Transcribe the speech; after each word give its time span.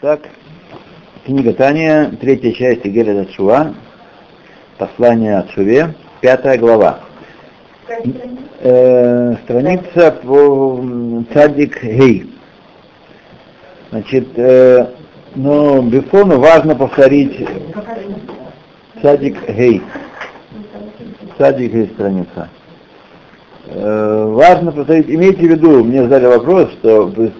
Так, 0.00 0.20
книга 1.26 1.52
Таня, 1.52 2.10
третья 2.18 2.52
часть 2.52 2.86
Игеля 2.86 3.22
Дашуа, 3.22 3.74
послание 4.78 5.36
от 5.36 5.50
Шуве, 5.50 5.94
пятая 6.22 6.56
глава. 6.56 7.00
Э, 8.60 9.34
страница 9.44 10.12
по 10.22 10.82
Цадик 11.34 11.84
Гей. 11.84 12.32
Значит, 13.90 14.28
э, 14.36 14.86
но 15.34 15.82
безусловно 15.82 16.36
важно 16.36 16.74
повторить 16.76 17.46
Цадик 19.02 19.36
Гей. 19.50 19.82
Цадик 21.36 21.74
Гей 21.74 21.88
страница. 21.88 22.48
Э, 23.66 24.24
важно 24.30 24.72
повторить, 24.72 25.10
имейте 25.10 25.40
в 25.40 25.50
виду, 25.50 25.84
мне 25.84 26.04
задали 26.04 26.24
вопрос, 26.24 26.70
что 26.80 27.04
в 27.04 27.30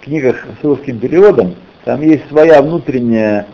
книгах 0.00 0.46
с 0.60 0.64
русским 0.64 1.00
переводом 1.00 1.56
там 1.84 2.00
есть 2.00 2.28
своя 2.28 2.62
внутренняя 2.62 3.46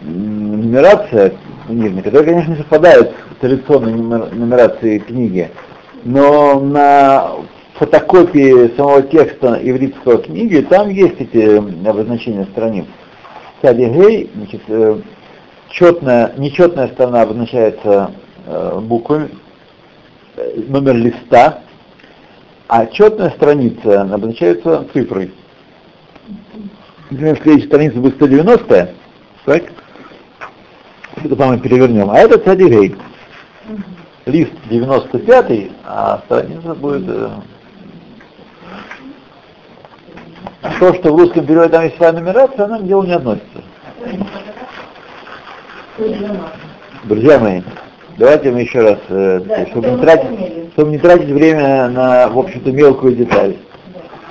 нумерация 0.00 1.34
книжная, 1.66 2.02
которая, 2.02 2.28
конечно, 2.28 2.50
не 2.50 2.56
совпадает 2.58 3.12
с 3.36 3.40
традиционной 3.40 3.92
нумерацией 3.92 4.98
книги, 5.00 5.50
но 6.04 6.60
на 6.60 7.32
фотокопии 7.74 8.74
самого 8.76 9.02
текста 9.02 9.58
ивритского 9.62 10.18
книги 10.18 10.60
там 10.60 10.88
есть 10.88 11.20
эти 11.20 11.56
обозначения 11.88 12.44
страниц. 12.46 12.86
Сади 13.62 13.86
Гей, 13.86 14.30
значит, 14.34 14.62
э, 14.68 15.00
четная, 15.70 16.32
нечетная 16.36 16.88
сторона 16.88 17.22
обозначается 17.22 18.12
э, 18.46 18.80
буквами, 18.80 19.30
э, 20.36 20.62
номер 20.68 20.94
листа, 20.96 21.60
а 22.68 22.86
четная 22.86 23.30
страница 23.30 24.02
обозначается 24.02 24.86
цифрой 24.92 25.32
например, 27.10 27.38
следующая 27.42 27.68
страница 27.68 27.98
будет 27.98 28.14
190, 28.16 28.94
так? 29.44 29.62
Это 31.24 31.46
мы 31.46 31.58
перевернем. 31.58 32.10
А 32.10 32.18
это 32.18 32.38
цадигей. 32.38 32.96
Лист 34.26 34.52
95, 34.70 35.70
а 35.84 36.20
страница 36.26 36.74
будет... 36.74 37.08
Э... 37.08 37.30
То, 40.80 40.94
что 40.94 41.14
в 41.14 41.18
русском 41.18 41.46
переводе 41.46 41.70
там 41.70 41.84
есть 41.84 41.96
своя 41.96 42.12
нумерация, 42.12 42.66
она 42.66 42.78
к 42.78 42.86
делу 42.86 43.04
не 43.04 43.12
относится. 43.12 43.62
Друзья 47.04 47.38
мои, 47.38 47.62
давайте 48.18 48.50
мы 48.50 48.60
еще 48.60 48.80
раз, 48.82 48.98
э, 49.08 49.40
да, 49.46 49.66
чтобы, 49.66 49.90
не 49.90 49.98
тратить, 49.98 50.72
чтобы 50.72 50.90
не 50.90 50.98
тратить 50.98 51.30
время 51.30 51.88
на, 51.88 52.28
в 52.28 52.38
общем-то, 52.38 52.70
мелкую 52.70 53.16
деталь. 53.16 53.56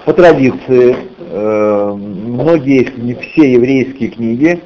По 0.07 0.13
традиции, 0.13 0.95
э, 1.19 1.93
многие, 1.93 2.85
если 2.85 3.01
не 3.01 3.13
все 3.13 3.51
еврейские 3.51 4.07
книги 4.09 4.63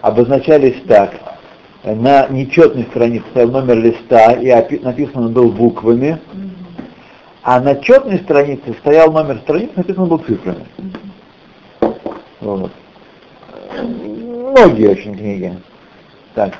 обозначались 0.00 0.82
так. 0.88 1.14
На 1.84 2.26
нечетной 2.26 2.88
странице 2.90 3.24
стоял 3.30 3.52
номер 3.52 3.76
листа 3.76 4.32
и 4.32 4.50
написано 4.82 5.28
был 5.28 5.52
буквами, 5.52 6.18
а 7.44 7.60
на 7.60 7.76
четной 7.76 8.18
странице 8.18 8.74
стоял 8.80 9.12
номер 9.12 9.38
страницы, 9.44 9.70
написано 9.76 10.06
был 10.06 10.18
цифрами. 10.18 10.66
Вот. 12.40 12.72
Многие 13.84 14.88
очень 14.88 15.14
книги. 15.14 15.56
Так. 16.34 16.54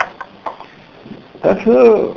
Так 1.40 1.60
что, 1.62 2.16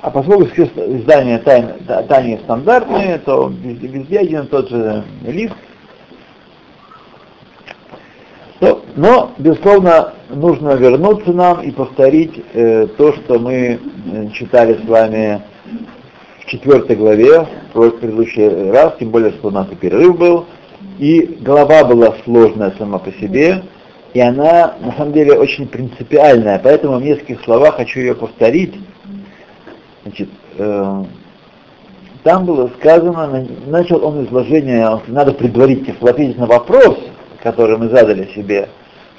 а 0.00 0.10
поскольку 0.10 0.46
все 0.52 0.64
издания 0.64 1.38
тайны, 1.38 1.74
тайны 2.08 2.38
стандартные, 2.44 3.18
то 3.18 3.52
везде 3.62 4.20
один 4.20 4.46
тот 4.46 4.68
же 4.68 5.04
лист, 5.24 5.54
то, 8.60 8.82
но, 8.96 9.32
безусловно, 9.38 10.14
нужно 10.30 10.74
вернуться 10.74 11.32
нам 11.32 11.62
и 11.62 11.70
повторить 11.70 12.42
э, 12.54 12.86
то, 12.96 13.12
что 13.12 13.38
мы 13.38 13.78
э, 14.12 14.28
читали 14.34 14.78
с 14.82 14.88
вами 14.88 15.42
в 16.40 16.46
четвертой 16.46 16.96
главе, 16.96 17.46
в 17.74 17.90
предыдущий 17.90 18.70
раз, 18.70 18.94
тем 18.98 19.10
более, 19.10 19.32
что 19.32 19.48
у 19.48 19.50
нас 19.50 19.68
и 19.70 19.76
перерыв 19.76 20.18
был, 20.18 20.46
и 20.98 21.38
глава 21.40 21.84
была 21.84 22.14
сложная 22.24 22.72
сама 22.78 22.98
по 22.98 23.12
себе, 23.12 23.62
и 24.14 24.20
она, 24.20 24.74
на 24.80 24.92
самом 24.96 25.12
деле, 25.12 25.34
очень 25.34 25.68
принципиальная, 25.68 26.58
поэтому 26.58 26.98
в 26.98 27.02
нескольких 27.02 27.42
словах 27.44 27.76
хочу 27.76 28.00
ее 28.00 28.14
повторить. 28.14 28.74
Значит, 30.04 30.28
э, 30.56 31.04
там 32.22 32.44
было 32.44 32.70
сказано, 32.78 33.46
начал 33.66 34.04
он 34.04 34.24
изложение, 34.24 35.00
надо 35.06 35.32
предварить, 35.32 35.88
ответить 35.88 36.38
на 36.38 36.46
вопрос, 36.46 36.98
которые 37.42 37.78
мы 37.78 37.88
задали 37.88 38.28
себе, 38.34 38.68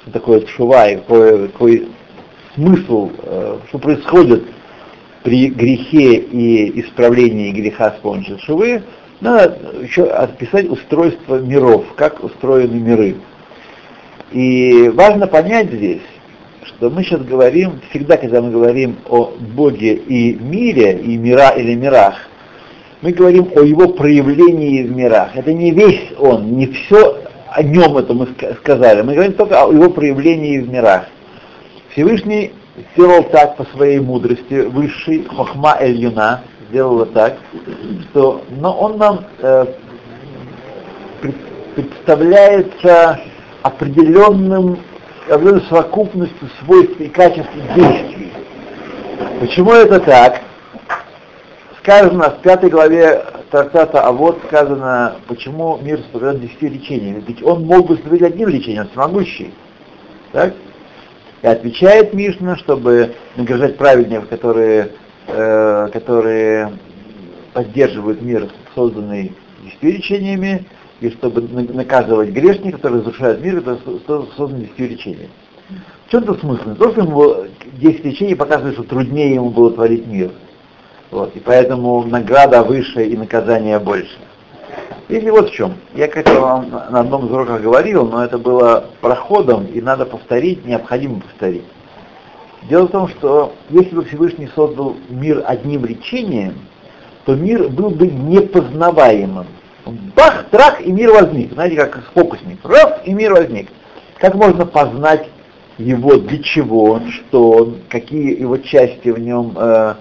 что 0.02 0.12
такое 0.12 0.46
шува 0.46 0.88
и 0.88 0.96
какой, 0.96 1.48
какой 1.48 1.88
смысл, 2.54 3.10
э, 3.22 3.58
что 3.68 3.78
происходит 3.78 4.44
при 5.22 5.48
грехе 5.48 6.14
и 6.16 6.80
исправлении 6.80 7.52
греха 7.52 7.94
с 7.98 8.00
помощью 8.00 8.38
шувы, 8.38 8.82
надо 9.20 9.58
еще 9.82 10.04
описать 10.04 10.68
устройство 10.68 11.38
миров, 11.40 11.84
как 11.96 12.22
устроены 12.24 12.76
миры. 12.76 13.16
И 14.32 14.90
важно 14.94 15.26
понять 15.26 15.70
здесь, 15.70 16.02
что 16.64 16.90
мы 16.90 17.02
сейчас 17.02 17.22
говорим, 17.22 17.80
всегда, 17.90 18.16
когда 18.16 18.40
мы 18.40 18.50
говорим 18.50 18.96
о 19.08 19.32
Боге 19.54 19.94
и 19.94 20.34
мире, 20.34 20.98
и 20.98 21.16
мира 21.16 21.50
или 21.50 21.74
мирах, 21.74 22.14
мы 23.02 23.12
говорим 23.12 23.48
о 23.56 23.60
его 23.60 23.88
проявлении 23.88 24.82
в 24.82 24.94
мирах. 24.94 25.34
Это 25.34 25.52
не 25.52 25.70
весь 25.70 26.12
он, 26.18 26.56
не 26.56 26.66
все 26.66 27.16
о 27.50 27.62
нем 27.62 27.96
это 27.96 28.14
мы 28.14 28.28
сказали. 28.60 29.02
Мы 29.02 29.14
говорим 29.14 29.32
только 29.32 29.62
о 29.62 29.72
его 29.72 29.90
проявлении 29.90 30.58
в 30.58 30.68
мирах. 30.68 31.06
Всевышний 31.92 32.52
сделал 32.92 33.24
так 33.24 33.56
по 33.56 33.64
своей 33.74 33.98
мудрости, 33.98 34.66
высший 34.66 35.24
Хохма 35.24 35.76
Эль 35.80 35.96
Юна 35.96 36.42
сделал 36.68 37.04
так, 37.06 37.36
что 38.10 38.42
но 38.50 38.72
он 38.72 38.98
нам 38.98 39.24
э, 39.38 39.66
представляется 41.74 43.20
определенным, 43.62 44.78
определенной 45.28 45.62
совокупностью 45.68 46.48
свойств 46.62 47.00
и 47.00 47.08
качеств 47.08 47.52
действий. 47.74 48.32
Почему 49.40 49.72
это 49.72 50.00
так? 50.00 50.40
Сказано 51.78 52.30
в 52.30 52.42
пятой 52.42 52.70
главе 52.70 53.24
трактата 53.50 54.02
А 54.02 54.12
вот 54.12 54.40
сказано, 54.46 55.16
почему 55.26 55.78
мир 55.82 56.00
сотворен 56.00 56.40
десяти 56.40 56.68
лечениями. 56.68 57.22
Ведь 57.26 57.42
он 57.42 57.64
мог 57.64 57.88
бы 57.88 57.96
сотворить 57.96 58.22
одним 58.22 58.48
лечением, 58.48 58.82
он 58.82 58.88
всемогущий. 58.90 59.52
Так? 60.32 60.54
И 61.42 61.46
отвечает 61.46 62.14
Мишна, 62.14 62.56
чтобы 62.56 63.14
награждать 63.36 63.76
праведников, 63.76 64.28
которые, 64.28 64.92
э, 65.26 65.88
которые 65.92 66.72
поддерживают 67.52 68.22
мир, 68.22 68.48
созданный 68.74 69.32
десятью 69.62 69.92
лечениями, 69.92 70.64
и 71.00 71.10
чтобы 71.10 71.42
наказывать 71.42 72.30
грешников, 72.30 72.80
которые 72.80 73.00
разрушают 73.00 73.40
мир, 73.42 73.58
это 73.58 73.78
создано 74.06 74.60
десятью 74.60 74.90
лечениями. 74.90 75.30
В 76.06 76.10
чем-то 76.10 76.34
смысл? 76.34 76.70
Не 76.70 76.74
то, 76.74 76.90
что 76.90 77.00
ему 77.02 77.34
10 77.74 78.04
лечений 78.04 78.34
показывает, 78.34 78.74
что 78.74 78.82
труднее 78.84 79.34
ему 79.34 79.50
было 79.50 79.70
творить 79.70 80.06
мир– 80.06 80.30
вот, 81.10 81.34
и 81.34 81.40
поэтому 81.40 82.04
награда 82.04 82.62
выше 82.62 83.04
и 83.04 83.16
наказание 83.16 83.78
больше. 83.80 84.16
Или 85.08 85.28
вот 85.28 85.50
в 85.50 85.52
чем. 85.52 85.74
Я 85.94 86.06
как-то 86.06 86.40
вам 86.40 86.70
на 86.70 87.00
одном 87.00 87.26
из 87.26 87.32
уроков 87.32 87.60
говорил, 87.60 88.06
но 88.06 88.24
это 88.24 88.38
было 88.38 88.84
проходом, 89.00 89.66
и 89.66 89.80
надо 89.80 90.06
повторить, 90.06 90.64
необходимо 90.64 91.20
повторить. 91.20 91.64
Дело 92.68 92.86
в 92.86 92.92
том, 92.92 93.08
что 93.08 93.54
если 93.70 93.96
бы 93.96 94.04
Всевышний 94.04 94.48
создал 94.54 94.94
мир 95.08 95.42
одним 95.44 95.84
речением, 95.84 96.54
то 97.24 97.34
мир 97.34 97.68
был 97.68 97.90
бы 97.90 98.06
непознаваемым. 98.06 99.46
Бах, 99.86 100.46
трах, 100.50 100.80
и 100.80 100.92
мир 100.92 101.12
возник. 101.12 101.52
Знаете, 101.52 101.76
как 101.76 102.02
фокусник. 102.14 102.58
Раз, 102.64 103.00
и 103.04 103.12
мир 103.12 103.32
возник. 103.32 103.68
Как 104.18 104.34
можно 104.34 104.66
познать 104.66 105.28
его, 105.78 106.16
для 106.16 106.42
чего, 106.42 107.00
что 107.10 107.50
он, 107.50 107.76
какие 107.88 108.38
его 108.38 108.58
части 108.58 109.08
в 109.08 109.18
нем 109.18 109.56
э, 109.56 109.94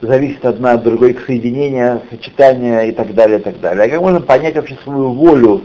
зависит 0.00 0.44
одна 0.44 0.72
от 0.72 0.82
другой, 0.82 1.10
их 1.10 1.26
соединения, 1.26 2.00
сочетания 2.10 2.82
и 2.82 2.92
так 2.92 3.14
далее, 3.14 3.38
и 3.38 3.42
так 3.42 3.60
далее. 3.60 3.86
А 3.86 3.88
как 3.88 4.00
можно 4.00 4.20
понять 4.20 4.56
вообще 4.56 4.76
свою 4.82 5.12
волю, 5.12 5.62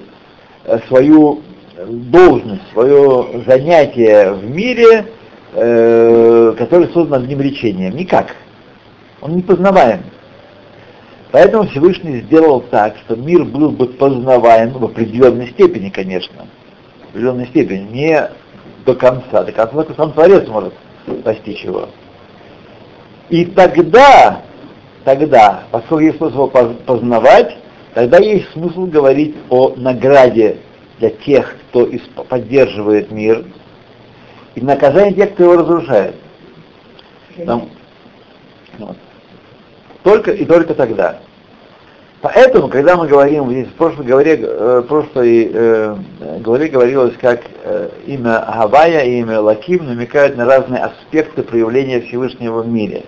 э, 0.65 0.79
свою 0.87 1.41
должность, 1.87 2.63
свое 2.73 3.43
занятие 3.47 4.33
в 4.33 4.49
мире, 4.49 5.05
э, 5.53 6.55
который 6.57 6.89
создан 6.89 7.23
одним 7.23 7.41
речением? 7.41 7.95
Никак. 7.95 8.35
Он 9.21 9.35
не 9.35 9.41
познаваем. 9.41 10.01
Поэтому 11.33 11.67
Всевышний 11.67 12.21
сделал 12.21 12.61
так, 12.61 12.95
что 12.97 13.15
мир 13.15 13.43
был 13.43 13.71
бы 13.71 13.87
познаваем 13.87 14.69
в 14.69 14.85
определенной 14.85 15.47
степени, 15.47 15.89
конечно. 15.89 16.45
В 17.05 17.09
определенной 17.09 17.47
степени, 17.47 17.87
не 17.91 18.29
до 18.85 18.93
конца. 18.93 19.43
До 19.43 19.51
конца 19.51 19.73
только 19.73 19.95
сам 19.95 20.13
Творец 20.13 20.47
может 20.47 20.75
достичь 21.07 21.63
его. 21.63 21.89
И 23.29 23.45
тогда, 23.45 24.43
тогда, 25.05 25.63
поскольку 25.71 26.03
есть 26.03 26.17
смысл 26.19 26.51
познавать, 26.85 27.57
тогда 27.95 28.19
есть 28.19 28.51
смысл 28.51 28.85
говорить 28.85 29.35
о 29.49 29.73
награде 29.75 30.59
для 30.99 31.09
тех, 31.09 31.55
кто 31.69 31.89
поддерживает 32.29 33.09
мир, 33.09 33.43
и 34.53 34.61
наказание 34.61 35.15
тех, 35.15 35.33
кто 35.33 35.45
его 35.45 35.55
разрушает. 35.55 36.13
Там, 37.43 37.69
вот. 38.77 38.97
Только 40.03 40.31
и 40.31 40.45
только 40.45 40.73
тогда. 40.73 41.19
Поэтому, 42.21 42.69
когда 42.69 42.95
мы 42.95 43.07
говорим, 43.07 43.51
здесь 43.51 43.67
в 43.67 43.73
прошлой 43.73 44.05
главе, 44.05 44.39
э, 44.41 44.83
прошлой 44.87 45.51
э, 45.53 45.95
главе 46.39 46.69
говорилось, 46.69 47.15
как 47.19 47.41
э, 47.63 47.89
имя 48.05 48.45
Гавая 48.47 49.03
и 49.03 49.19
имя 49.19 49.41
Лаким 49.41 49.85
намекают 49.85 50.37
на 50.37 50.45
разные 50.45 50.83
аспекты 50.83 51.43
проявления 51.43 51.99
Всевышнего 51.99 52.61
в 52.61 52.67
мире. 52.67 53.03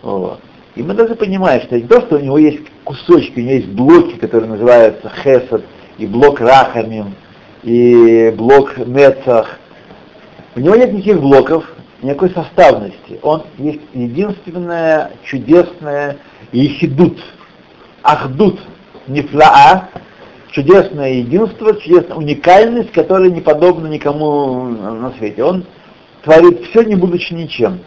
Вот. 0.00 0.40
И 0.76 0.82
мы 0.82 0.94
должны 0.94 1.14
понимать, 1.14 1.64
что 1.64 1.76
не 1.76 1.86
то, 1.86 2.00
что 2.00 2.16
у 2.16 2.20
него 2.20 2.38
есть 2.38 2.62
кусочки, 2.84 3.38
у 3.38 3.42
него 3.42 3.52
есть 3.52 3.68
блоки, 3.68 4.16
которые 4.16 4.50
называются 4.50 5.12
Хесад, 5.22 5.62
и 5.98 6.06
блок 6.06 6.40
Рахамим, 6.40 7.14
и 7.62 8.32
блок 8.34 8.78
Нецах. 8.78 9.58
У 10.56 10.60
него 10.60 10.74
нет 10.74 10.90
никаких 10.90 11.20
блоков, 11.20 11.73
никакой 12.04 12.30
составности. 12.30 13.18
Он 13.22 13.44
есть 13.58 13.80
единственное 13.94 15.12
чудесное 15.24 16.18
ехидут, 16.52 17.18
ахдут, 18.02 18.60
нефлаа, 19.08 19.88
чудесное 20.50 21.14
единство, 21.14 21.74
чудесная 21.80 22.16
уникальность, 22.16 22.92
которая 22.92 23.30
не 23.30 23.40
подобна 23.40 23.86
никому 23.86 24.64
на 24.64 25.12
свете. 25.18 25.44
Он 25.44 25.64
творит 26.22 26.66
все, 26.66 26.82
не 26.82 26.94
будучи 26.94 27.32
ничем. 27.32 27.80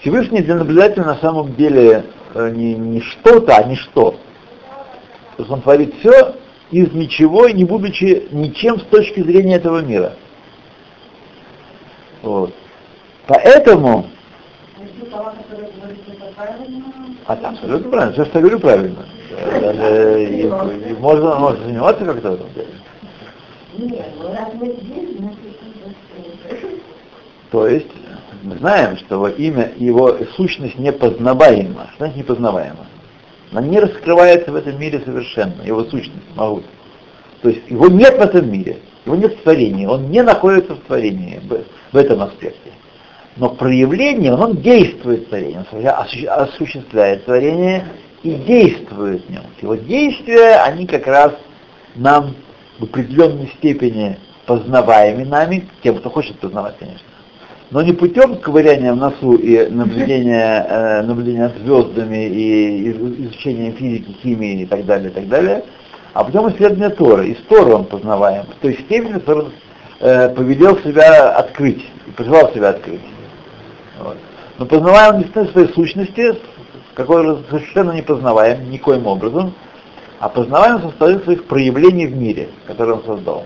Всевышний 0.00 0.42
для 0.42 0.54
наблюдателя 0.56 1.04
на 1.04 1.16
самом 1.16 1.54
деле 1.54 2.04
э, 2.34 2.50
не, 2.50 2.74
не 2.74 3.00
что-то, 3.00 3.56
а 3.56 3.64
ничто. 3.64 4.12
То 5.36 5.42
есть 5.42 5.50
он 5.50 5.62
творит 5.62 5.94
все 5.98 6.36
из 6.70 6.92
ничего, 6.92 7.48
не 7.48 7.64
будучи 7.64 8.28
ничем 8.30 8.78
с 8.78 8.84
точки 8.84 9.20
зрения 9.20 9.56
этого 9.56 9.80
мира. 9.80 10.12
Вот. 12.22 12.54
Поэтому... 13.26 14.06
А 17.26 17.32
абсолютно 17.32 17.90
правильно, 17.90 18.12
все, 18.12 18.24
что 18.26 18.38
я 18.38 18.40
говорю, 18.40 18.60
правильно. 18.60 19.06
Даже, 19.60 20.24
и, 20.24 20.42
и 20.42 20.92
можно, 20.98 21.36
можно 21.36 21.64
заниматься 21.64 22.04
как-то 22.04 22.30
в 22.30 22.34
этом 22.34 22.48
деле. 22.54 22.68
То 27.50 27.66
есть, 27.68 27.88
мы 28.42 28.56
знаем, 28.56 28.96
что 28.98 29.14
его 29.14 29.28
имя, 29.28 29.72
его 29.76 30.16
сущность 30.36 30.78
непознаваема. 30.78 31.88
Что 31.94 31.98
значит 31.98 32.16
непознаваема? 32.16 32.86
Она 33.52 33.62
не 33.62 33.78
раскрывается 33.78 34.52
в 34.52 34.56
этом 34.56 34.78
мире 34.78 35.00
совершенно, 35.04 35.62
его 35.62 35.84
сущность, 35.84 36.12
могут. 36.34 36.64
То 37.40 37.48
есть 37.48 37.62
его 37.70 37.88
нет 37.88 38.18
в 38.18 38.20
этом 38.20 38.50
мире, 38.50 38.78
его 39.06 39.16
нет 39.16 39.34
в 39.34 39.42
творении, 39.42 39.86
он 39.86 40.10
не 40.10 40.22
находится 40.22 40.74
в 40.74 40.80
творении 40.80 41.40
в 41.92 41.96
этом 41.96 42.22
аспекте. 42.22 42.72
Но 43.36 43.50
проявление, 43.50 44.32
он 44.34 44.58
действует 44.58 45.32
он 45.32 45.86
осуществляет 45.86 47.24
творение 47.24 47.84
и 48.22 48.34
действует 48.34 49.24
в 49.26 49.30
нем. 49.30 49.42
Его 49.60 49.74
действия, 49.74 50.62
они 50.62 50.86
как 50.86 51.06
раз 51.06 51.32
нам 51.96 52.34
в 52.78 52.84
определенной 52.84 53.48
степени 53.58 54.18
познаваемы 54.46 55.24
нами, 55.24 55.68
тем, 55.82 55.96
кто 55.96 56.10
хочет 56.10 56.38
познавать, 56.38 56.76
конечно. 56.78 57.06
Но 57.70 57.82
не 57.82 57.92
путем 57.92 58.36
ковыряния 58.36 58.92
в 58.92 58.96
носу 58.96 59.34
и 59.34 59.68
наблюдения, 59.68 60.66
э, 60.68 61.02
наблюдения 61.02 61.50
звездами 61.60 62.28
и 62.28 62.90
изучения 62.92 63.72
физики, 63.72 64.14
химии 64.22 64.62
и 64.62 64.66
так 64.66 64.84
далее, 64.84 65.10
и 65.10 65.12
так 65.12 65.28
далее, 65.28 65.64
а 66.12 66.22
путем 66.22 66.48
исследования 66.50 66.90
Торы. 66.90 67.28
И 67.28 67.34
с 67.34 67.40
Торы 67.48 67.74
он 67.74 67.86
познаваем, 67.86 68.44
в 68.44 68.60
той 68.60 68.74
степени, 68.74 69.20
он 69.26 69.52
э, 70.00 70.28
повелел 70.28 70.78
себя 70.80 71.30
открыть, 71.30 71.84
пожелал 72.16 72.52
себя 72.52 72.68
открыть. 72.68 73.00
Вот. 73.98 74.16
Но 74.58 74.66
познаваем 74.66 75.22
в 75.22 75.50
своей 75.52 75.72
сущности, 75.72 76.36
какой 76.94 77.44
совершенно 77.50 77.92
не 77.92 78.02
познаваем 78.02 78.70
никоим 78.70 79.06
образом, 79.06 79.54
а 80.20 80.28
познаваем 80.28 80.80
состоит 80.80 81.24
своих 81.24 81.44
проявлений 81.46 82.06
в 82.06 82.16
мире, 82.16 82.48
который 82.66 82.94
он 82.94 83.04
создал. 83.04 83.44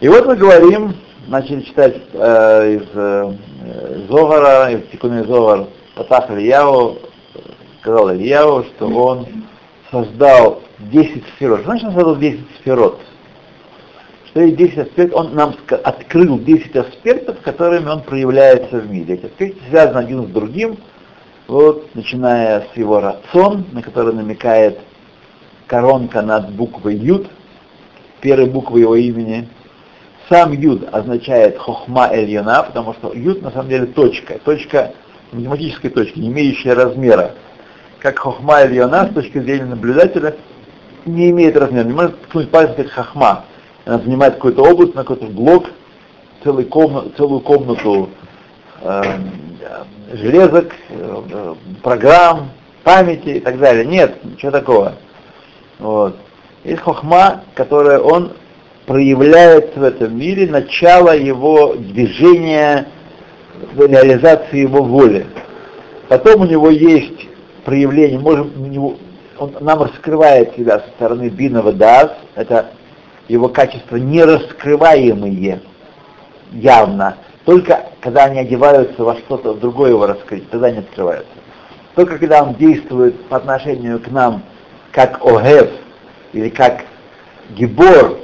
И 0.00 0.08
вот 0.08 0.26
мы 0.26 0.36
говорим, 0.36 0.94
начали 1.26 1.62
читать 1.62 1.96
э, 2.12 2.74
из 2.74 2.88
э, 2.94 3.32
Зогара, 4.08 4.70
из 4.70 4.88
Тикуны 4.90 5.24
Зогар, 5.24 5.66
Патах 5.94 6.30
Ильяу, 6.30 6.98
сказал 7.80 8.12
Ильяу, 8.12 8.64
что 8.64 8.86
он 8.88 9.26
создал 9.90 10.62
10 10.78 11.24
сферот. 11.36 11.62
Значит 11.64 11.88
он 11.88 11.94
создал 11.94 12.16
10 12.16 12.40
сферот? 12.60 13.00
Что 14.34 14.42
есть 14.42 14.56
10 14.56 14.78
аспектов, 14.78 15.20
он 15.20 15.34
нам 15.36 15.54
открыл 15.84 16.40
10 16.40 16.74
аспектов, 16.74 17.40
которыми 17.42 17.88
он 17.88 18.02
проявляется 18.02 18.80
в 18.80 18.90
мире. 18.90 19.14
Эти 19.14 19.26
аспекты 19.26 19.60
связаны 19.68 19.98
один 19.98 20.24
с 20.24 20.26
другим, 20.26 20.76
вот, 21.46 21.94
начиная 21.94 22.62
с 22.62 22.76
его 22.76 22.98
рацион, 22.98 23.64
на 23.70 23.80
который 23.80 24.12
намекает 24.12 24.80
коронка 25.68 26.20
над 26.20 26.50
буквой 26.50 26.96
Юд, 26.96 27.28
первой 28.20 28.46
буквой 28.46 28.80
его 28.80 28.96
имени. 28.96 29.48
Сам 30.28 30.52
Юд 30.52 30.88
означает 30.90 31.56
хохма 31.56 32.08
эльона, 32.10 32.64
потому 32.64 32.92
что 32.94 33.12
Юд 33.12 33.40
на 33.40 33.52
самом 33.52 33.68
деле 33.68 33.86
точка, 33.86 34.40
точка, 34.44 34.94
математическая 35.30 35.92
точка, 35.92 36.18
не 36.18 36.26
имеющая 36.26 36.72
размера 36.72 37.34
как 38.00 38.18
хохма 38.18 38.64
йона, 38.64 39.06
с 39.06 39.14
точки 39.14 39.38
зрения 39.38 39.64
наблюдателя, 39.64 40.34
не 41.06 41.30
имеет 41.30 41.56
размера. 41.56 41.84
Не 41.84 41.92
может 41.92 42.20
ткнуть 42.22 42.50
пальцем 42.50 42.84
как 42.84 42.90
хохма. 42.90 43.44
Она 43.84 43.98
занимает 43.98 44.34
какую-то 44.34 44.62
область, 44.62 44.94
на 44.94 45.02
какой-то 45.02 45.26
блок, 45.26 45.66
целый 46.42 46.64
комна, 46.64 47.04
целую 47.16 47.40
комнату 47.40 48.10
э, 48.82 49.02
железок, 50.12 50.72
э, 50.88 51.54
программ, 51.82 52.50
памяти 52.82 53.28
и 53.28 53.40
так 53.40 53.58
далее. 53.58 53.84
Нет, 53.84 54.24
ничего 54.24 54.50
такого. 54.50 54.94
Вот. 55.78 56.16
Есть 56.64 56.80
хохма, 56.80 57.42
которая 57.54 57.98
он 57.98 58.32
проявляет 58.86 59.76
в 59.76 59.82
этом 59.82 60.16
мире 60.18 60.48
начало 60.48 61.16
его 61.16 61.74
движения, 61.74 62.88
реализации 63.76 64.58
его 64.58 64.82
воли. 64.82 65.26
Потом 66.08 66.42
у 66.42 66.44
него 66.44 66.70
есть 66.70 67.28
проявление, 67.64 68.18
можем 68.18 68.52
у 68.56 68.66
него, 68.66 68.96
он 69.38 69.56
нам 69.60 69.82
раскрывает 69.82 70.54
себя 70.54 70.80
со 70.80 70.88
стороны 70.96 71.28
бинова 71.28 71.72
дас, 71.72 72.12
это 72.34 72.70
его 73.28 73.48
качества 73.48 73.96
нераскрываемые 73.96 75.60
явно, 76.52 77.16
только 77.44 77.86
когда 78.00 78.24
они 78.24 78.38
одеваются 78.38 79.02
во 79.02 79.16
что-то 79.16 79.54
другое 79.54 79.90
его 79.90 80.06
раскрыть, 80.06 80.48
тогда 80.50 80.68
они 80.68 80.78
открываются. 80.78 81.32
Только 81.94 82.18
когда 82.18 82.42
он 82.42 82.54
действует 82.54 83.28
по 83.28 83.36
отношению 83.36 84.00
к 84.00 84.08
нам 84.08 84.42
как 84.92 85.24
Огев, 85.24 85.70
или 86.32 86.48
как 86.48 86.84
Гибор, 87.50 88.18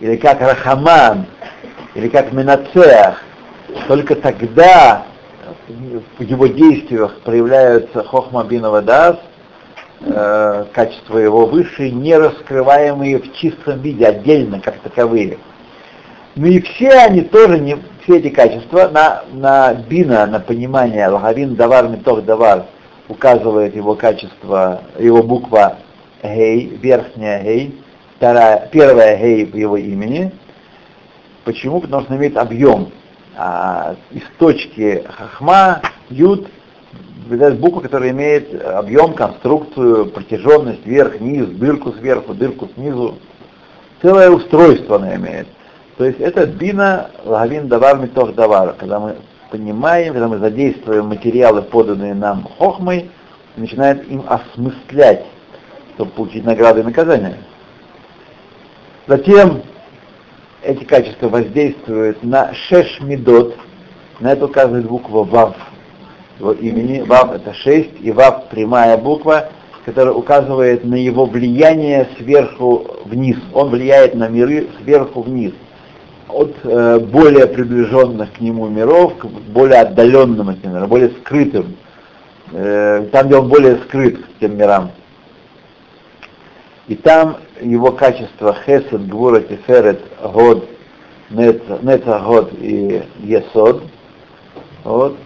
или 0.00 0.16
как 0.16 0.40
Рахаман, 0.40 1.26
или 1.94 2.08
как 2.08 2.32
Менацеах, 2.32 3.22
только 3.88 4.16
тогда 4.16 5.04
в 6.18 6.22
его 6.22 6.46
действиях 6.46 7.20
проявляются 7.20 8.02
хохма 8.04 8.44
бинова 8.44 8.82
дас, 8.82 9.16
э, 10.00 10.64
качества 10.72 11.18
его 11.18 11.46
высшие, 11.46 11.90
не 11.90 12.16
раскрываемые 12.16 13.18
в 13.18 13.32
чистом 13.34 13.80
виде, 13.80 14.06
отдельно, 14.06 14.60
как 14.60 14.78
таковые. 14.80 15.38
Ну 16.34 16.46
и 16.46 16.60
все 16.60 16.90
они 16.90 17.22
тоже, 17.22 17.58
не, 17.58 17.76
все 18.02 18.18
эти 18.18 18.28
качества 18.28 18.88
на, 18.88 19.24
на 19.32 19.74
бина, 19.74 20.26
на 20.26 20.38
понимание, 20.38 21.08
лагавин 21.08 21.54
давар 21.56 21.88
метох 21.88 22.24
давар, 22.24 22.66
указывает 23.08 23.74
его 23.74 23.94
качество, 23.94 24.82
его 24.98 25.22
буква 25.22 25.78
гей, 26.22 26.78
верхняя 26.82 27.42
гей, 27.42 27.80
вторая, 28.16 28.68
первая 28.70 29.16
гей 29.16 29.46
в 29.46 29.56
его 29.56 29.76
имени. 29.76 30.32
Почему? 31.44 31.80
Потому 31.80 32.02
что 32.02 32.12
он 32.12 32.18
имеет 32.18 32.36
объем 32.36 32.90
а, 33.36 33.96
из 34.10 34.22
точки 34.38 35.04
хахма, 35.08 35.80
юд, 36.10 36.48
видать 37.26 37.58
буква, 37.58 37.80
которая 37.80 38.10
имеет 38.10 38.54
объем, 38.64 39.14
конструкцию, 39.14 40.06
протяженность, 40.06 40.84
вверх, 40.86 41.20
низ, 41.20 41.46
дырку 41.48 41.92
сверху, 41.92 42.34
дырку 42.34 42.68
снизу. 42.74 43.16
Целое 44.02 44.30
устройство 44.30 44.96
она 44.96 45.16
имеет. 45.16 45.48
То 45.96 46.04
есть 46.04 46.20
это 46.20 46.46
бина 46.46 47.10
лагавин 47.24 47.68
давар 47.68 47.98
митох 47.98 48.34
давар, 48.34 48.74
когда 48.78 49.00
мы 49.00 49.16
понимаем, 49.50 50.12
когда 50.12 50.28
мы 50.28 50.38
задействуем 50.38 51.06
материалы, 51.06 51.62
поданные 51.62 52.14
нам 52.14 52.46
хохмой, 52.58 53.10
начинаем 53.56 53.98
им 54.00 54.22
осмыслять, 54.26 55.24
чтобы 55.94 56.10
получить 56.12 56.44
награды 56.44 56.80
и 56.80 56.84
наказания. 56.84 57.38
Затем 59.06 59.62
эти 60.62 60.84
качества 60.84 61.28
воздействуют 61.28 62.22
на 62.22 62.52
шеш 62.52 63.00
медот, 63.00 63.56
на 64.20 64.32
это 64.32 64.46
указывает 64.46 64.86
буква 64.86 65.24
вав 65.24 65.56
его 66.38 66.52
имени. 66.52 67.00
Вав 67.00 67.32
это 67.32 67.52
шесть, 67.54 67.92
и 68.00 68.10
вав 68.10 68.48
прямая 68.48 68.96
буква, 68.96 69.50
который 69.84 70.10
указывает 70.10 70.84
на 70.84 70.96
его 70.96 71.26
влияние 71.26 72.08
сверху 72.18 72.86
вниз. 73.04 73.36
Он 73.52 73.70
влияет 73.70 74.14
на 74.14 74.28
миры 74.28 74.68
сверху 74.82 75.22
вниз. 75.22 75.52
От 76.28 76.56
э, 76.64 76.98
более 76.98 77.46
приближенных 77.46 78.32
к 78.32 78.40
нему 78.40 78.66
миров 78.66 79.16
к 79.16 79.26
более 79.26 79.80
отдаленным 79.80 80.50
этим 80.50 80.72
мирам, 80.72 80.88
более 80.88 81.10
скрытым. 81.10 81.76
Э, 82.52 83.06
там, 83.12 83.26
где 83.26 83.36
он 83.36 83.48
более 83.48 83.76
скрыт 83.76 84.18
к 84.18 84.40
тем 84.40 84.56
мирам. 84.56 84.90
И 86.88 86.94
там 86.94 87.38
его 87.60 87.92
качество 87.92 88.56
Хесед, 88.64 89.08
Гвура, 89.08 89.40
Тиферет, 89.40 90.00
Год, 90.22 90.68
Нецах, 91.30 92.24
Год 92.24 92.52
и 92.60 93.02
Есод. 93.20 93.82
Вот. 94.84 95.16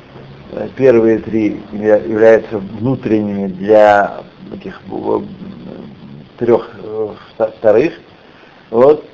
Первые 0.76 1.18
три 1.18 1.60
являются 1.72 2.58
внутренними 2.58 3.46
для 3.46 4.22
этих 4.52 4.80
э, 4.90 5.20
трех 6.38 6.70
э, 6.82 7.14
вторых. 7.58 7.92
Вот, 8.70 9.04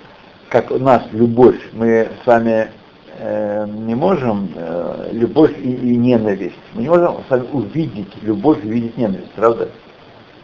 как 0.49 0.71
у 0.71 0.79
нас 0.79 1.03
любовь, 1.13 1.61
мы 1.73 2.09
с 2.23 2.27
вами 2.27 2.71
э, 3.19 3.67
не 3.67 3.95
можем 3.95 4.49
э, 4.55 5.11
любовь 5.13 5.53
и, 5.59 5.73
и 5.75 5.97
ненависть. 5.97 6.57
Мы 6.73 6.83
не 6.83 6.89
можем 6.89 7.17
с 7.27 7.31
вами 7.31 7.47
увидеть 7.53 8.23
любовь 8.23 8.65
и 8.65 8.69
увидеть 8.69 8.97
ненависть, 8.97 9.33
правда? 9.35 9.69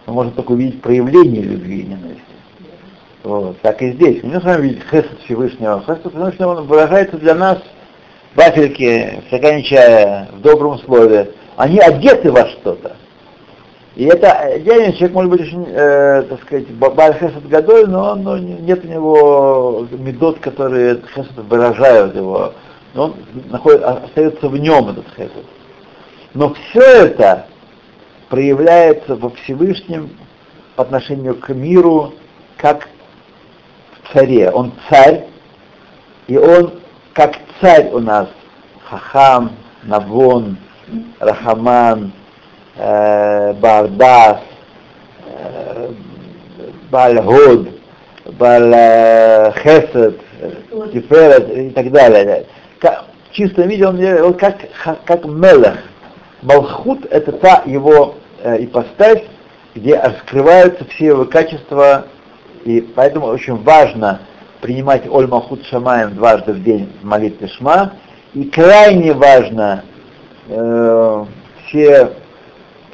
Мы 0.07 0.13
можем 0.13 0.33
только 0.33 0.53
увидеть 0.53 0.83
проявление 0.83 1.43
любви 1.43 1.81
и 1.81 1.87
ненависти. 1.87 2.23
Вот, 3.23 3.61
так 3.61 3.81
и 3.81 3.93
здесь. 3.93 4.23
Мы 4.23 4.31
не 4.31 4.35
можем 4.35 4.61
видеть 4.61 4.83
хесед 4.91 5.19
Всевышнего. 5.25 5.81
Хесед 5.87 6.13
Всевышнего 6.13 6.55
выражается 6.63 7.17
для 7.17 7.35
нас 7.35 7.59
в 8.35 8.37
вафельке, 8.37 9.23
в 9.31 9.63
чая, 9.63 10.29
в 10.33 10.41
добром 10.41 10.79
слове. 10.81 11.33
Они 11.57 11.79
одеты 11.79 12.31
во 12.31 12.47
что-то. 12.49 12.97
И 13.95 14.05
это 14.05 14.33
отдельный 14.33 14.95
человек 14.95 15.13
может 15.13 15.31
быть 15.31 15.41
очень, 15.43 15.67
э, 15.69 16.23
так 16.23 16.43
сказать, 16.43 16.67
Баль 16.71 17.13
Хесед 17.15 17.47
Гадоль, 17.47 17.89
но, 17.89 18.15
но 18.15 18.39
нет 18.39 18.83
у 18.85 18.89
него 18.89 19.87
медот, 19.91 20.39
которые 20.39 21.03
Хесед 21.15 21.37
выражают 21.37 22.17
его. 22.17 22.55
Но 22.95 23.05
он 23.05 23.15
находит, 23.51 23.83
остается 23.83 24.49
в 24.49 24.57
нем 24.57 24.89
этот 24.89 25.07
Хесед. 25.15 25.45
Но 26.33 26.55
все 26.55 26.81
это 26.81 27.47
проявляется 28.31 29.15
во 29.15 29.29
Всевышнем 29.29 30.11
по 30.75 30.85
отношению 30.85 31.35
к 31.35 31.51
миру, 31.51 32.15
как 32.57 32.89
царе. 34.11 34.51
Он 34.51 34.73
царь, 34.89 35.27
и 36.29 36.39
он 36.39 36.73
как 37.15 37.37
царь 37.61 37.91
у 37.93 37.99
нас 37.99 38.29
Хахам, 38.85 39.53
Навон, 39.83 40.57
Рахаман, 41.21 42.13
э, 42.77 43.53
Бардас, 43.55 44.39
э, 45.27 45.91
Бальгод, 46.91 47.69
Баль 48.39 49.53
Хесед, 49.63 50.21
Тиферет 50.93 51.57
и 51.57 51.71
так 51.71 51.91
далее. 51.91 52.47
В 52.81 53.35
чистом 53.35 53.69
виде 53.69 53.87
он, 53.87 54.03
он 54.05 54.35
как, 54.35 54.57
как 55.05 55.25
Мелех. 55.25 55.79
Малхут 56.43 57.07
это 57.07 57.33
та 57.33 57.63
его 57.67 58.17
э, 58.43 58.65
ипостась, 58.65 59.23
где 59.75 59.99
раскрываются 59.99 60.85
все 60.87 61.07
его 61.07 61.25
качества, 61.25 62.07
и 62.65 62.81
поэтому 62.81 63.27
очень 63.27 63.57
важно 63.63 64.21
принимать 64.63 65.07
Оль 65.09 65.27
Малхут 65.27 65.67
Шамаем 65.67 66.15
дважды 66.15 66.53
в 66.53 66.63
день 66.63 66.91
в 67.03 67.05
молитве 67.05 67.49
Шма, 67.49 67.95
и 68.33 68.45
крайне 68.45 69.13
важно 69.13 69.85
э, 70.49 71.25
все 71.67 72.13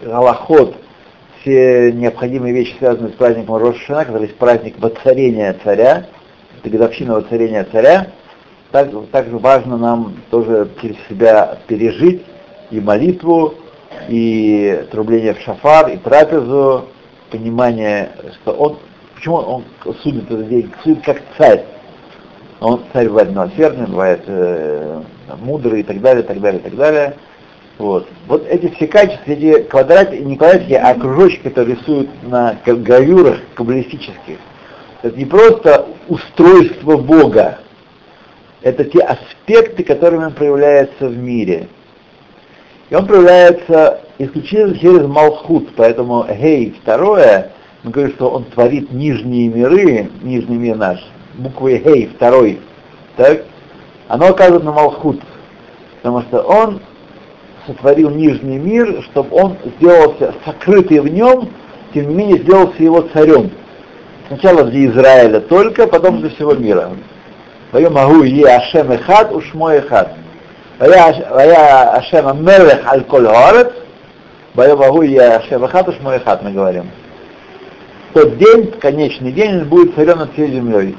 Галахот, 0.02 0.74
все 1.40 1.92
необходимые 1.92 2.54
вещи, 2.54 2.74
связанные 2.78 3.12
с 3.12 3.16
праздником 3.16 3.56
Рошана, 3.56 4.06
который 4.06 4.24
есть 4.24 4.38
праздник 4.38 4.80
воцарения 4.80 5.54
царя, 5.62 6.06
это 6.58 6.70
годовщина 6.70 7.14
воцарения 7.14 7.66
царя, 7.70 8.08
так, 8.72 8.88
также 9.12 9.36
важно 9.36 9.76
нам 9.76 10.16
тоже 10.30 10.70
через 10.80 10.96
себя 11.08 11.58
пережить 11.66 12.22
и 12.70 12.80
молитву, 12.80 13.54
и 14.08 14.86
трубление 14.90 15.34
в 15.34 15.40
шафар, 15.40 15.90
и 15.90 15.98
трапезу, 15.98 16.86
понимание, 17.30 18.10
что 18.34 18.52
он, 18.52 18.78
почему 19.18 19.36
он 19.36 19.64
судит 20.02 20.24
этот 20.30 20.48
день, 20.48 20.72
судит 20.82 21.04
как 21.04 21.20
царь. 21.36 21.64
Он 22.60 22.82
царь 22.92 23.08
бывает 23.08 23.30
милосердный, 23.30 23.86
бывает 23.86 24.22
э, 24.26 25.02
мудрый 25.40 25.80
и 25.80 25.82
так 25.82 26.00
далее, 26.00 26.22
так 26.22 26.40
далее, 26.40 26.60
так 26.60 26.74
далее. 26.76 27.16
Вот. 27.78 28.08
вот 28.26 28.44
эти 28.48 28.74
все 28.74 28.88
качества, 28.88 29.30
эти 29.30 29.62
квадратики, 29.62 30.20
не 30.20 30.36
квадратики, 30.36 30.72
а 30.72 30.94
кружочки, 30.94 31.42
которые 31.48 31.76
рисуют 31.76 32.10
на 32.24 32.58
гравюрах 32.64 33.38
каббалистических, 33.54 34.38
это 35.02 35.16
не 35.16 35.24
просто 35.24 35.86
устройство 36.08 36.96
Бога, 36.96 37.58
это 38.62 38.84
те 38.84 38.98
аспекты, 38.98 39.84
которыми 39.84 40.24
он 40.24 40.32
проявляется 40.32 41.06
в 41.06 41.16
мире. 41.16 41.68
И 42.90 42.94
он 42.96 43.06
проявляется 43.06 44.00
исключительно 44.18 44.76
через 44.76 45.06
Малхут, 45.06 45.68
поэтому 45.76 46.26
Гей, 46.28 46.74
второе, 46.82 47.52
мы 47.82 47.90
говорим, 47.90 48.14
что 48.14 48.30
он 48.30 48.44
творит 48.44 48.92
нижние 48.92 49.48
миры, 49.48 50.10
нижний 50.22 50.56
мир 50.56 50.76
наш, 50.76 50.98
буквой 51.34 51.78
Гей, 51.78 52.10
второй, 52.14 52.60
так, 53.16 53.44
оно 54.08 54.28
оказывает 54.28 54.64
на 54.64 54.72
Малхут, 54.72 55.20
потому 55.96 56.22
что 56.22 56.40
он 56.40 56.80
сотворил 57.66 58.10
нижний 58.10 58.58
мир, 58.58 59.02
чтобы 59.10 59.36
он 59.36 59.56
сделался 59.76 60.34
сокрытый 60.44 61.00
в 61.00 61.08
нем, 61.08 61.50
тем 61.94 62.08
не 62.08 62.14
менее 62.14 62.38
сделался 62.38 62.82
его 62.82 63.02
царем. 63.12 63.50
Сначала 64.28 64.64
для 64.64 64.86
Израиля 64.86 65.40
только, 65.40 65.86
потом 65.86 66.20
для 66.20 66.30
всего 66.30 66.54
мира. 66.54 66.90
Вая 67.72 67.90
могу 67.90 68.22
е 68.22 68.46
Ашем 68.46 68.90
Эхад, 68.92 69.32
уж 69.32 69.52
мой 69.54 69.78
Эхад. 69.78 70.14
Вая 70.78 71.92
Ашем 71.92 72.44
Мелех 72.44 72.86
Аль 72.86 73.04
Коль 73.04 73.26
Горец, 73.26 73.72
Вая 74.54 74.76
могу 74.76 75.02
е 75.02 75.20
Ашем 75.20 75.64
Эхад, 75.64 75.88
уж 75.88 75.98
мой 76.00 76.16
Эхад, 76.16 76.42
мы 76.42 76.52
говорим. 76.52 76.90
Тот 78.14 78.38
день, 78.38 78.72
конечный 78.80 79.32
день, 79.32 79.58
он 79.58 79.68
будет 79.68 79.94
царем 79.94 80.18
над 80.18 80.32
всей 80.32 80.50
землей. 80.50 80.96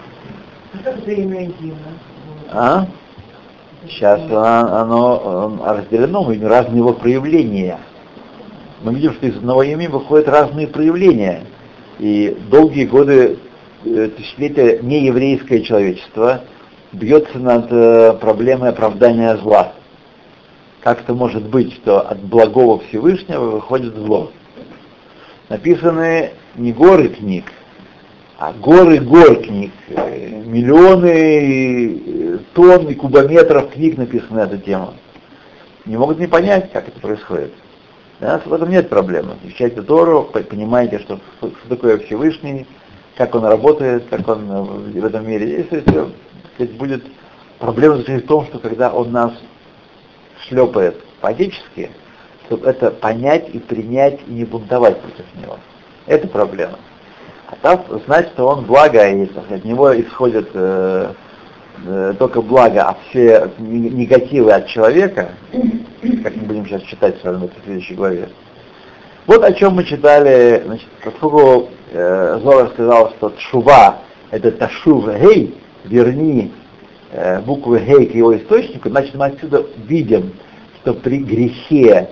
А? 2.51 2.85
Сейчас 3.87 4.21
оно, 4.29 5.45
оно 5.45 5.73
разделено, 5.73 6.23
мы 6.23 6.33
видим 6.35 6.47
разные 6.47 6.77
его 6.77 6.93
проявления. 6.93 7.79
Мы 8.83 8.93
видим, 8.93 9.13
что 9.13 9.25
из 9.25 9.37
одного 9.37 9.63
имени 9.63 9.87
выходят 9.87 10.27
разные 10.27 10.67
проявления. 10.67 11.43
И 11.97 12.37
долгие 12.51 12.85
годы, 12.85 13.39
э, 13.85 14.09
тысячелетия 14.15 14.79
нееврейское 14.81 15.61
человечество 15.61 16.41
бьется 16.91 17.39
над 17.39 17.71
э, 17.71 18.13
проблемой 18.21 18.69
оправдания 18.69 19.35
зла. 19.37 19.73
Как 20.81 21.01
это 21.01 21.13
может 21.13 21.43
быть, 21.43 21.73
что 21.73 22.07
от 22.07 22.19
благого 22.19 22.79
Всевышнего 22.79 23.45
выходит 23.45 23.95
зло? 23.95 24.31
Написаны 25.49 26.31
не 26.59 26.73
горы 26.73 27.09
книг, 27.09 27.45
а 28.37 28.53
горы 28.53 28.99
гор 28.99 29.41
книг, 29.41 29.71
э, 29.87 30.43
миллионы 30.45 31.07
э, 31.07 32.37
тонн 32.53 32.87
и 32.87 32.95
кубометров 32.95 33.71
книг 33.71 33.97
написано 33.97 34.45
на 34.45 34.47
эту 34.47 34.57
тему. 34.57 34.93
Не 35.85 35.97
могут 35.97 36.19
не 36.19 36.27
понять, 36.27 36.71
как 36.71 36.87
это 36.87 36.99
происходит. 36.99 37.53
Для 38.19 38.33
нас 38.33 38.45
в 38.45 38.53
этом 38.53 38.69
нет 38.69 38.89
проблемы. 38.89 39.35
Изучайте 39.43 39.81
Тору, 39.81 40.23
понимаете, 40.23 40.99
что, 40.99 41.19
что 41.39 41.51
такое 41.69 41.97
Всевышний, 41.99 42.67
как 43.15 43.33
он 43.33 43.45
работает, 43.45 44.05
как 44.09 44.27
он 44.27 44.51
э, 44.51 44.99
в 44.99 45.05
этом 45.05 45.27
мире 45.27 45.47
действует. 45.47 46.13
Будет 46.77 47.05
проблема 47.57 47.95
в 47.95 48.21
том, 48.23 48.45
что 48.47 48.59
когда 48.59 48.91
он 48.91 49.13
нас 49.13 49.31
шлепает 50.47 51.01
по-отечески, 51.21 51.89
чтобы 52.45 52.67
это 52.67 52.91
понять 52.91 53.49
и 53.53 53.59
принять 53.59 54.19
и 54.27 54.31
не 54.31 54.43
бунтовать 54.43 54.99
против 54.99 55.25
него. 55.41 55.57
Это 56.09 56.27
проблема. 56.27 56.79
А 57.45 57.55
там 57.61 57.85
знать, 58.07 58.29
что 58.33 58.47
он 58.47 58.65
благо, 58.65 59.07
и 59.07 59.25
от 59.25 59.63
него 59.63 59.95
исходит 60.01 60.49
э, 60.55 61.13
э, 61.85 62.13
только 62.17 62.41
благо, 62.41 62.81
а 62.81 62.97
все 63.07 63.51
негативы 63.59 64.51
от 64.51 64.65
человека, 64.65 65.29
как 66.23 66.35
мы 66.35 66.43
будем 66.47 66.65
сейчас 66.65 66.81
читать 66.81 67.21
с 67.21 67.23
вами 67.23 67.47
в 67.47 67.63
следующей 67.63 67.93
главе. 67.93 68.29
Вот 69.27 69.43
о 69.43 69.53
чем 69.53 69.75
мы 69.75 69.83
читали, 69.83 70.63
значит, 70.65 70.87
поскольку 71.03 71.69
э, 71.91 72.39
Зора 72.41 72.71
сказал, 72.73 73.11
что 73.11 73.29
Тшува 73.29 73.99
это 74.31 74.51
Ташув 74.51 75.05
Гей, 75.05 75.55
верни 75.85 76.51
э, 77.11 77.39
буквы 77.41 77.81
Гей 77.81 78.07
к 78.07 78.15
его 78.15 78.35
источнику, 78.35 78.89
значит 78.89 79.13
мы 79.13 79.27
отсюда 79.27 79.63
видим, 79.85 80.33
что 80.81 80.95
при 80.95 81.19
грехе 81.19 82.09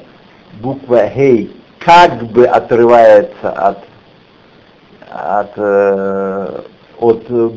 буква 0.61 1.07
Гей 1.15 1.51
как 1.79 2.21
бы 2.25 2.45
отрывается 2.45 3.49
от 3.49 3.86
от, 5.17 5.53
э, 5.57 6.61
от 6.99 7.23
э, 7.29 7.49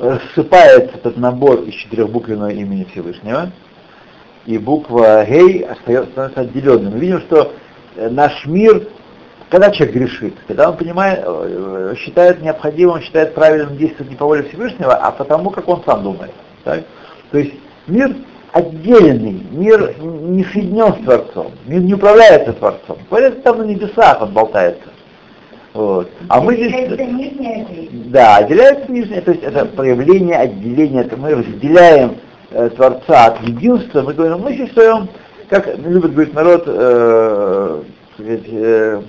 рассыпается 0.00 0.96
этот 0.96 1.16
набор 1.16 1.60
из 1.60 1.74
четырехбуквенного 1.74 2.50
имени 2.50 2.84
Всевышнего, 2.90 3.52
и 4.44 4.58
буква 4.58 5.24
Гей 5.24 5.64
остается, 5.64 6.10
становится 6.10 6.40
отделенным. 6.40 6.94
Мы 6.94 6.98
видим, 6.98 7.20
что 7.20 7.52
э, 7.96 8.08
наш 8.10 8.44
мир 8.46 8.88
когда 9.50 9.72
человек 9.72 9.96
грешит, 9.96 10.34
когда 10.46 10.70
он 10.70 10.76
понимает, 10.76 11.26
считает 11.98 12.40
необходимым, 12.40 13.00
считает 13.00 13.34
правильным 13.34 13.76
действовать 13.76 14.08
не 14.08 14.16
по 14.16 14.24
воле 14.24 14.44
Всевышнего, 14.44 14.94
а 14.94 15.10
потому, 15.10 15.50
как 15.50 15.68
он 15.68 15.82
сам 15.84 16.04
думает. 16.04 16.30
Так? 16.62 16.84
То 17.32 17.38
есть 17.38 17.54
мир 17.88 18.14
отдельный, 18.52 19.44
мир 19.50 19.96
не 20.00 20.44
соединен 20.44 20.94
с 20.94 21.04
Творцом, 21.04 21.50
мир 21.66 21.80
не 21.80 21.94
управляется 21.94 22.52
Творцом. 22.52 22.98
Поэтому 23.08 23.42
там 23.42 23.58
на 23.58 23.62
небесах 23.64 24.22
он 24.22 24.32
болтается. 24.32 24.89
Вот. 25.72 26.10
А 26.28 26.40
мы 26.40 26.56
здесь... 26.56 26.72
Да, 28.06 28.38
отделяется 28.38 28.90
нижнее, 28.90 29.20
то 29.20 29.30
есть 29.30 29.44
это 29.44 29.66
проявление 29.66 30.36
отделения, 30.36 31.02
это 31.02 31.16
мы 31.16 31.34
разделяем 31.34 32.16
э, 32.50 32.70
Творца 32.70 33.26
от 33.26 33.42
единства, 33.42 34.02
мы 34.02 34.14
говорим, 34.14 34.38
мы 34.38 34.56
считаем, 34.56 35.08
как 35.48 35.76
любит 35.78 36.12
говорить 36.12 36.34
народ, 36.34 36.64
э, 36.66 37.82
э, 38.18 39.02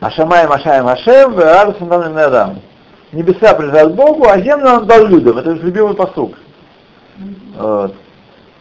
Ашамаем 0.00 0.50
Ашаем 0.50 0.88
Ашем, 0.88 1.38
Радусом 1.38 1.92
Адам. 1.92 2.60
Небеса 3.12 3.54
принадлежат 3.54 3.94
Богу, 3.94 4.26
а 4.28 4.40
землю 4.40 4.68
он 4.68 4.86
дал 4.86 5.06
людям. 5.06 5.36
Это 5.36 5.56
же 5.56 5.62
любимый 5.62 5.94
посук. 5.94 6.34
Вот. 7.58 7.94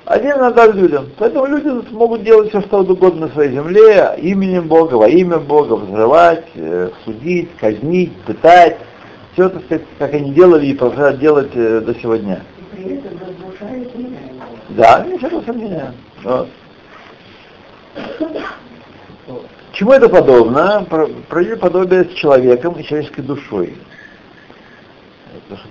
Один 0.09 0.39
надо 0.39 0.71
людям. 0.71 1.11
Поэтому 1.19 1.45
люди 1.45 1.67
могут 1.91 2.23
делать 2.23 2.49
все, 2.49 2.61
что 2.61 2.79
угодно 2.79 3.27
на 3.27 3.31
своей 3.31 3.51
земле, 3.51 4.15
именем 4.17 4.67
Бога, 4.67 4.95
во 4.95 5.07
имя 5.07 5.37
Бога, 5.37 5.75
взрывать, 5.75 6.47
э, 6.55 6.89
судить, 7.05 7.55
казнить, 7.57 8.11
пытать. 8.23 8.77
Все 9.33 9.45
это, 9.45 9.61
как 9.99 10.11
они 10.15 10.31
делали 10.31 10.65
и 10.65 10.73
продолжают 10.73 11.19
делать 11.19 11.51
э, 11.53 11.81
до 11.81 11.93
сегодня. 11.93 12.41
Да, 14.69 15.05
ничего 15.05 15.43
сомнения. 15.43 15.93
Вот. 16.23 16.47
Чему 19.73 19.91
это 19.91 20.09
подобно? 20.09 20.87
Провели 21.29 21.55
подобие 21.55 22.05
с 22.05 22.13
человеком 22.13 22.73
и 22.79 22.83
человеческой 22.83 23.21
душой. 23.21 23.77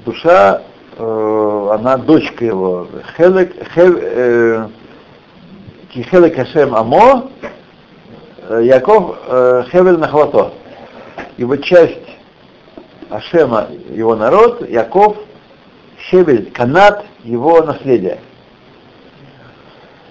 Душа 0.05 0.63
э, 0.99 1.69
она 1.73 1.97
дочка 1.97 2.45
его, 2.45 2.89
Хелек, 3.17 3.55
э, 3.77 4.69
Хелек 5.91 6.37
Хашем 6.37 6.75
Амо, 6.75 7.31
э, 8.49 8.63
Яков 8.65 9.17
э, 9.27 9.65
Хевель 9.71 9.99
Нахвато. 9.99 10.53
Его 11.37 11.57
часть 11.57 11.99
Ашема, 13.11 13.69
его 13.91 14.17
народ, 14.17 14.69
Яков, 14.69 15.17
Хевель, 16.11 16.51
канат, 16.51 17.05
его 17.23 17.63
наследие. 17.63 18.19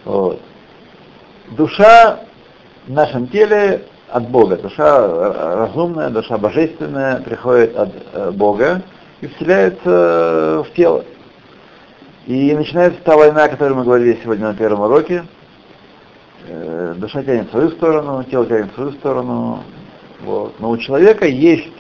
Вот. 0.06 0.42
Душа 1.52 2.22
в 2.88 2.92
нашем 2.92 3.28
теле 3.28 3.84
от 4.10 4.30
Бога. 4.30 4.56
Душа 4.56 5.56
разумная, 5.56 6.10
душа 6.10 6.38
божественная 6.38 7.20
приходит 7.22 7.76
от 7.76 8.36
Бога 8.36 8.82
и 9.22 9.28
вселяется 9.28 9.82
э, 9.86 10.64
в 10.66 10.74
тело. 10.76 11.06
И 12.26 12.54
начинается 12.54 13.00
та 13.04 13.16
война, 13.16 13.46
о 13.46 13.50
которой 13.50 13.74
мы 13.74 13.84
говорили 13.84 14.20
сегодня 14.22 14.50
на 14.50 14.54
первом 14.54 14.82
уроке. 14.82 15.26
Э, 16.48 16.94
душа 16.98 17.24
тянет 17.24 17.48
в 17.48 17.52
свою 17.52 17.70
сторону, 17.72 18.24
тело 18.24 18.46
тянет 18.46 18.72
в 18.72 18.76
свою 18.76 18.92
сторону. 18.94 19.64
Вот. 20.22 20.60
Но 20.60 20.70
у 20.70 20.78
человека 20.78 21.26
есть 21.26 21.72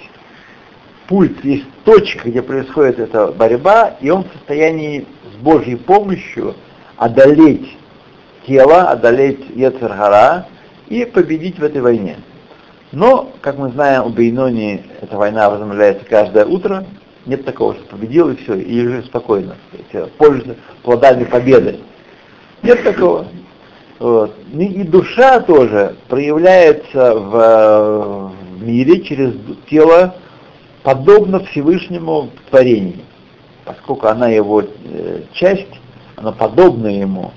пульт, 1.07 1.43
есть 1.43 1.65
точка, 1.83 2.29
где 2.29 2.41
происходит 2.41 2.99
эта 2.99 3.27
борьба, 3.27 3.95
и 4.01 4.09
он 4.09 4.23
в 4.23 4.33
состоянии 4.33 5.05
с 5.33 5.37
Божьей 5.37 5.75
помощью 5.75 6.55
одолеть 6.97 7.77
тело, 8.45 8.89
одолеть 8.89 9.45
Ецергара 9.55 10.47
и 10.87 11.05
победить 11.05 11.59
в 11.59 11.63
этой 11.63 11.81
войне. 11.81 12.17
Но, 12.91 13.31
как 13.41 13.57
мы 13.57 13.69
знаем, 13.69 14.05
у 14.05 14.09
Бейнони 14.09 14.85
эта 15.01 15.17
война 15.17 15.49
возобновляется 15.49 16.05
каждое 16.05 16.45
утро, 16.45 16.85
нет 17.27 17.45
такого, 17.45 17.75
что 17.75 17.85
победил 17.85 18.29
и 18.29 18.35
все, 18.37 18.55
и 18.55 18.85
уже 18.85 19.03
спокойно, 19.03 19.55
пользуется 20.17 20.55
плодами 20.83 21.25
победы. 21.25 21.79
Нет 22.63 22.83
такого. 22.83 23.27
Вот. 23.99 24.35
И 24.53 24.83
душа 24.83 25.39
тоже 25.41 25.95
проявляется 26.07 27.13
в, 27.13 28.31
мире 28.59 29.01
через 29.01 29.33
тело, 29.69 30.15
подобно 30.83 31.39
Всевышнему 31.39 32.29
творению. 32.49 32.99
Поскольку 33.65 34.07
она 34.07 34.29
его 34.29 34.61
э, 34.61 35.21
часть, 35.33 35.67
она 36.15 36.31
подобна 36.31 36.87
ему, 36.87 37.31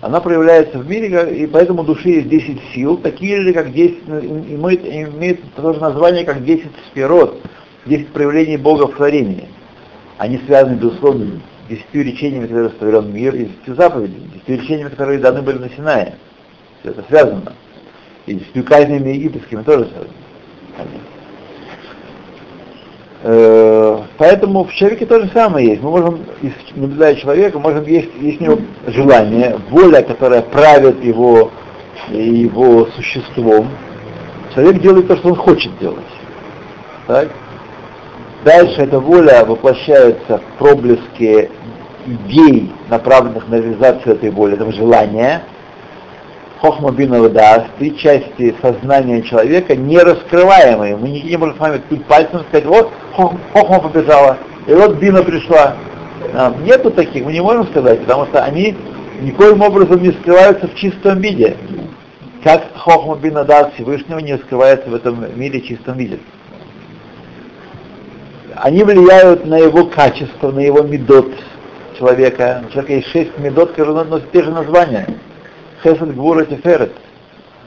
она 0.00 0.20
проявляется 0.20 0.78
в 0.78 0.88
мире, 0.88 1.34
и 1.34 1.46
поэтому 1.46 1.82
души 1.82 2.10
есть 2.10 2.28
10 2.28 2.60
сил, 2.74 2.98
такие 2.98 3.40
же, 3.40 3.52
как 3.52 3.72
10, 3.72 4.06
имеет, 4.06 4.84
имеет 4.84 5.54
тоже 5.54 5.80
название, 5.80 6.24
как 6.24 6.44
10 6.44 6.66
спирот, 6.90 7.40
10 7.86 8.08
проявлений 8.08 8.56
Бога 8.56 8.86
в 8.86 8.96
творении. 8.96 9.48
Они 10.18 10.38
связаны, 10.46 10.76
безусловно, 10.76 11.40
с 11.66 11.68
десятью 11.68 12.04
речениями, 12.04 12.46
которые 12.46 12.70
сотворен 12.70 13.12
мир, 13.12 13.34
и 13.34 13.46
десятью 13.46 13.74
заповедями, 13.74 14.30
десятью 14.34 14.60
речениями, 14.60 14.88
которые 14.90 15.18
даны 15.18 15.42
были 15.42 15.58
на 15.58 15.70
Синае. 15.70 16.14
Все 16.80 16.90
это 16.90 17.04
связано. 17.08 17.52
И 18.26 18.34
десятью 18.34 18.64
казнями 18.64 19.10
египетскими 19.10 19.62
тоже 19.62 19.86
связано. 19.86 20.14
Э, 23.26 24.02
поэтому 24.18 24.64
в 24.64 24.74
человеке 24.74 25.06
то 25.06 25.18
же 25.18 25.30
самое 25.32 25.68
есть. 25.68 25.82
Мы 25.82 25.90
можем, 25.90 26.20
наблюдая 26.74 27.14
человека, 27.14 27.58
можем 27.58 27.86
есть, 27.86 28.10
есть 28.20 28.40
у 28.40 28.44
него 28.44 28.58
желание, 28.86 29.58
воля, 29.70 30.02
которая 30.02 30.42
правит 30.42 31.02
его, 31.02 31.50
его 32.10 32.86
существом. 32.96 33.70
Человек 34.54 34.82
делает 34.82 35.08
то, 35.08 35.16
что 35.16 35.28
он 35.28 35.36
хочет 35.36 35.76
делать. 35.78 36.04
Так? 37.06 37.30
Дальше 38.44 38.82
эта 38.82 39.00
воля 39.00 39.42
воплощается 39.46 40.36
в 40.38 40.58
проблеске 40.58 41.50
идей, 42.06 42.70
направленных 42.90 43.48
на 43.48 43.54
реализацию 43.54 44.16
этой 44.16 44.30
воли, 44.30 44.52
этого 44.52 44.70
желания. 44.70 45.44
Хохма 46.60 46.92
бина 46.92 47.26
даст, 47.30 47.66
три 47.78 47.96
части 47.96 48.54
сознания 48.60 49.22
человека 49.22 49.74
не 49.74 49.98
раскрываемые. 49.98 50.94
Мы 50.96 51.08
не 51.08 51.36
можем 51.38 51.56
с 51.56 51.58
вами 51.58 51.78
ткнуть 51.78 52.04
пальцем 52.04 52.40
и 52.40 52.42
сказать, 52.44 52.66
вот 52.66 52.90
хохма 53.14 53.80
побежала, 53.80 54.36
и 54.66 54.74
вот 54.74 54.96
бина 54.96 55.22
пришла. 55.22 55.76
Нету 56.64 56.90
таких, 56.90 57.24
мы 57.24 57.32
не 57.32 57.40
можем 57.40 57.66
сказать, 57.68 58.00
потому 58.00 58.26
что 58.26 58.44
они 58.44 58.76
никоим 59.22 59.62
образом 59.62 60.02
не 60.02 60.12
скрываются 60.12 60.68
в 60.68 60.74
чистом 60.74 61.18
виде. 61.20 61.56
Как 62.42 62.62
хохма 62.76 63.16
бина 63.16 63.44
даст 63.44 63.74
Всевышнего 63.74 64.18
не 64.18 64.36
скрывается 64.36 64.90
в 64.90 64.94
этом 64.94 65.24
мире 65.34 65.62
чистом 65.62 65.96
виде 65.96 66.18
они 68.56 68.82
влияют 68.84 69.46
на 69.46 69.58
его 69.58 69.86
качество, 69.86 70.50
на 70.50 70.60
его 70.60 70.82
медот 70.82 71.32
человека. 71.98 72.62
У 72.66 72.70
человека 72.70 72.92
есть 72.94 73.08
шесть 73.08 73.38
медот, 73.38 73.72
которые 73.72 74.04
носят 74.04 74.30
те 74.32 74.42
же 74.42 74.50
названия. 74.50 75.06
Хесед, 75.82 76.14
Гвура, 76.14 76.44
Теферет, 76.44 76.92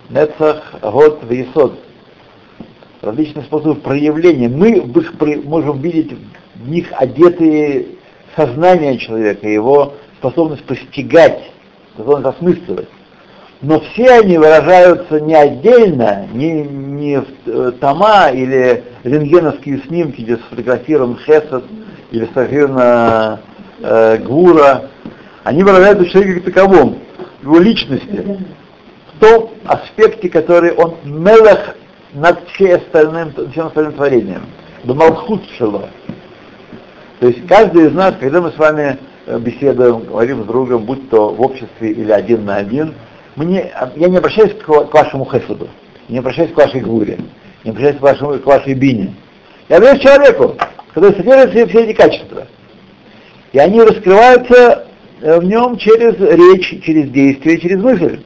Нецах, 0.10 0.64
Год, 0.82 1.22
Весод. 1.30 1.80
Различные 3.02 3.44
способы 3.44 3.76
проявления. 3.76 4.50
Мы 4.50 4.84
можем 5.44 5.82
видеть 5.82 6.18
в 6.56 6.70
них 6.70 6.88
одетые 6.92 7.86
сознание 8.36 8.98
человека, 8.98 9.48
его 9.48 9.94
способность 10.20 10.64
постигать, 10.64 11.52
способность 11.94 12.38
осмысливать. 12.38 12.90
Но 13.62 13.80
все 13.80 14.20
они 14.20 14.38
выражаются 14.38 15.20
не 15.20 15.34
отдельно, 15.34 16.28
не, 16.32 16.62
не 16.62 17.22
в 17.22 17.28
э, 17.48 17.72
тома 17.80 18.30
или 18.30 18.84
рентгеновские 19.04 19.82
снимки, 19.88 20.22
где 20.22 20.38
сфотографирован 20.38 21.18
Хесед 21.18 21.64
или 22.12 22.26
сфотографирована 22.26 23.40
э, 23.82 24.18
Гура, 24.20 24.90
они 25.44 25.64
выражаются 25.64 26.06
в 26.06 26.10
человеке 26.10 26.42
как 26.42 26.54
таковом, 26.54 27.00
его 27.42 27.58
личности, 27.58 28.46
в 29.16 29.20
том 29.20 29.50
аспекте, 29.66 30.30
который 30.30 30.74
он 30.74 30.96
мелах 31.04 31.76
над 32.14 32.48
всем 32.50 32.76
остальным, 32.76 33.34
всем 33.52 33.68
остальным 33.68 33.94
творением, 33.94 34.42
Бамалхут 34.84 35.42
Шело. 35.58 35.90
То 37.20 37.28
есть 37.28 37.48
каждый 37.48 37.88
из 37.88 37.94
нас, 37.94 38.14
когда 38.20 38.42
мы 38.42 38.52
с 38.52 38.58
вами 38.58 39.00
э, 39.26 39.40
беседуем, 39.40 40.02
говорим 40.02 40.44
с 40.44 40.46
другом, 40.46 40.84
будь 40.84 41.10
то 41.10 41.30
в 41.30 41.42
обществе 41.42 41.92
или 41.92 42.12
один 42.12 42.46
на 42.46 42.58
один, 42.58 42.94
мне, 43.38 43.72
я 43.96 44.10
не 44.10 44.18
обращаюсь 44.18 44.54
к, 44.56 44.66
к 44.66 44.94
вашему 44.94 45.26
хесуду, 45.26 45.70
не 46.10 46.18
обращаюсь 46.18 46.52
к 46.52 46.58
вашей 46.58 46.82
гуре, 46.82 47.20
не 47.64 47.70
обращаюсь 47.70 47.98
к, 47.98 48.02
вашему, 48.02 48.40
к 48.40 48.46
вашей 48.46 48.74
бине. 48.74 49.14
Я 49.70 49.78
обращаюсь 49.78 50.00
к 50.00 50.04
человеку, 50.04 50.58
который 50.94 51.16
содержит 51.16 51.70
все, 51.70 51.84
эти 51.84 51.94
качества. 51.94 52.48
И 53.54 53.60
они 53.60 53.80
раскрываются 53.80 54.88
э, 55.22 55.40
в 55.40 55.44
нем 55.44 55.78
через 55.78 56.20
речь, 56.20 56.84
через 56.84 57.12
действие, 57.12 57.60
через 57.60 57.80
мысль. 57.80 58.22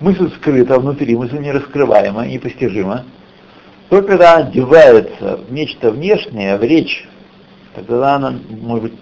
Мысль 0.00 0.30
скрыта 0.36 0.80
внутри, 0.80 1.14
мысль 1.14 1.38
не 1.38 1.52
раскрываема, 1.52 2.26
непостижима. 2.26 3.04
Только 3.90 4.08
когда 4.08 4.36
она 4.36 4.46
одевается 4.48 5.40
в 5.46 5.52
нечто 5.52 5.90
внешнее, 5.90 6.56
в 6.56 6.62
речь, 6.62 7.06
тогда 7.74 8.16
она 8.16 8.34
может 8.48 8.84
быть 8.84 8.94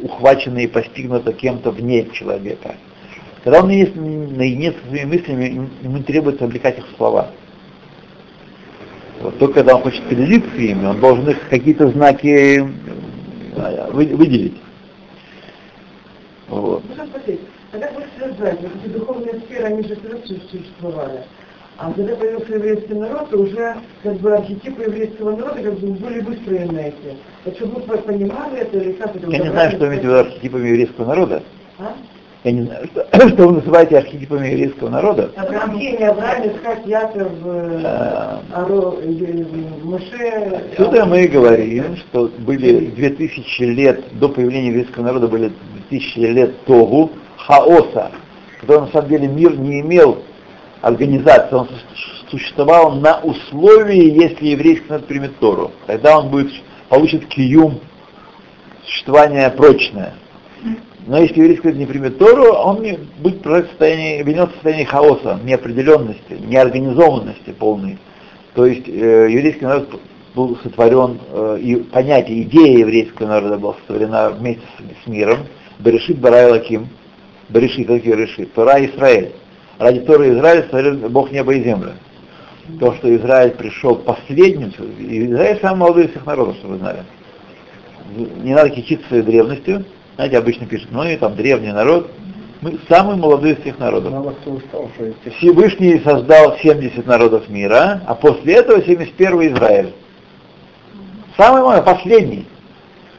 ухвачена 0.00 0.58
и 0.58 0.66
постигнута 0.66 1.34
кем-то 1.34 1.72
вне 1.72 2.08
человека. 2.14 2.76
Когда 3.48 3.62
он 3.62 3.70
есть 3.70 3.96
наедине 3.96 4.72
со 4.72 4.88
своими 4.90 5.16
мыслями, 5.16 5.70
ему 5.82 6.02
требуется 6.02 6.44
облекать 6.44 6.76
их 6.76 6.86
в 6.86 6.96
слова. 6.98 7.30
Вот 9.22 9.38
только 9.38 9.54
когда 9.60 9.76
он 9.76 9.84
хочет 9.84 10.04
поделиться 10.04 10.54
ими, 10.54 10.84
он 10.84 11.00
должен 11.00 11.30
их 11.30 11.48
какие-то 11.48 11.88
знаки 11.88 12.62
э, 13.56 13.90
выделить. 13.90 14.60
Вот. 16.48 16.82
Тогда 17.72 17.88
хочется 17.88 18.36
знать, 18.36 18.60
вот 18.60 18.70
эти 18.84 18.92
духовные 18.92 19.40
сферы, 19.40 19.64
они 19.64 19.82
же 19.82 19.96
тоже 19.96 20.18
существовали. 20.50 21.24
А 21.78 21.90
когда 21.90 22.16
появился 22.16 22.52
еврейский 22.52 22.92
народ, 22.92 23.30
то 23.30 23.38
уже 23.38 23.76
как 24.02 24.16
бы 24.16 24.36
архетипы 24.36 24.82
еврейского 24.82 25.34
народа 25.34 25.62
как 25.62 25.78
бы 25.78 25.92
были 25.92 26.20
выстроены 26.20 26.80
эти. 26.80 27.16
Так 27.44 27.56
чтобы 27.56 27.80
вы 27.80 27.96
понимали 27.96 28.58
это 28.58 28.76
или 28.76 28.92
как 28.92 29.16
это? 29.16 29.26
Я 29.30 29.38
не 29.38 29.50
знаю, 29.52 29.70
что 29.70 29.80
вы 29.80 29.86
имеете 29.86 30.06
в 30.06 30.10
виду 30.10 30.18
архетипами 30.18 30.68
еврейского 30.68 31.06
народа. 31.06 31.42
А? 31.78 31.94
Я 32.44 32.52
не 32.52 32.62
знаю, 32.62 32.86
что, 32.86 33.28
что 33.30 33.48
вы 33.48 33.52
называете 33.54 33.98
архетипами 33.98 34.48
еврейского 34.48 34.88
народа. 34.90 35.30
Обращение 35.36 36.08
Авраам, 36.08 36.46
Исхак, 36.46 36.86
Яков, 36.86 37.32
э, 37.44 37.82
А. 37.84 38.40
Аро, 38.54 38.94
э, 39.02 39.44
Моше. 39.82 40.62
Отсюда 40.72 41.04
мы 41.04 41.26
говорим, 41.26 41.96
что 41.96 42.30
были 42.38 42.86
2000 42.86 43.62
лет 43.62 44.04
до 44.18 44.28
появления 44.28 44.68
еврейского 44.68 45.04
народа, 45.04 45.26
были 45.26 45.52
2000 45.90 46.18
лет 46.18 46.64
Тогу, 46.64 47.10
хаоса, 47.36 48.12
который 48.60 48.82
на 48.82 48.88
самом 48.88 49.08
деле 49.08 49.26
мир 49.26 49.58
не 49.58 49.80
имел 49.80 50.18
организации, 50.80 51.54
он 51.56 51.66
су- 51.66 52.30
существовал 52.30 52.92
на 52.92 53.18
условии, 53.18 54.12
если 54.22 54.46
еврейский 54.46 54.86
народ 54.88 55.06
примет 55.06 55.36
Тору. 55.38 55.72
Тогда 55.86 56.20
он 56.20 56.28
будет, 56.28 56.52
получит 56.88 57.26
киюм, 57.26 57.80
существование 58.84 59.50
прочное. 59.50 60.14
Но 61.06 61.18
если 61.18 61.40
еврейский 61.40 61.68
народ 61.68 61.78
не 61.80 61.86
примет 61.86 62.18
Тору, 62.18 62.52
он 62.52 62.82
не- 62.82 62.98
будет 63.18 63.44
в 63.44 63.66
состоянии, 63.68 64.22
винет 64.22 64.50
в 64.50 64.54
состоянии 64.54 64.84
хаоса, 64.84 65.38
неопределенности, 65.44 66.34
неорганизованности 66.46 67.50
полной. 67.52 67.98
То 68.54 68.66
есть 68.66 68.88
э, 68.88 69.28
еврейский 69.30 69.64
народ 69.64 70.00
был 70.34 70.56
сотворен, 70.62 71.18
э, 71.30 71.58
и 71.60 71.76
понятие, 71.76 72.42
идея 72.42 72.78
еврейского 72.78 73.28
народа 73.28 73.58
была 73.58 73.74
сотворена 73.74 74.30
вместе 74.30 74.62
с, 74.76 75.04
с 75.04 75.06
миром. 75.06 75.38
Берешит 75.78 76.18
Бара 76.18 76.48
Лаким, 76.48 76.88
Берешит, 77.48 77.86
какие 77.86 78.12
Берешит, 78.12 78.52
Тора 78.52 78.84
Израиль. 78.84 79.32
Ради 79.78 80.00
Торы 80.00 80.30
Израиль 80.34 80.62
сотворил 80.64 81.08
Бог 81.08 81.30
небо 81.30 81.54
и 81.54 81.62
землю. 81.62 81.92
То, 82.80 82.92
что 82.94 83.14
Израиль 83.16 83.52
пришел 83.52 83.94
последним, 83.94 84.70
Израиль 84.98 85.58
самый 85.62 85.78
молодой 85.78 86.04
из 86.06 86.10
всех 86.10 86.26
народов, 86.26 86.56
чтобы 86.56 86.74
вы 86.74 86.80
знали. 86.80 86.98
Не 88.42 88.54
надо 88.54 88.70
кичиться 88.70 89.06
своей 89.08 89.22
древностью. 89.22 89.84
Знаете, 90.18 90.38
обычно 90.38 90.66
пишут, 90.66 90.88
ну 90.90 91.04
и 91.04 91.14
там 91.14 91.36
древний 91.36 91.70
народ. 91.70 92.10
Мы 92.60 92.76
самый 92.88 93.14
молодой 93.14 93.52
из 93.52 93.60
всех 93.60 93.78
народов. 93.78 94.12
Всевышний 95.36 96.00
создал 96.00 96.56
70 96.58 97.06
народов 97.06 97.48
мира, 97.48 98.02
а 98.04 98.16
после 98.16 98.54
этого 98.54 98.82
71 98.82 99.54
Израиль. 99.54 99.94
Самый 101.36 101.62
мой, 101.62 101.80
последний. 101.82 102.48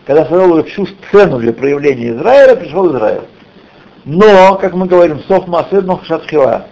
Когда 0.06 0.26
создал 0.26 0.62
всю 0.66 0.88
сцену 0.88 1.40
для 1.40 1.54
проявления 1.54 2.10
Израиля, 2.10 2.58
пришел 2.58 2.92
Израиль. 2.92 3.22
Но, 4.04 4.56
как 4.56 4.74
мы 4.74 4.86
говорим, 4.86 5.22
сов 5.22 5.48
масед 5.48 5.86
шатхила, 6.04 6.66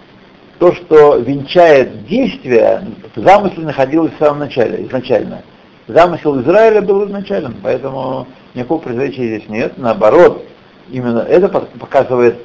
то, 0.60 0.74
что 0.74 1.20
венчает 1.20 2.06
действие, 2.06 2.86
в 3.16 3.22
замысле 3.22 3.64
находилось 3.64 4.12
в 4.12 4.20
самом 4.20 4.40
начале, 4.40 4.84
изначально. 4.88 5.44
Замысел 5.88 6.42
Израиля 6.42 6.82
был 6.82 7.06
изначальным, 7.06 7.56
поэтому 7.64 8.28
никакого 8.54 8.80
противоречия 8.80 9.38
здесь 9.38 9.50
нет. 9.50 9.78
Наоборот, 9.78 10.44
именно 10.90 11.20
это 11.20 11.48
пок- 11.48 11.78
показывает 11.80 12.36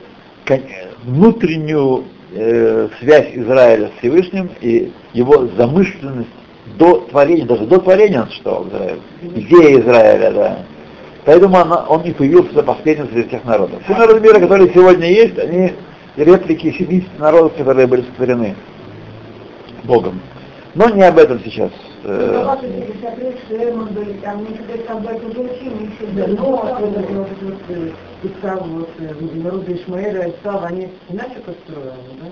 внутреннюю 1.04 2.04
э, 2.34 2.88
связь 3.00 3.30
Израиля 3.34 3.88
с 3.88 3.98
Всевышним 3.98 4.50
и 4.60 4.92
его 5.12 5.48
замышленность 5.56 6.28
до 6.78 7.00
творения, 7.10 7.44
даже 7.44 7.66
до 7.66 7.78
творения 7.80 8.22
он 8.22 8.28
существовал 8.28 8.68
Израиль. 8.68 9.00
Идея 9.22 9.80
Израиля, 9.80 10.30
да. 10.32 10.58
Поэтому 11.24 11.56
она- 11.58 11.84
он 11.88 12.02
и 12.02 12.12
появился 12.12 12.62
последним 12.62 13.08
среди 13.10 13.28
всех 13.28 13.44
народов. 13.44 13.82
Все 13.84 13.94
народы 13.96 14.20
мира, 14.20 14.38
которые 14.40 14.72
сегодня 14.72 15.08
есть, 15.08 15.38
они 15.38 15.72
реплики 16.16 16.72
70 16.78 17.18
народов, 17.18 17.54
которые 17.56 17.86
были 17.86 18.02
сотворены 18.02 18.54
Богом. 19.84 20.20
Но 20.74 20.88
не 20.88 21.02
об 21.02 21.18
этом 21.18 21.40
сейчас. 21.44 21.70
Ваши 22.04 22.66
50 22.66 23.18
лет, 23.18 23.36
Шерман 23.48 23.86
были, 23.94 24.14
там 24.14 24.42
некоторые 24.42 24.84
там 24.84 25.06
это 25.06 25.26
уже 25.26 25.40
учили, 25.40 25.84
еще 25.84 26.06
да, 26.12 26.26
но 26.26 26.50
вот 26.50 26.96
это 26.96 27.12
вот, 27.12 27.28
вот, 27.42 27.54
Исав, 28.24 28.66
вот, 28.66 28.90
народы 29.34 29.74
Ишмаэля, 29.74 30.30
Исав, 30.30 30.64
они 30.64 30.88
иначе 31.08 31.40
построены, 31.46 31.92
да? 32.20 32.28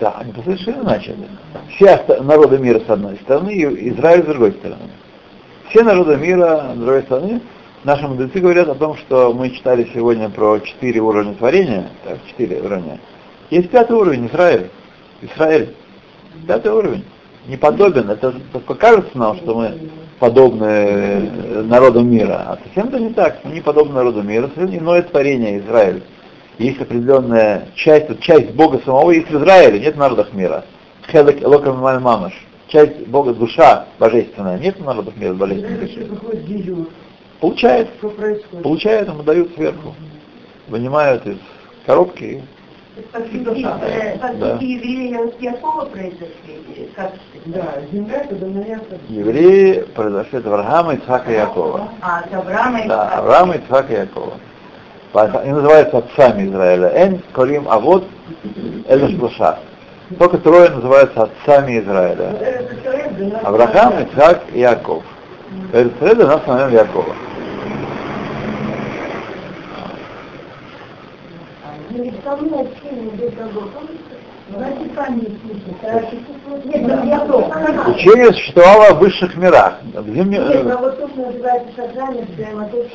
Да, 0.00 0.16
они 0.18 0.32
совершенно 0.44 0.82
начали. 0.82 1.26
Все 1.70 2.04
народы 2.20 2.58
мира 2.58 2.80
с 2.80 2.90
одной 2.90 3.16
стороны 3.18 3.50
и 3.50 3.90
Израиль 3.90 4.24
с 4.24 4.26
другой 4.26 4.52
стороны. 4.52 4.90
Все 5.70 5.84
народы 5.84 6.16
мира 6.16 6.72
с 6.74 6.76
другой 6.76 7.02
стороны. 7.02 7.40
Наши 7.84 8.06
мудрецы 8.06 8.40
говорят 8.40 8.68
о 8.68 8.74
том, 8.74 8.96
что 8.96 9.32
мы 9.32 9.50
читали 9.50 9.88
сегодня 9.94 10.28
про 10.28 10.60
четыре 10.60 11.00
уровня 11.00 11.34
творения, 11.34 11.88
так, 12.04 12.18
четыре 12.26 12.60
уровня. 12.60 12.98
Есть 13.50 13.70
пятый 13.70 13.96
уровень, 13.96 14.26
Израиль. 14.26 14.70
Израиль. 15.22 15.74
Пятый 16.46 16.72
уровень. 16.72 17.04
Не 17.46 17.56
подобен. 17.56 18.10
Это 18.10 18.34
только 18.52 18.74
кажется 18.74 19.16
нам, 19.18 19.36
что 19.38 19.54
мы 19.54 19.90
подобны 20.18 20.64
э, 20.64 21.62
народу 21.62 22.02
мира. 22.02 22.44
А 22.46 22.58
совсем 22.64 22.88
это 22.88 23.00
не 23.00 23.12
так. 23.12 23.44
Мы 23.44 23.52
не 23.52 23.60
подобны 23.60 23.94
народу 23.94 24.22
мира. 24.22 24.48
Совсем 24.54 24.78
иное 24.78 25.02
творение 25.02 25.58
Израиль. 25.58 26.02
Есть 26.58 26.80
определенная 26.80 27.68
часть, 27.74 28.20
часть 28.20 28.50
Бога 28.52 28.80
самого 28.84 29.10
есть 29.10 29.28
в 29.30 29.36
Израиле, 29.38 29.80
нет 29.80 29.94
в 29.96 29.98
народах 29.98 30.32
мира. 30.32 30.64
Хелек 31.10 31.42
Элокам 31.42 31.78
Маль 31.78 31.98
Мамаш. 31.98 32.34
Часть 32.68 33.06
Бога, 33.08 33.34
душа 33.34 33.86
божественная, 33.98 34.58
нет 34.58 34.78
в 34.78 34.84
народах 34.84 35.16
мира 35.16 35.34
божественной 35.34 36.86
Получает, 37.40 37.90
получает, 38.62 39.08
ему 39.08 39.22
дают 39.24 39.52
сверху. 39.54 39.94
Вынимают 40.68 41.26
из 41.26 41.38
коробки 41.84 42.42
Да. 42.94 44.58
евреи 44.60 45.14
от 45.14 45.42
Якова 45.42 45.84
произошли? 45.86 46.90
Как? 46.94 47.12
Да, 47.46 47.74
земля 47.90 48.16
это 48.18 48.34
евреи 49.08 49.84
произошли 49.94 50.38
от 50.38 50.46
Авраама, 50.46 50.94
Ицхака 50.94 51.30
и 51.30 51.34
Якова. 51.34 51.88
А, 52.02 52.18
от 52.18 52.34
Авраама 52.34 52.80
и 52.80 52.88
Да. 52.88 53.08
Авраама, 53.18 53.54
Ицхака 53.54 53.92
и 53.94 53.96
Якова. 53.96 54.32
Они 55.14 55.52
называются 55.52 55.98
отцами 55.98 56.48
Израиля. 56.48 56.88
Эн, 56.88 57.22
Корим, 57.32 57.68
Авод, 57.68 58.04
Эль 58.88 59.16
Шлуша. 59.16 59.58
Только 60.18 60.38
трое 60.38 60.68
называются 60.70 61.22
отцами 61.22 61.80
Израиля. 61.80 62.34
Авраам, 63.42 64.02
Ицхак 64.02 64.42
и 64.52 64.60
Яков. 64.60 65.02
Эрцред 65.72 66.18
у 66.18 66.26
нас 66.26 66.40
наверное, 66.46 66.80
Якова. 66.80 67.14
Учение 77.88 78.32
существовало 78.32 78.94
в 78.94 78.98
высших 78.98 79.36
мирах. 79.36 79.78
В 79.94 80.06
земне- 80.14 80.38
Нет, 80.38 80.64
вот 80.64 81.00
то, 81.00 81.08
что- 81.08 81.32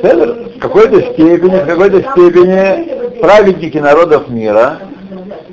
Седер, 0.02 0.34
в 0.56 0.60
какой-то 0.60 1.02
степени, 1.14 1.56
в 1.58 1.66
какой-то 1.66 2.02
степени 2.12 3.20
праведники 3.20 3.78
народов 3.78 4.30
мира 4.30 4.78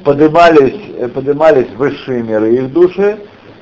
поднимались, 0.05 0.75
э, 0.99 1.09
поднимались 1.09 1.69
в 1.69 1.77
высшие 1.77 2.23
миры 2.23 2.55
их 2.55 2.73
души 2.73 3.19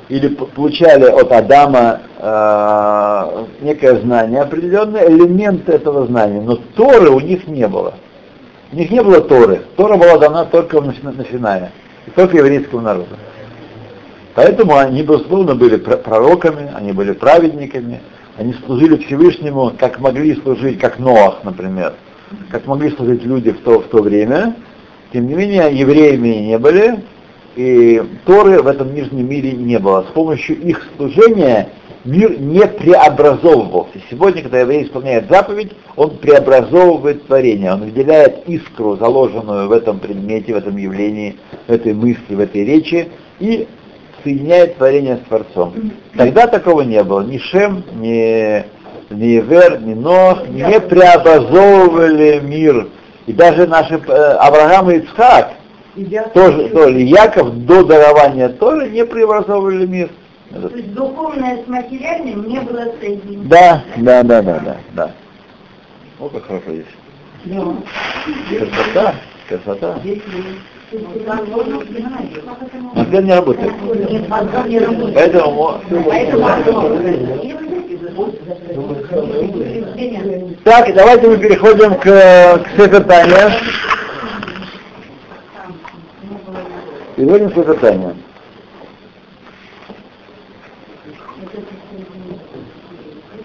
или 0.09 0.29
получали 0.29 1.05
от 1.05 1.31
Адама 1.33 2.01
э, 2.19 3.45
некое 3.61 3.97
знание 4.01 4.41
определенное, 4.43 5.09
элемент 5.09 5.69
этого 5.69 6.07
знания, 6.07 6.41
но 6.41 6.57
Торы 6.77 7.11
у 7.11 7.21
них 7.21 7.47
не 7.47 7.69
было. 7.69 7.95
У 8.73 8.77
них 8.77 8.91
не 8.91 9.03
было 9.03 9.21
Торы. 9.21 9.63
Тора 9.77 9.97
была 9.97 10.17
дана 10.17 10.47
только 10.47 10.81
на, 10.81 10.95
Сина- 10.95 11.13
на 11.13 11.25
Синае, 11.27 11.73
и 12.07 12.11
только 12.11 12.39
еврейскому 12.39 12.81
народу. 12.81 13.17
Поэтому 14.35 14.77
они, 14.77 15.03
безусловно, 15.03 15.55
были 15.55 15.77
пр- 15.77 15.99
пророками, 15.99 16.73
они 16.75 16.93
были 16.93 17.13
праведниками, 17.13 18.01
они 18.39 18.55
служили 18.65 18.97
Всевышнему, 19.05 19.73
как 19.79 20.01
могли 20.01 20.35
служить, 20.37 20.81
как 20.81 20.99
Ноах, 20.99 21.45
например, 21.45 21.93
как 22.51 22.67
могли 22.67 22.91
служить 22.93 23.25
люди 23.25 23.51
в 23.51 23.59
то, 23.61 23.81
в 23.81 23.85
то 23.89 24.01
время. 24.03 24.57
Тем 25.13 25.27
не 25.27 25.35
менее, 25.35 25.69
евреями 25.71 26.29
не 26.29 26.59
были, 26.59 27.05
и 27.57 28.03
Торы 28.25 28.63
в 28.63 28.67
этом 28.67 28.95
нижнем 28.95 29.29
мире 29.29 29.53
не 29.53 29.79
было. 29.79 30.07
С 30.09 30.13
помощью 30.15 30.59
их 30.59 30.83
служения 30.97 31.69
мир 32.05 32.39
не 32.39 32.67
преобразовывался. 32.67 33.99
Сегодня, 34.11 34.43
когда 34.43 34.61
еврей 34.61 34.85
исполняет 34.85 35.29
заповедь, 35.29 35.73
он 35.97 36.17
преобразовывает 36.19 37.27
творение, 37.27 37.73
он 37.73 37.85
выделяет 37.85 38.49
искру, 38.49 38.97
заложенную 38.97 39.69
в 39.69 39.73
этом 39.73 39.99
предмете, 39.99 40.55
в 40.55 40.57
этом 40.57 40.77
явлении, 40.77 41.37
в 41.67 41.73
этой 41.73 41.95
мысли, 41.95 42.35
в 42.35 42.41
этой 42.41 42.65
речи, 42.65 43.09
и 43.39 43.67
соединяет 44.23 44.77
творение 44.77 45.17
с 45.17 45.29
Творцом. 45.29 45.93
Тогда 46.17 46.47
такого 46.47 46.83
не 46.83 47.03
было. 47.03 47.23
Ни 47.23 47.39
Шем, 47.39 47.83
ни, 47.95 48.65
ни 49.11 49.39
Ивер, 49.39 49.81
ни 49.81 49.95
Нох 49.95 50.49
не 50.49 50.81
преобразовывали 50.81 52.41
мир. 52.41 52.89
И 53.27 53.33
даже 53.33 53.67
наши 53.67 53.95
э, 53.95 54.13
Авраам 54.41 54.91
и 54.91 54.99
Ицхак 54.99 55.53
Тоже, 56.35 56.69
тоже. 56.71 57.01
Яков 57.01 57.53
до 57.67 57.85
дарования 57.85 58.49
тоже 58.49 58.89
не 58.91 59.05
преобразовывали 59.05 59.87
мир. 59.87 60.11
То 60.53 60.77
есть 60.77 60.93
духовное 60.93 61.63
с 61.65 61.67
материальным 61.67 62.47
не 62.49 62.61
было 62.61 62.93
соединено. 63.01 63.45
Да, 63.45 63.83
да, 63.97 64.23
да, 64.23 64.43
да, 64.43 64.61
да, 64.61 64.77
да. 64.93 65.11
О, 66.21 66.29
как 66.29 66.47
хорошо 66.47 66.73
здесь. 66.73 66.85
Да. 67.45 67.75
Красота, 68.59 69.15
красота. 69.49 69.99
Взгляд 72.95 73.25
не 73.25 73.35
работает. 73.35 73.73
Нет, 74.11 74.29
возможно, 74.29 74.69
не 74.69 74.79
работает. 74.79 75.15
Поэтому 75.15 75.81
Так, 80.65 80.95
давайте 80.95 81.29
мы 81.29 81.39
переходим 81.39 81.95
к, 81.95 82.03
к 82.03 82.67
Сефер 82.77 83.05
Таня. 83.05 83.57
Переходим 87.17 87.51
к 87.51 87.55
Сефер 87.55 88.03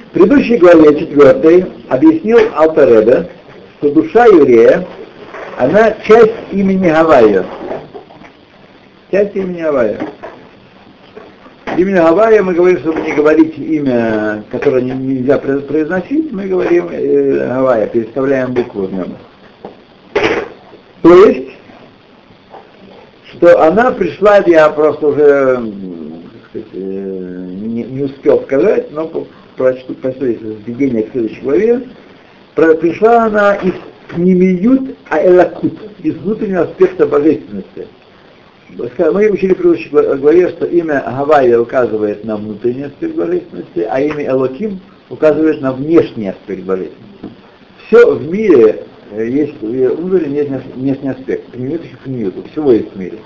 В 0.07 0.11
предыдущей 0.11 0.57
главе, 0.57 0.99
четвертой, 0.99 1.65
объяснил 1.89 2.39
Алтаребе, 2.55 3.29
что 3.77 3.91
душа 3.91 4.25
еврея, 4.25 4.87
она 5.57 5.91
часть 6.07 6.33
имени 6.51 6.89
Гавайя. 6.89 7.45
Часть 9.11 9.35
имени 9.35 9.61
Гавайя. 9.61 9.99
Именно 11.77 12.03
Гавайя 12.03 12.41
мы 12.41 12.53
говорим, 12.53 12.79
чтобы 12.79 13.01
не 13.01 13.11
говорить 13.11 13.57
имя, 13.57 14.43
которое 14.49 14.81
не- 14.81 14.91
нельзя 14.93 15.37
про- 15.39 15.59
произносить, 15.59 16.31
мы 16.31 16.47
говорим 16.47 16.87
э, 16.91 17.47
Гавайя, 17.47 17.87
переставляем 17.87 18.53
букву 18.53 18.83
в 18.87 18.93
нем. 18.93 19.13
То 21.01 21.25
есть, 21.25 21.49
что 23.33 23.61
она 23.61 23.91
пришла, 23.91 24.37
я 24.47 24.69
просто 24.69 25.07
уже 25.07 25.71
сказать, 26.49 26.67
э, 26.73 26.77
не, 26.77 27.83
не 27.83 28.03
успел 28.03 28.41
сказать, 28.43 28.89
но 28.91 29.11
по- 29.57 29.63
прочту 29.63 29.93
последующее 29.95 30.55
введение 30.65 31.03
к 31.03 31.11
следующей 31.11 31.41
главе, 31.41 31.81
пришла 32.55 33.25
она 33.25 33.55
из 33.55 33.73
пнемиют 34.09 34.95
аэлакут, 35.09 35.73
из 36.03 36.15
внутреннего 36.15 36.61
аспекта 36.63 37.05
божественности. 37.05 37.87
Мы 38.69 39.29
учили 39.29 39.53
в 39.53 39.57
предыдущей 39.57 39.89
гла- 39.89 40.15
главе, 40.15 40.49
что 40.49 40.65
имя 40.65 41.03
Гавайя 41.05 41.59
указывает 41.59 42.23
на 42.25 42.37
внутренний 42.37 42.83
аспект 42.83 43.15
божественности, 43.15 43.87
а 43.89 43.99
имя 43.99 44.27
Элоким 44.27 44.79
указывает 45.09 45.61
на 45.61 45.73
внешний 45.73 46.29
аспект 46.29 46.63
божественности. 46.63 47.03
Все 47.87 48.13
в 48.13 48.29
мире 48.29 48.83
э, 49.11 49.27
есть 49.27 49.61
внутренний 49.61 50.41
внешний- 50.75 51.09
аспект. 51.09 51.45
Пнемиют 51.51 51.85
и 51.85 51.95
пнемиют, 52.03 52.35
всего 52.51 52.71
есть 52.73 52.93
в 52.93 52.99
мире. 52.99 53.19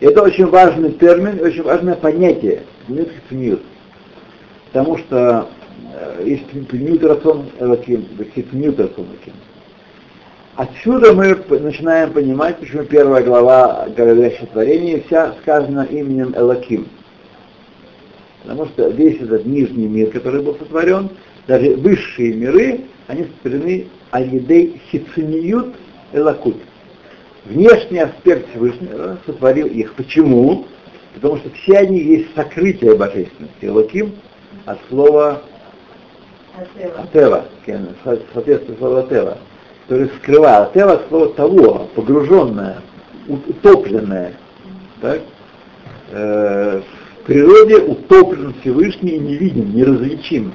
Это 0.00 0.22
очень 0.22 0.46
важный 0.46 0.92
термин, 0.92 1.38
очень 1.42 1.62
важное 1.62 1.94
понятие. 1.94 2.62
Пнемиют 2.86 3.10
и 3.10 3.28
пнемиют. 3.28 3.60
Потому 4.74 4.98
что 4.98 5.48
есть 6.24 6.46
пнемиют 6.46 7.04
рацион 7.04 7.44
есть 7.60 8.48
пнемиют 8.50 8.80
рацион 8.80 9.06
Элоким. 9.06 9.32
Отсюда 10.56 11.12
мы 11.12 11.36
начинаем 11.60 12.12
понимать, 12.12 12.58
почему 12.58 12.82
первая 12.82 13.22
глава 13.22 13.86
говорящего 13.96 14.48
творения 14.48 15.00
вся 15.06 15.32
сказана 15.40 15.86
именем 15.88 16.34
Элаким. 16.36 16.88
Потому 18.42 18.66
что 18.66 18.88
весь 18.88 19.22
этот 19.22 19.46
нижний 19.46 19.86
мир, 19.86 20.10
который 20.10 20.42
был 20.42 20.56
сотворен, 20.56 21.08
даже 21.46 21.76
высшие 21.76 22.34
миры, 22.34 22.80
они 23.06 23.26
сотворены 23.26 23.86
Алидей 24.10 24.80
Хицениют 24.90 25.72
Элакут. 26.12 26.56
Внешний 27.44 28.00
аспект 28.00 28.50
Всевышнего 28.50 29.18
сотворил 29.24 29.68
их. 29.68 29.94
Почему? 29.94 30.66
Потому 31.14 31.36
что 31.36 31.50
все 31.50 31.78
они 31.78 32.00
есть 32.00 32.34
сокрытие 32.34 32.96
божественности. 32.96 33.52
Элаким 33.62 34.14
от 34.66 34.78
слова 34.88 35.42
Атева, 36.98 37.44
кен, 37.66 37.88
со- 38.04 38.20
соответствует 38.32 38.78
слову 38.78 38.96
Атева, 38.96 39.38
который 39.82 40.10
скрывал. 40.18 40.64
Атева 40.64 40.92
от 40.92 41.08
слова 41.08 41.28
того, 41.34 41.88
погруженное, 41.94 42.78
утопленное. 43.28 44.34
Так? 45.00 45.20
Э, 46.10 46.80
в 46.80 47.26
природе 47.26 47.76
утоплен 47.78 48.54
Всевышний 48.60 49.12
и 49.12 49.18
не 49.18 49.36
виден, 49.36 49.74
неразличим. 49.74 50.52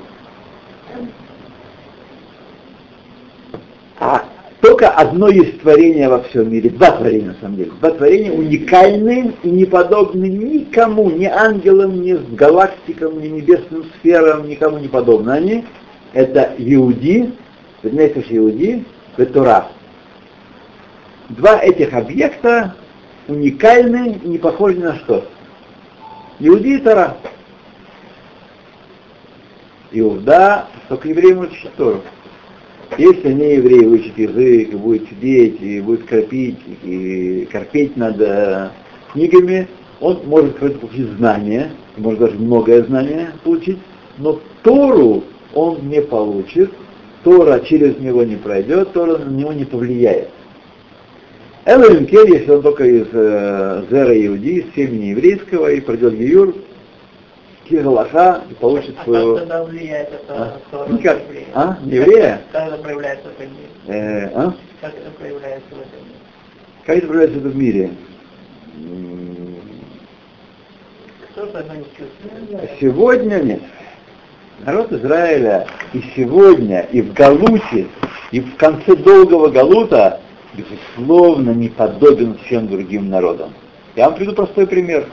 А 3.99 4.23
только 4.61 4.89
одно 4.89 5.29
есть 5.29 5.61
творение 5.61 6.09
во 6.09 6.21
всем 6.23 6.51
мире, 6.51 6.69
два 6.69 6.91
творения 6.91 7.29
на 7.29 7.35
самом 7.35 7.55
деле. 7.55 7.71
Два 7.79 7.91
творения 7.91 8.33
уникальные 8.33 9.33
и 9.41 9.49
не 9.49 9.63
подобны 9.63 10.25
никому, 10.25 11.09
ни 11.09 11.25
ангелам, 11.25 12.01
ни 12.01 12.13
галактикам, 12.35 13.21
ни 13.21 13.27
небесным 13.27 13.85
сферам, 13.95 14.49
никому 14.49 14.79
не 14.79 14.89
подобны. 14.89 15.31
Они 15.31 15.65
это 16.11 16.53
Иуди, 16.57 17.31
Нефиш 17.83 18.25
Иуди, 18.29 18.83
и 19.17 19.25
Тора. 19.25 19.67
Два 21.29 21.59
этих 21.59 21.93
объекта 21.93 22.75
уникальны 23.29 24.19
и 24.23 24.27
не 24.27 24.37
похожи 24.39 24.79
на 24.79 24.97
что. 24.97 25.25
Иуди 26.39 26.75
и 26.75 26.79
Тора. 26.79 27.15
Иуда, 29.91 30.67
только 30.89 31.07
евреям 31.07 31.39
учат 31.39 31.73
Тору. 31.75 32.01
Если 32.97 33.31
не 33.31 33.55
еврей 33.55 33.85
учит 33.85 34.17
язык, 34.17 34.73
и 34.73 34.75
будет 34.75 35.07
сидеть, 35.09 35.61
и 35.61 35.79
будет 35.79 36.05
корпить, 36.05 36.57
и 36.83 37.47
корпеть 37.51 37.95
над 37.95 38.19
э, 38.19 38.69
книгами, 39.13 39.67
он 40.01 40.21
может 40.25 40.57
получить 40.57 41.07
знание, 41.17 41.71
может 41.97 42.19
даже 42.19 42.35
многое 42.35 42.83
знание 42.83 43.31
получить, 43.43 43.77
но 44.17 44.39
Тору 44.63 45.23
он 45.53 45.87
не 45.87 46.01
получит, 46.01 46.71
Тора 47.23 47.59
через 47.59 47.99
него 47.99 48.23
не 48.23 48.37
пройдет, 48.37 48.93
Тора 48.93 49.17
на 49.17 49.29
него 49.29 49.53
не 49.53 49.65
повлияет. 49.65 50.29
Элвин 51.65 52.05
Кель, 52.05 52.33
если 52.33 52.51
он 52.51 52.61
только 52.61 52.85
из 52.85 53.07
э, 53.11 53.83
Зера 53.91 54.25
Иуди, 54.25 54.61
из 54.61 54.73
семени 54.73 55.07
еврейского, 55.07 55.71
и 55.71 55.81
пройдет 55.81 56.17
Гиюр, 56.17 56.55
Киралаха, 57.69 58.41
и 58.49 58.53
получит 58.55 58.95
А 58.99 59.03
свою... 59.03 59.35
как 59.35 59.43
тогда 59.47 59.63
влияет 59.63 60.09
это 60.11 60.59
А? 60.73 60.87
Никак. 60.89 61.17
на 61.17 61.21
еврея? 61.29 61.45
А? 61.53 61.77
Еврея? 61.85 62.41
Как 62.51 62.67
это 62.67 62.77
проявляется 62.77 63.27
в 63.29 63.31
этом 63.41 63.47
мире? 63.53 63.69
Э, 63.87 64.29
а? 64.33 64.53
Как 64.81 64.93
это 64.95 65.11
проявляется 65.11 65.69
в 65.69 65.79
этом 65.79 65.99
мире? 65.99 66.15
Как 66.85 66.97
это 66.97 67.07
проявляется 67.07 67.39
в 67.39 67.55
мире? 67.55 67.91
М, 68.77 69.55
Кто 71.31 71.45
тогда 71.47 71.75
не 71.75 71.83
чувствует? 71.85 72.71
Сегодня 72.79 73.35
нет. 73.43 73.61
Народ 74.65 74.91
Израиля 74.91 75.67
и 75.93 76.01
сегодня, 76.15 76.81
и 76.91 77.01
в 77.01 77.13
Галуте, 77.13 77.87
и 78.31 78.41
в 78.41 78.55
конце 78.57 78.95
долгого 78.95 79.47
Галута, 79.49 80.19
безусловно, 80.53 81.51
не 81.51 81.69
подобен 81.69 82.37
всем 82.45 82.67
другим 82.67 83.09
народам. 83.09 83.53
Я 83.95 84.05
вам 84.09 84.15
приведу 84.15 84.35
простой 84.35 84.65
пример. 84.67 85.07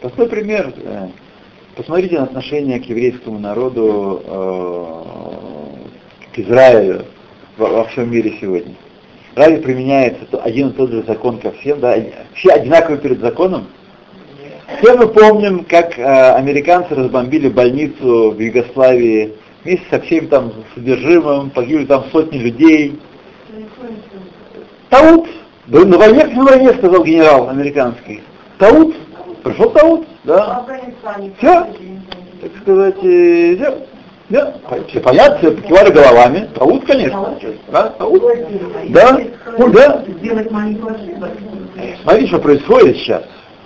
Простой 0.00 0.28
пример. 0.28 0.72
Посмотрите 1.76 2.18
на 2.18 2.24
отношение 2.24 2.80
к 2.80 2.84
еврейскому 2.84 3.38
народу, 3.38 4.22
э, 4.26 4.94
к 6.34 6.38
Израилю 6.38 7.06
во, 7.56 7.84
всем 7.84 8.10
мире 8.10 8.34
сегодня. 8.40 8.74
Разве 9.34 9.56
применяется 9.56 10.26
один 10.42 10.68
и 10.68 10.72
тот 10.72 10.90
же 10.90 11.02
закон 11.04 11.38
ко 11.38 11.50
всем? 11.52 11.80
Да? 11.80 11.96
Все 12.34 12.50
одинаковы 12.50 12.98
перед 12.98 13.20
законом? 13.20 13.68
Все 14.80 14.96
мы 14.98 15.08
помним, 15.08 15.64
как 15.64 15.98
э, 15.98 16.02
американцы 16.34 16.94
разбомбили 16.94 17.48
больницу 17.48 18.32
в 18.32 18.38
Югославии 18.38 19.32
вместе 19.64 19.86
со 19.88 20.00
всем 20.00 20.28
там 20.28 20.52
содержимым, 20.74 21.48
погибли 21.50 21.86
там 21.86 22.04
сотни 22.12 22.36
людей. 22.36 23.00
Таут! 24.90 25.26
Да 25.68 25.84
на 25.86 25.96
войне, 25.96 26.26
на 26.26 26.44
войне, 26.44 26.74
сказал 26.74 27.02
генерал 27.02 27.48
американский. 27.48 28.20
Таут! 28.58 28.94
Пришел 29.42 29.70
Таут, 29.70 30.06
да. 30.24 30.64
Все, 31.38 31.66
так 32.40 32.50
сказать, 32.62 32.96
э, 33.02 33.56
всё. 33.56 33.78
Да, 34.30 34.54
все 34.88 35.00
понятно, 35.00 35.38
все 35.38 35.50
покивали 35.50 35.90
головами. 35.90 36.48
Таут, 36.54 36.86
конечно. 36.86 37.38
Да, 37.70 37.90
Таут. 37.90 38.22
Да, 38.88 39.20
ну, 39.58 39.68
да. 39.70 40.04
Смотри, 42.02 42.26
что 42.28 42.38
происходит 42.38 42.96
сейчас. 42.96 43.24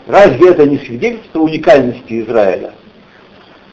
Разве 0.09 0.51
это 0.51 0.67
не 0.67 0.79
свидетельство 0.79 1.41
уникальности 1.41 2.23
Израиля? 2.23 2.73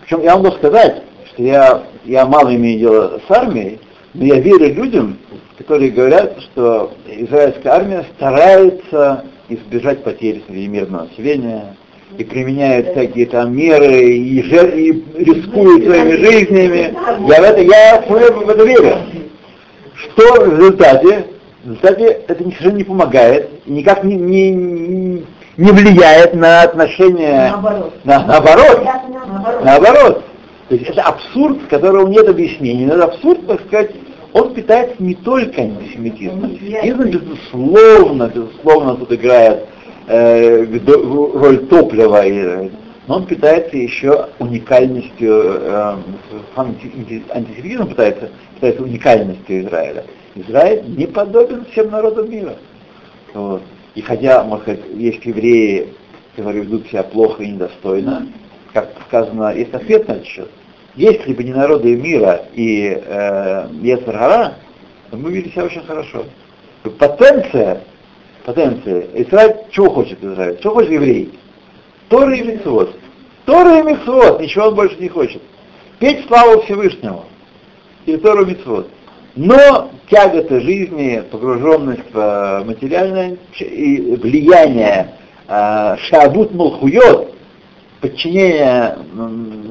Причем 0.01 0.21
я 0.21 0.35
вам 0.35 0.43
могу 0.43 0.55
сказать, 0.57 1.03
что 1.27 1.43
я, 1.43 1.83
я 2.05 2.25
мало 2.25 2.53
имею 2.55 2.79
дело 2.79 3.21
с 3.27 3.31
армией, 3.31 3.79
но 4.13 4.25
я 4.25 4.39
верю 4.39 4.73
людям, 4.75 5.17
которые 5.57 5.91
говорят, 5.91 6.41
что 6.41 6.91
израильская 7.07 7.69
армия 7.69 8.05
старается 8.17 9.25
избежать 9.49 10.03
потерь 10.03 10.43
среди 10.47 10.67
мирного 10.67 11.05
населения 11.05 11.75
и 12.17 12.23
применяет 12.23 12.91
всякие 12.91 13.25
там 13.25 13.55
меры 13.55 14.01
и, 14.01 14.41
жер- 14.43 14.75
и 14.75 14.91
рискует 15.23 15.85
своими 15.85 16.15
жизнями. 16.17 16.93
Я 17.29 17.41
в 17.41 17.43
это, 17.43 17.61
я 17.61 18.01
в 18.07 18.49
это 18.49 18.63
верю. 18.63 18.97
Что 19.95 20.41
в 20.41 20.53
результате? 20.53 21.25
В 21.63 21.67
результате 21.69 22.05
это 22.27 22.43
совершенно 22.43 22.77
не 22.77 22.83
помогает, 22.83 23.49
никак 23.67 24.03
не, 24.03 24.15
не, 24.15 24.51
не- 24.51 25.25
не 25.57 25.71
влияет 25.71 26.33
на 26.33 26.61
отношения... 26.63 27.51
Наоборот. 27.51 27.93
На- 28.03 28.25
наоборот. 28.25 28.83
Наоборот. 28.83 29.63
Наоборот. 29.63 30.23
То 30.69 30.75
есть 30.75 30.89
это 30.89 31.03
абсурд, 31.03 31.59
которого 31.69 32.07
нет 32.07 32.27
объяснений. 32.27 32.85
Но 32.85 32.95
этот 32.95 33.13
абсурд, 33.15 33.47
так 33.47 33.61
сказать, 33.67 33.91
он 34.33 34.53
питается 34.53 34.95
не 34.99 35.13
только 35.15 35.61
антисемитизмом. 35.61 36.45
Антисемитизм, 36.45 37.03
безусловно, 37.03 38.31
безусловно, 38.33 38.95
тут 38.95 39.11
играет 39.13 39.65
э, 40.07 40.65
роль 41.35 41.67
топлива, 41.67 42.25
и, 42.25 42.71
но 43.07 43.17
он 43.17 43.25
питается 43.25 43.75
еще 43.77 44.29
уникальностью, 44.39 45.59
э, 45.61 45.97
антисемитизм 46.55 47.89
питается, 47.89 48.29
питается 48.55 48.83
уникальностью 48.83 49.61
Израиля. 49.65 50.05
Израиль 50.35 50.83
не 50.97 51.05
подобен 51.05 51.65
всем 51.71 51.91
народам 51.91 52.29
мира. 52.29 52.55
Вот. 53.33 53.61
И 53.95 54.01
хотя, 54.01 54.43
можно 54.43 54.63
сказать, 54.63 54.81
есть 54.95 55.25
евреи, 55.25 55.89
которые 56.35 56.63
ведут 56.63 56.87
себя 56.87 57.03
плохо 57.03 57.43
и 57.43 57.51
недостойно, 57.51 58.27
как 58.73 58.89
сказано, 59.07 59.53
есть 59.55 59.73
ответ 59.73 60.07
на 60.07 60.13
этот 60.13 60.25
счет. 60.25 60.49
Если 60.95 61.33
бы 61.33 61.43
не 61.43 61.53
народы 61.53 61.95
мира 61.95 62.45
и 62.53 63.01
э, 63.03 63.67
Ецаргара, 63.81 64.55
то 65.09 65.17
мы 65.17 65.31
вели 65.31 65.51
себя 65.51 65.65
очень 65.65 65.83
хорошо. 65.83 66.25
Потенция, 66.99 67.81
потенция, 68.45 69.07
Израиль, 69.13 69.55
чего 69.71 69.89
хочет 69.89 70.23
Израиль? 70.23 70.59
Чего 70.61 70.75
хочет 70.75 70.91
еврей? 70.91 71.33
Торы 72.09 72.37
и 72.37 72.43
Митцвот. 72.43 72.95
Торы 73.45 73.79
и 73.79 73.83
Митцвот, 73.83 74.39
ничего 74.39 74.67
он 74.67 74.75
больше 74.75 74.97
не 74.97 75.09
хочет. 75.09 75.41
Петь 75.99 76.25
славу 76.27 76.61
Всевышнему 76.61 77.25
и 78.05 78.17
Тору 78.17 78.45
Митцвот. 78.45 78.89
Но 79.35 79.89
тяготы 80.09 80.61
жизни, 80.61 81.23
погруженность 81.31 82.13
в 82.13 82.17
э, 82.17 82.63
материальное 82.65 83.37
и 83.59 84.15
влияние 84.15 85.15
э, 85.47 85.95
шабут 85.97 86.53
мулхуйот, 86.53 87.33
подчинение 87.99 88.97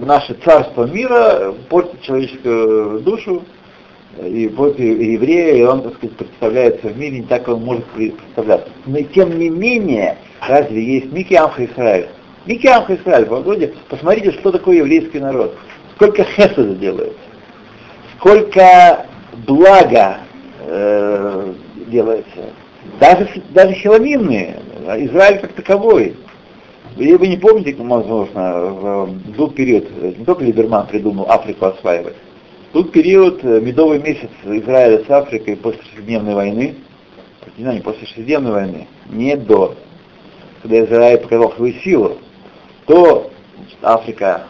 наше 0.04 0.34
царство 0.44 0.84
мира 0.84 1.54
портит 1.68 2.02
человеческую 2.02 3.00
душу 3.00 3.44
и 4.20 4.44
и 4.44 5.12
еврея, 5.12 5.54
и 5.54 5.62
он, 5.62 5.82
так 5.82 5.94
сказать, 5.94 6.16
представляется 6.16 6.88
в 6.88 6.98
мире 6.98 7.20
не 7.20 7.26
так, 7.26 7.48
он 7.48 7.62
может 7.62 7.84
представляться. 7.86 8.70
Но 8.86 8.98
и 8.98 9.04
тем 9.04 9.38
не 9.38 9.48
менее, 9.48 10.18
разве 10.46 10.82
есть 10.82 11.12
Мики 11.12 11.34
Амха 11.34 11.64
Израиль? 11.64 12.08
Мики 12.46 12.66
Амха 12.66 12.94
Израиль, 12.96 13.26
Володя, 13.26 13.70
посмотрите, 13.88 14.32
что 14.32 14.52
такое 14.52 14.78
еврейский 14.78 15.20
народ. 15.20 15.56
Сколько 15.96 16.24
хесада 16.24 16.74
делается 16.74 17.18
сколько 18.22 19.06
блага 19.46 20.18
э, 20.60 21.52
делается. 21.88 22.52
Даже, 23.00 23.28
даже 23.50 23.74
хиломинные, 23.74 24.60
Израиль 24.98 25.40
как 25.40 25.52
таковой. 25.52 26.16
Вы, 26.96 27.16
вы 27.16 27.26
не 27.26 27.36
помните, 27.36 27.74
возможно, 27.78 28.66
в, 28.66 29.12
был 29.36 29.50
период, 29.50 29.88
э, 30.00 30.12
не 30.18 30.24
только 30.24 30.44
Либерман 30.44 30.86
придумал 30.86 31.28
Африку 31.28 31.66
осваивать, 31.66 32.14
был 32.72 32.84
период, 32.84 33.44
э, 33.44 33.60
медовый 33.60 34.00
месяц 34.00 34.30
Израиля 34.44 35.04
с 35.04 35.10
Африкой 35.10 35.56
после 35.56 35.82
шестидневной 35.82 36.34
войны, 36.34 36.76
не 37.56 37.80
после 37.80 38.06
шестидневной 38.06 38.52
войны, 38.52 38.88
не 39.10 39.36
до, 39.36 39.74
когда 40.62 40.84
Израиль 40.84 41.18
показал 41.18 41.52
свою 41.52 41.74
силу, 41.80 42.18
то 42.86 43.30
значит, 43.58 43.78
Африка 43.82 44.46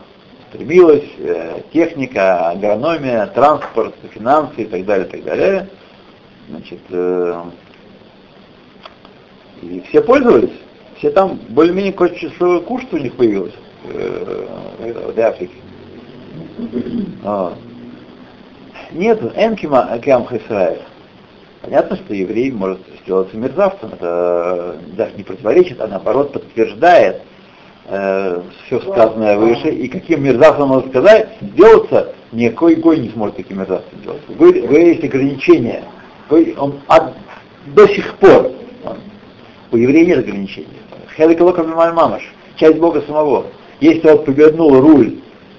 стремилась, 0.48 1.04
э, 1.18 1.62
техника, 1.72 2.50
агрономия, 2.50 3.26
транспорт, 3.26 3.94
финансы 4.12 4.62
и 4.62 4.64
так 4.66 4.84
далее, 4.84 5.06
так 5.06 5.24
далее. 5.24 5.68
Значит, 6.48 6.80
э, 6.90 7.42
и 9.62 9.82
все 9.88 10.02
пользовались, 10.02 10.52
все 10.98 11.10
там 11.10 11.40
более-менее 11.48 11.94
число 12.16 12.60
кушать 12.60 12.92
у 12.92 12.98
них 12.98 13.14
появилось 13.16 13.54
э, 13.84 14.46
в 15.14 15.18
Африке. 15.18 15.54
Вот. 17.22 17.54
Нет, 18.94 19.20
энкима 19.36 19.98
кямха 20.02 20.36
Израиль. 20.36 20.82
Понятно, 21.62 21.96
что 21.96 22.12
еврей 22.12 22.50
может 22.50 22.80
сделаться 23.02 23.36
мерзавцем, 23.36 23.90
это 23.92 24.76
даже 24.96 25.12
не 25.16 25.22
противоречит, 25.22 25.80
а 25.80 25.86
наоборот 25.86 26.32
подтверждает 26.32 27.22
э, 27.86 28.42
все 28.66 28.80
сказанное 28.80 29.38
выше, 29.38 29.68
и 29.68 29.86
каким 29.86 30.24
мерзавцем 30.24 30.68
можно 30.68 30.90
сказать, 30.90 31.28
сделаться, 31.40 32.14
никакой 32.32 32.74
гой 32.74 32.98
не 32.98 33.10
сможет 33.10 33.36
таким 33.36 33.58
мерзавцем 33.58 33.98
сделаться. 34.00 34.24
У 34.28 34.34
Гой, 34.34 34.60
гой 34.62 34.84
есть 34.86 35.04
ограничения. 35.04 35.84
Гой, 36.28 36.54
он 36.58 36.80
от, 36.88 37.14
до 37.66 37.86
сих 37.88 38.12
пор. 38.16 38.50
Он, 38.84 38.96
у 39.70 39.76
еврея 39.76 40.04
нет 40.04 40.18
ограничений. 40.18 40.66
Хеликалоков 41.16 41.66
мамаш, 41.66 42.22
часть 42.56 42.78
Бога 42.78 43.02
самого. 43.02 43.46
Если 43.80 44.08
он 44.08 44.24
повернул 44.24 44.80
руль 44.80 45.18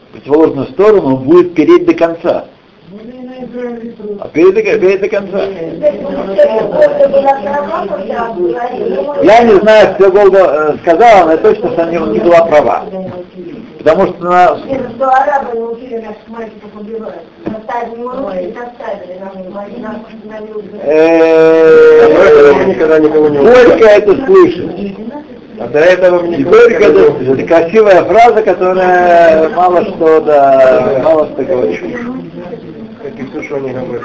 в 0.09 0.13
противоположную 0.13 0.67
сторону, 0.67 1.15
он 1.15 1.23
будет 1.23 1.55
переть 1.55 1.85
до 1.85 1.93
конца. 1.93 2.47
Перед, 4.33 4.53
до- 4.55 4.61
перед 4.79 5.01
до 5.01 5.09
конца. 5.09 5.43
Я 9.23 9.43
не 9.43 9.59
знаю, 9.59 9.95
кто 9.95 10.11
Голда 10.11 10.39
э, 10.39 10.77
сказала, 10.81 11.31
но 11.31 11.37
точно, 11.37 11.71
что 11.71 11.81
она 11.83 11.91
не 11.91 12.19
была 12.19 12.45
права. 12.45 12.83
Потому 13.77 14.07
что 14.07 14.27
она, 14.27 14.47
Что 14.57 14.65
нас 19.83 19.97
остановил. 20.07 20.63
э, 20.83 22.65
не 22.65 23.37
горько 23.39 23.85
это 23.85 24.25
слышать. 24.25 24.95
А 25.59 25.67
до 25.67 25.79
этого 25.79 26.21
мне 26.21 26.37
горько 26.37 26.83
это 26.85 27.45
красивая 27.47 28.03
фраза, 28.05 28.41
которая 28.41 29.49
мало 29.49 29.83
что, 29.85 30.21
да, 30.21 31.01
мало 31.03 31.27
что 31.27 31.43
говорит. 31.43 31.81
Как 33.13 33.19
и 33.19 33.29
все, 33.29 33.43
что 33.43 33.55
они 33.57 33.71
говорят. 33.71 34.03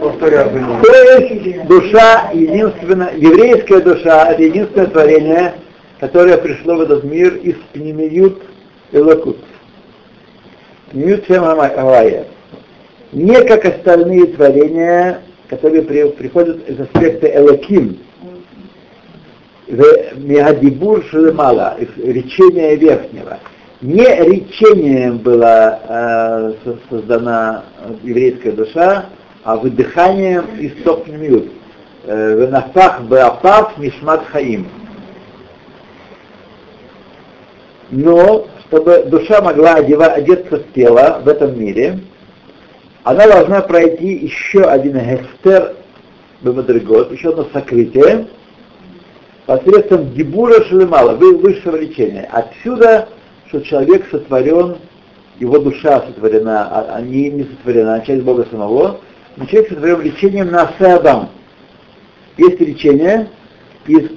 Повторяю 0.00 0.50
за 0.50 0.58
ним. 0.58 0.82
То 0.82 0.92
есть 0.92 1.66
душа 1.66 2.30
единственная, 2.32 3.14
еврейская 3.16 3.80
душа, 3.80 4.32
это 4.32 4.42
единственное 4.42 4.86
творение, 4.86 5.54
которое 6.00 6.38
пришло 6.38 6.76
в 6.76 6.82
этот 6.82 7.04
мир 7.04 7.34
из 7.36 7.56
Пнемиют 7.72 8.42
Элокут. 8.92 9.38
Пнемиют 10.90 11.26
Шем 11.26 11.44
Гавайя. 11.44 12.26
Не 13.12 13.42
как 13.44 13.64
остальные 13.64 14.26
творения, 14.28 15.20
которые 15.48 15.82
при- 15.82 16.10
приходят 16.10 16.68
из 16.68 16.80
аспекта 16.80 17.28
Элоким, 17.28 17.98
в 19.66 19.82
Мегадибур 20.18 21.04
Шелемала, 21.10 21.76
из 21.78 21.88
речения 22.04 22.76
верхнего. 22.76 23.38
Не 23.84 24.02
речением 24.02 25.18
была 25.18 25.78
э, 25.86 26.52
со- 26.64 26.78
создана 26.88 27.64
еврейская 28.02 28.52
душа, 28.52 29.10
а 29.42 29.56
выдыханием 29.56 30.46
из 30.58 30.82
Сопнемиют. 30.82 31.52
Венафах 32.06 33.02
Беапав 33.02 33.76
Мишмат 33.76 34.24
Хаим. 34.28 34.66
Но, 37.90 38.46
чтобы 38.66 39.04
душа 39.04 39.42
могла 39.42 39.74
одева, 39.74 40.06
одеться 40.06 40.60
в 40.60 40.72
тело 40.72 41.20
в 41.22 41.28
этом 41.28 41.60
мире, 41.60 42.00
она 43.02 43.26
должна 43.26 43.60
пройти 43.60 44.14
еще 44.14 44.62
один 44.62 44.98
гестер 44.98 45.76
Бемадригот, 46.40 47.12
еще 47.12 47.30
одно 47.30 47.48
сокрытие, 47.52 48.28
посредством 49.44 50.06
Гибура 50.10 50.64
Шелемала, 50.64 51.16
вы- 51.16 51.36
высшего 51.36 51.76
лечения. 51.76 52.26
Отсюда, 52.32 53.08
что 53.54 53.62
человек 53.62 54.06
сотворен, 54.10 54.78
его 55.38 55.58
душа 55.58 56.00
сотворена, 56.06 56.96
а, 56.96 57.00
не, 57.00 57.30
не 57.30 57.44
сотворена, 57.44 57.94
а 57.94 58.00
часть 58.00 58.22
Бога 58.22 58.46
самого, 58.50 59.00
но 59.36 59.46
человек 59.46 59.70
сотворен 59.70 60.00
лечением 60.02 60.50
на 60.50 60.62
Адам. 60.62 61.28
Есть 62.36 62.60
лечение 62.60 63.28
из 63.86 64.10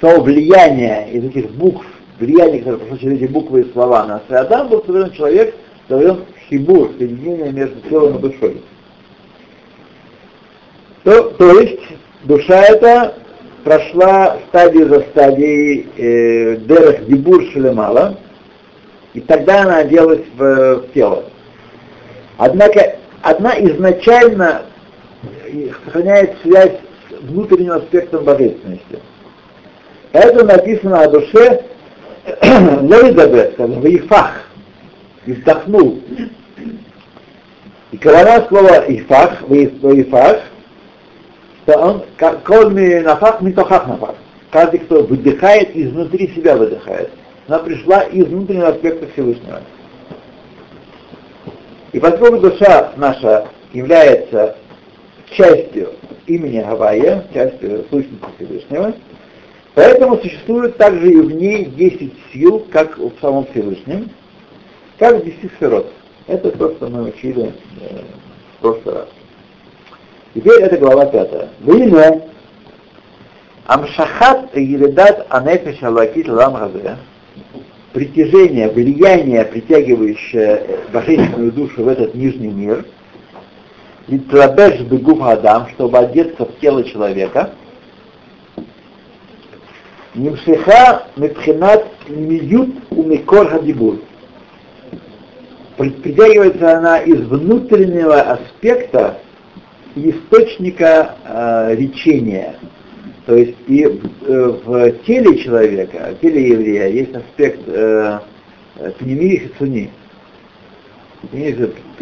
того 0.00 0.22
влияния, 0.22 1.08
из 1.10 1.24
этих 1.24 1.50
букв, 1.52 1.84
влияния, 2.20 2.58
которое 2.58 2.78
прошло 2.78 2.98
через 2.98 3.22
эти 3.22 3.30
буквы 3.30 3.62
и 3.62 3.72
слова 3.72 4.06
на 4.06 4.22
Адам, 4.38 4.68
был 4.68 4.78
сотворен 4.78 5.10
человек, 5.12 5.54
сотворен 5.88 6.24
хибур, 6.48 6.92
соединение 6.96 7.52
между 7.52 7.80
телом 7.88 8.18
и 8.18 8.20
душой. 8.20 8.62
То, 11.02 11.30
то 11.30 11.60
есть 11.60 11.80
душа 12.24 12.62
эта 12.62 13.14
прошла 13.64 14.38
стадию 14.48 14.88
за 14.88 15.00
стадией 15.00 15.88
э, 15.96 16.56
Дерех 16.58 17.06
Дибур 17.06 17.42
Шелемала, 17.52 18.18
и 19.14 19.20
тогда 19.20 19.62
она 19.62 19.78
оделась 19.78 20.24
в, 20.36 20.76
в 20.80 20.92
тело. 20.92 21.24
Однако 22.36 22.96
она 23.22 23.54
изначально 23.60 24.62
э, 25.46 25.70
сохраняет 25.84 26.36
связь 26.42 26.72
с 27.08 27.22
внутренним 27.22 27.72
аспектом 27.72 28.24
божественности. 28.24 28.98
Поэтому 30.12 30.44
написано 30.44 31.00
о 31.00 31.08
душе 31.08 31.64
Лойдабе, 32.42 33.52
скажем, 33.54 33.80
Ваифах, 33.80 34.32
вздохнул. 35.26 36.00
И 37.92 37.96
кавана 37.96 38.46
слова 38.48 38.84
Ифах, 38.88 39.42
Ваифах, 39.42 40.40
то 41.66 41.78
он, 41.78 42.04
колми 42.42 43.00
нафах, 43.00 43.40
митохах 43.40 43.86
нафах. 43.86 44.16
Каждый, 44.50 44.80
кто 44.80 45.02
выдыхает, 45.04 45.76
изнутри 45.76 46.28
себя 46.34 46.56
выдыхает. 46.56 47.10
Она 47.46 47.58
пришла 47.58 48.00
из 48.02 48.26
внутреннего 48.26 48.68
аспекта 48.68 49.06
Всевышнего. 49.12 49.60
И 51.92 52.00
поскольку 52.00 52.38
душа 52.38 52.92
наша 52.96 53.48
является 53.72 54.56
частью 55.30 55.90
имени 56.26 56.60
Гавайя, 56.60 57.26
частью 57.34 57.84
сущности 57.90 58.24
Всевышнего, 58.36 58.94
поэтому 59.74 60.16
существует 60.18 60.76
также 60.78 61.12
и 61.12 61.20
в 61.20 61.32
ней 61.32 61.66
10 61.66 62.12
сил, 62.32 62.66
как 62.72 62.96
в 62.98 63.12
самом 63.20 63.46
Всевышнем, 63.46 64.10
как 64.98 65.22
в 65.22 65.24
10 65.24 65.52
сферот. 65.56 65.92
Это 66.26 66.50
то, 66.52 66.74
что 66.74 66.88
мы 66.88 67.10
учили 67.10 67.52
э, 67.80 68.00
в 68.56 68.62
прошлый 68.62 68.94
раз. 68.94 69.08
Теперь 70.34 70.62
это 70.62 70.78
глава 70.78 71.04
пятая. 71.06 71.50
Время 71.60 72.22
Амшахат 73.66 74.56
Елидат 74.56 75.26
Анефиш 75.28 75.82
Алакит 75.82 76.28
Лам 76.28 76.54
Хазе 76.54 76.96
притяжение, 77.92 78.68
влияние, 78.68 79.44
притягивающее 79.44 80.80
божественную 80.92 81.52
душу 81.52 81.84
в 81.84 81.88
этот 81.88 82.14
нижний 82.14 82.48
мир, 82.48 82.84
и 84.08 84.18
тлабеш 84.18 84.80
бегуф 84.80 85.22
Адам, 85.22 85.68
чтобы 85.70 85.98
одеться 85.98 86.44
в 86.44 86.58
тело 86.60 86.84
человека, 86.84 87.54
Нимшиха 90.14 91.08
мепхинат 91.16 91.88
миют 92.08 92.70
умикор 92.90 93.48
хадибур. 93.48 94.00
Притягивается 95.76 96.78
она 96.78 96.98
из 96.98 97.20
внутреннего 97.26 98.20
аспекта 98.20 99.18
источника 99.96 101.16
э, 101.24 101.74
речения. 101.74 102.54
То 103.26 103.36
есть 103.36 103.56
и 103.68 103.84
э, 103.84 104.48
в 104.64 104.90
теле 105.06 105.38
человека, 105.38 106.14
в 106.14 106.20
теле 106.20 106.48
еврея 106.48 106.88
есть 106.88 107.14
аспект 107.14 107.60
э, 107.66 108.20
пнемии 108.98 109.34
и 109.34 109.38
хицуни. 109.38 109.90
То 111.30 111.36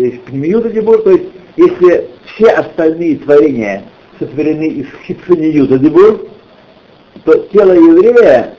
есть 0.03 0.23
пнемиют 0.23 0.73
дебур, 0.73 1.03
то 1.03 1.11
есть 1.11 1.31
если 1.57 2.09
все 2.27 2.49
остальные 2.51 3.19
творения 3.19 3.85
сотворены 4.19 4.67
из 4.67 4.87
хицуниюта 5.07 5.79
дебур, 5.79 6.29
то 7.25 7.39
тело 7.53 7.73
еврея 7.73 8.57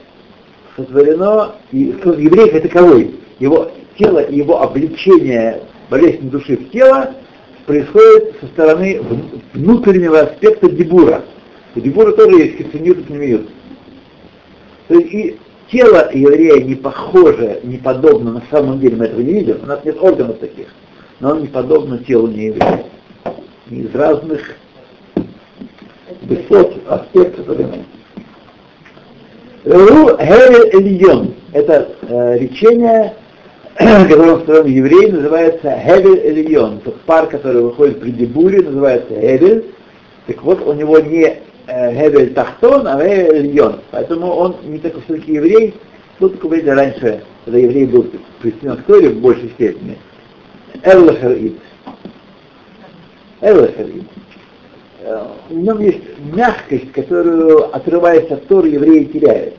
сотворено, 0.75 1.55
и 1.71 1.95
еврей 2.17 2.49
как 2.49 2.63
таковой, 2.63 3.15
его 3.39 3.71
тело 3.97 4.19
и 4.19 4.37
его 4.37 4.61
обличение 4.61 5.63
болезни 5.89 6.29
души 6.29 6.57
в 6.57 6.69
тело 6.71 7.13
происходит 7.65 8.35
со 8.39 8.47
стороны 8.47 9.01
внутреннего 9.53 10.21
аспекта 10.21 10.69
дебура. 10.69 11.23
У 11.75 11.79
дебура 11.79 12.11
тоже 12.11 12.37
есть 12.37 12.57
хицуниют 12.57 12.99
и 12.99 13.03
пнемиют. 13.03 13.49
То 14.87 14.95
есть 14.95 15.13
и 15.13 15.39
тело 15.71 16.09
еврея 16.13 16.63
не 16.63 16.75
похоже, 16.75 17.61
не 17.63 17.77
подобно, 17.77 18.33
на 18.33 18.43
самом 18.51 18.79
деле 18.79 18.95
мы 18.95 19.05
этого 19.05 19.21
не 19.21 19.33
видим, 19.33 19.59
у 19.63 19.65
нас 19.65 19.83
нет 19.83 19.97
органов 19.99 20.37
таких, 20.37 20.67
но 21.19 21.31
он 21.31 21.41
не 21.41 21.47
подобно 21.47 21.97
телу 21.99 22.27
не 22.27 22.47
еврея. 22.47 22.85
Из 23.69 23.95
разных 23.95 24.55
высот, 26.21 26.73
аспектов 26.87 27.47
элементов. 27.49 27.85
Ру 29.65 30.17
Херель 30.17 30.75
Эльон. 30.75 31.33
Это 31.53 31.89
э, 32.01 32.37
речение, 32.37 33.13
которым 33.75 34.41
втором 34.41 34.67
еврей 34.67 35.09
называется 35.09 35.79
Хевель 35.79 36.19
Эльон. 36.19 36.81
Тот 36.81 36.99
пар, 37.01 37.27
который 37.27 37.61
выходит 37.61 38.01
при 38.01 38.11
дебуре, 38.11 38.61
называется 38.61 39.15
Хевель. 39.15 39.65
Так 40.27 40.43
вот, 40.43 40.61
у 40.67 40.73
него 40.73 40.99
не 40.99 41.39
э, 41.67 41.93
Хевель 41.93 42.33
Тахтон, 42.33 42.87
а 42.87 42.99
Хевель 42.99 43.47
Эльон. 43.47 43.79
Поэтому 43.91 44.27
он 44.27 44.57
не 44.63 44.79
такой 44.79 45.01
все-таки 45.03 45.33
еврей. 45.33 45.73
Тут 46.19 46.33
как 46.33 46.41
говорили 46.41 46.69
раньше, 46.69 47.23
когда 47.45 47.59
еврей 47.59 47.85
был 47.85 48.07
присоединен 48.41 48.77
к 48.77 48.83
Торе 48.83 49.09
в 49.09 49.19
большей 49.19 49.49
степени. 49.49 49.97
Эрлахарит. 50.83 51.57
Эрлахарит. 53.41 54.03
В 55.49 55.53
нем 55.53 55.81
есть 55.81 56.01
мягкость, 56.33 56.91
которую, 56.93 57.75
отрываясь 57.75 58.31
от 58.31 58.47
Торы, 58.47 58.69
евреи 58.69 59.03
теряют. 59.05 59.55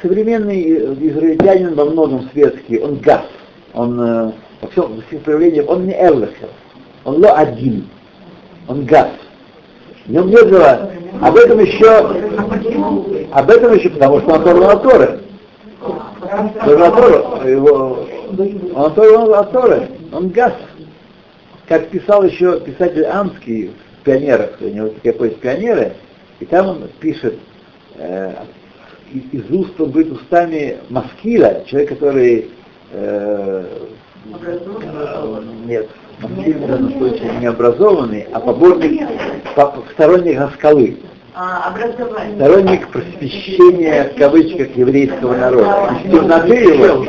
Современный 0.00 0.62
израильтянин 1.08 1.74
во 1.74 1.84
многом 1.84 2.28
светский, 2.32 2.78
он 2.78 2.96
газ, 2.96 3.26
он 3.74 4.00
э, 4.00 4.32
во 4.62 4.68
всем, 4.68 4.96
во 4.96 5.02
всех 5.02 5.22
проявлениях, 5.22 5.68
он 5.68 5.86
не 5.86 5.92
эрлахер, 5.92 6.48
он 7.04 7.22
ло 7.22 7.32
один, 7.34 7.86
он 8.66 8.84
газ. 8.86 9.10
В 10.10 10.12
нем 10.12 10.26
нет 10.26 10.48
дела. 10.48 10.90
Об 11.22 11.36
этом 11.36 11.60
еще, 11.60 11.88
об 13.32 13.48
этом 13.48 13.74
еще, 13.74 13.90
потому 13.90 14.18
что 14.18 14.32
он 14.32 14.40
оторван 14.40 14.70
от 14.76 14.82
Торы. 14.82 15.20
Он 16.66 16.82
оторван, 16.82 17.48
его, 17.48 18.06
он 18.74 18.86
оторван 18.86 19.34
от 19.34 19.52
Торы, 19.52 19.88
он 20.12 20.30
газ. 20.30 20.52
Как 21.68 21.90
писал 21.90 22.24
еще 22.24 22.58
писатель 22.58 23.04
Амский 23.04 23.70
в 24.00 24.04
«Пионерах», 24.04 24.56
у 24.60 24.64
него 24.64 24.88
такая 24.88 25.12
повесть 25.12 25.38
«Пионеры», 25.38 25.92
и 26.40 26.44
там 26.44 26.70
он 26.70 26.88
пишет, 26.98 27.38
э, 27.94 28.34
из 29.12 29.48
уст 29.48 29.80
он 29.80 29.92
говорит 29.92 30.10
устами 30.10 30.78
Маскила, 30.88 31.62
человек, 31.66 31.90
который 31.90 32.50
э, 32.90 33.64
нет, 35.66 35.88
Данном 36.20 36.92
случае 36.98 37.30
не 37.40 37.46
образованный, 37.46 38.26
а 38.32 38.40
поборник, 38.40 39.08
по, 39.54 39.74
сторонник 39.92 40.38
Гаскалы. 40.38 40.98
А. 41.34 41.74
Сторонник 42.36 42.88
просвещения, 42.88 44.12
в 44.14 44.18
кавычках, 44.18 44.76
еврейского 44.76 45.36
народа. 45.36 45.96
Из 46.04 46.10
темноты 46.10 46.54
его, 46.56 47.06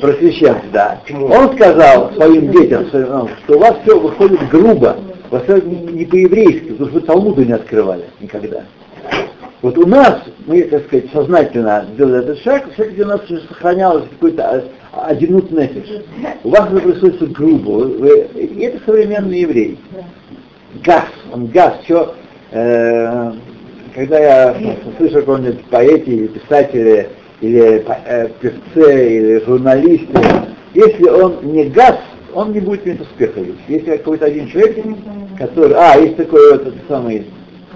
просвещенцы, 0.00 0.62
да. 0.72 1.00
Он 1.12 1.52
сказал 1.54 2.12
своим 2.14 2.50
детям, 2.50 2.86
что 2.86 3.28
у 3.48 3.58
вас 3.58 3.76
все 3.82 3.98
выходит 3.98 4.48
грубо, 4.48 4.96
у 5.30 5.34
вас 5.34 5.42
все 5.44 5.60
не 5.60 6.06
по-еврейски, 6.06 6.70
потому 6.70 6.90
что 6.90 6.94
вы 6.94 7.00
Талмуду 7.02 7.44
не 7.44 7.52
открывали 7.52 8.04
никогда. 8.20 8.62
Вот 9.62 9.76
у 9.76 9.86
нас, 9.86 10.22
мы, 10.46 10.62
так 10.62 10.86
сказать, 10.86 11.12
сознательно 11.12 11.84
сделали 11.92 12.20
этот 12.20 12.42
шаг, 12.42 12.64
все-таки 12.72 13.02
у 13.02 13.06
нас 13.06 13.20
сохранялось 13.48 14.04
какой-то 14.08 14.64
одинут 14.92 15.50
нефиш. 15.50 16.02
У 16.44 16.50
вас 16.50 16.68
это 16.70 16.80
происходит 16.80 17.32
грубо. 17.32 17.88
И 18.34 18.62
это 18.62 18.80
современный 18.84 19.40
еврей. 19.40 19.78
Газ, 20.84 21.06
он 21.32 21.46
газ, 21.46 21.74
все. 21.84 22.14
Э, 22.52 23.32
когда 23.94 24.18
я 24.18 24.56
слышу 24.96 25.14
какого-нибудь 25.14 25.64
поэте, 25.64 26.10
или 26.10 26.26
писателе, 26.28 27.08
или 27.40 27.84
э, 28.06 28.28
певце, 28.40 29.16
или 29.16 29.44
журналисте, 29.44 30.14
если 30.74 31.08
он 31.08 31.38
не 31.42 31.64
газ, 31.64 31.96
он 32.32 32.52
не 32.52 32.60
будет 32.60 32.86
иметь 32.86 33.00
успеха. 33.00 33.40
Если 33.66 33.96
какой-то 33.96 34.26
один 34.26 34.48
человек, 34.48 34.78
который... 35.38 35.74
А, 35.76 35.96
есть 35.96 36.16
такой 36.16 36.52
вот 36.52 36.62
этот 36.62 36.88
самый 36.88 37.26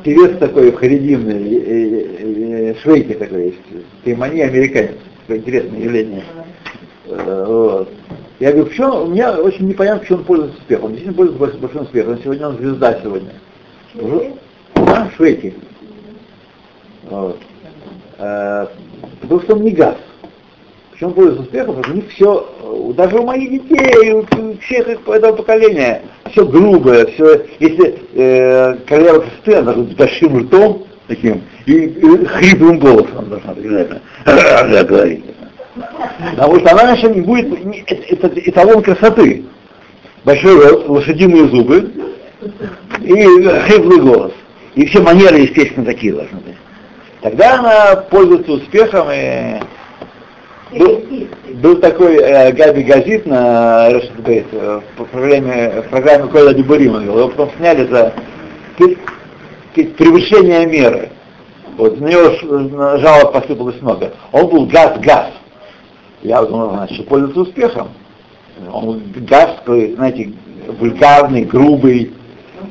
певец 0.05 0.39
такой 0.39 0.71
харидимный, 0.73 2.77
швейки 2.83 3.15
такой 3.15 3.47
есть, 3.47 3.59
Таймани 4.05 4.43
американец, 4.43 4.93
такое 5.23 5.39
интересное 5.39 5.81
явление. 5.81 6.23
Вот. 7.07 7.89
Я 8.41 8.51
говорю, 8.51 8.67
почему, 8.67 9.05
у 9.05 9.07
меня 9.07 9.33
очень 9.39 9.69
непонятно, 9.69 10.01
почему 10.01 10.19
он 10.19 10.25
пользуется 10.25 10.59
успехом. 10.59 10.85
Он 10.87 10.93
действительно 10.93 11.33
пользуется 11.33 11.59
большим 11.59 11.83
успехом. 11.83 12.21
Сегодня 12.23 12.49
он 12.49 12.57
звезда 12.57 13.01
сегодня. 13.03 13.31
А, 14.75 15.11
швейки. 15.17 15.55
Вот. 17.05 17.39
А, 18.19 18.71
потому 19.21 19.41
что 19.43 19.55
он 19.55 19.63
не 19.63 19.71
газ. 19.71 19.97
Почему 20.93 21.11
он 21.11 21.15
пользуется 21.15 21.43
успехом? 21.43 21.77
Потому 21.77 21.85
что 21.85 21.93
у 21.93 21.97
них 21.97 22.13
все, 22.13 22.93
даже 22.97 23.19
у 23.19 23.25
моих 23.25 23.51
детей, 23.51 24.13
у 24.13 24.59
всех 24.59 24.89
этого 24.89 25.37
поколения, 25.37 26.03
все 26.31 26.47
грубое, 26.47 27.07
все, 27.07 27.47
если 27.61 28.01
э, 28.15 28.77
королева 28.87 29.25
должна 29.45 29.73
быть 29.73 29.97
большим 29.97 30.39
ртом 30.39 30.87
таким 31.07 31.43
и, 31.67 31.73
и 31.73 32.25
хриплым 32.25 32.79
голосом 32.79 33.29
должна 33.29 34.85
говорить. 34.85 35.25
Потому 35.75 36.61
что 36.61 36.71
она, 36.71 36.83
конечно, 36.83 37.09
не 37.09 37.21
будет, 37.21 37.47
эталон 38.49 38.83
красоты. 38.83 39.45
Большой 40.25 40.69
рот, 40.69 40.89
лошадиные 40.89 41.49
зубы 41.49 41.93
и 43.01 43.25
хриплый 43.67 44.01
голос. 44.01 44.33
И 44.75 44.87
все 44.87 45.01
манеры, 45.03 45.39
естественно, 45.39 45.85
такие 45.85 46.13
должны 46.13 46.39
быть. 46.39 46.57
Тогда 47.21 47.59
она 47.59 47.97
пользуется 47.97 48.53
успехом 48.53 49.09
и 49.11 49.61
был, 50.73 51.03
был 51.55 51.77
такой 51.77 52.17
э, 52.17 52.53
Габи 52.53 52.83
Газит 52.83 53.27
на 53.27 53.89
Решетбейт 53.91 54.47
э, 54.53 54.81
в 54.97 55.05
программе, 55.05 55.85
программе 55.91 56.29
Коля 56.29 56.53
Дебурим, 56.53 57.01
его 57.05 57.29
потом 57.29 57.51
сняли 57.57 57.87
за 57.87 58.13
превышение 59.97 60.67
меры. 60.67 61.11
Вот 61.77 62.01
на 62.01 62.07
него 62.07 62.99
жалоб 62.99 63.33
посыпалось 63.33 63.81
много. 63.81 64.13
Он 64.33 64.49
был 64.49 64.67
газ-газ. 64.67 65.31
Я 66.25 66.43
думал, 66.43 66.71
значит, 66.71 67.07
пользуется 67.07 67.41
успехом. 67.41 67.89
Он 68.73 69.03
газ, 69.29 69.57
такой, 69.59 69.95
знаете, 69.95 70.33
вульгарный, 70.81 71.45
грубый, 71.45 72.13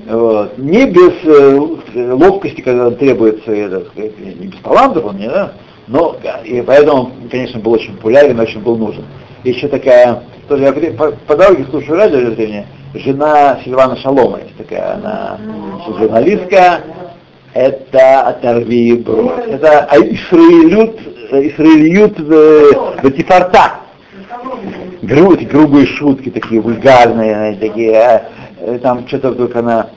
Вот. 0.07 0.57
Не 0.57 0.85
без 0.87 1.13
э, 1.23 2.11
ловкости, 2.13 2.61
когда 2.61 2.91
требуется, 2.91 3.51
это, 3.51 3.85
сказать, 3.91 4.19
не 4.19 4.47
без 4.47 4.59
талантов 4.59 5.05
он, 5.05 5.17
не, 5.17 5.29
да? 5.29 5.53
но 5.87 6.17
и 6.43 6.61
поэтому, 6.61 7.11
конечно, 7.29 7.59
был 7.59 7.73
очень 7.73 7.95
популярен, 7.95 8.39
очень 8.39 8.61
был 8.61 8.75
нужен. 8.75 9.05
Еще 9.43 9.67
такая, 9.67 10.23
тоже 10.49 10.63
я 10.63 10.73
по, 10.93 11.11
по 11.11 11.35
дороге 11.35 11.65
слушаю 11.69 11.97
радио 11.97 12.31
время 12.31 12.65
жена 12.95 13.59
Сильвана 13.63 13.97
Шалома 13.97 14.39
есть 14.39 14.57
такая, 14.57 14.95
она 14.95 15.37
журналистка, 15.85 16.81
это 17.53 18.21
оторви 18.21 18.89
и 18.89 18.97
брось. 18.97 19.45
Это 19.47 19.87
Исраилют, 19.91 20.99
Исраилют 21.41 22.19
в, 22.19 23.01
в 23.01 23.11
Тифарта. 23.11 23.79
Гру, 25.01 25.35
грубые 25.35 25.85
шутки, 25.85 26.29
такие 26.29 26.61
вульгарные, 26.61 27.55
такие, 27.57 27.97
а, 27.97 28.29
э, 28.59 28.79
там 28.79 29.05
что-то 29.07 29.59
она 29.59 29.89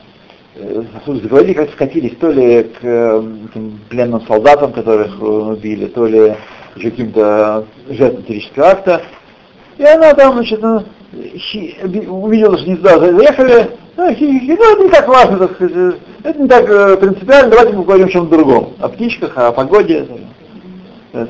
э, 0.57 0.83
заговорили, 1.07 1.53
как 1.53 1.71
скатились, 1.71 2.17
то 2.19 2.31
ли 2.31 2.65
к 2.65 2.79
э, 2.83 3.23
этим 3.51 3.81
пленным 3.89 4.21
солдатам, 4.27 4.73
которых 4.73 5.21
э, 5.21 5.25
убили, 5.25 5.87
то 5.87 6.07
ли 6.07 6.35
еще 6.75 6.91
каким-то 6.91 7.67
жертвам 7.89 8.23
террористического 8.25 8.69
акта. 8.69 9.03
И 9.79 9.85
она 9.85 10.13
там, 10.15 10.35
значит, 10.35 10.61
ну, 10.61 10.83
увидела, 11.13 12.59
что 12.59 12.69
не 12.69 12.77
туда 12.77 12.99
заехали, 12.99 13.71
ну, 13.97 14.05
ну, 14.05 14.11
это 14.11 14.83
не 14.83 14.89
так 14.91 15.09
важно, 15.09 15.39
так 15.39 15.55
сказать, 15.55 15.73
э, 15.75 15.93
это 16.23 16.39
не 16.43 16.49
так 16.49 16.69
э, 16.69 16.97
принципиально, 16.99 17.51
давайте 17.51 17.73
поговорим 17.73 18.07
о 18.07 18.11
чем-то 18.11 18.37
другом, 18.37 18.75
о 18.79 18.89
птичках, 18.89 19.33
о 19.37 19.53
погоде. 19.53 20.07
Э, 21.17 21.27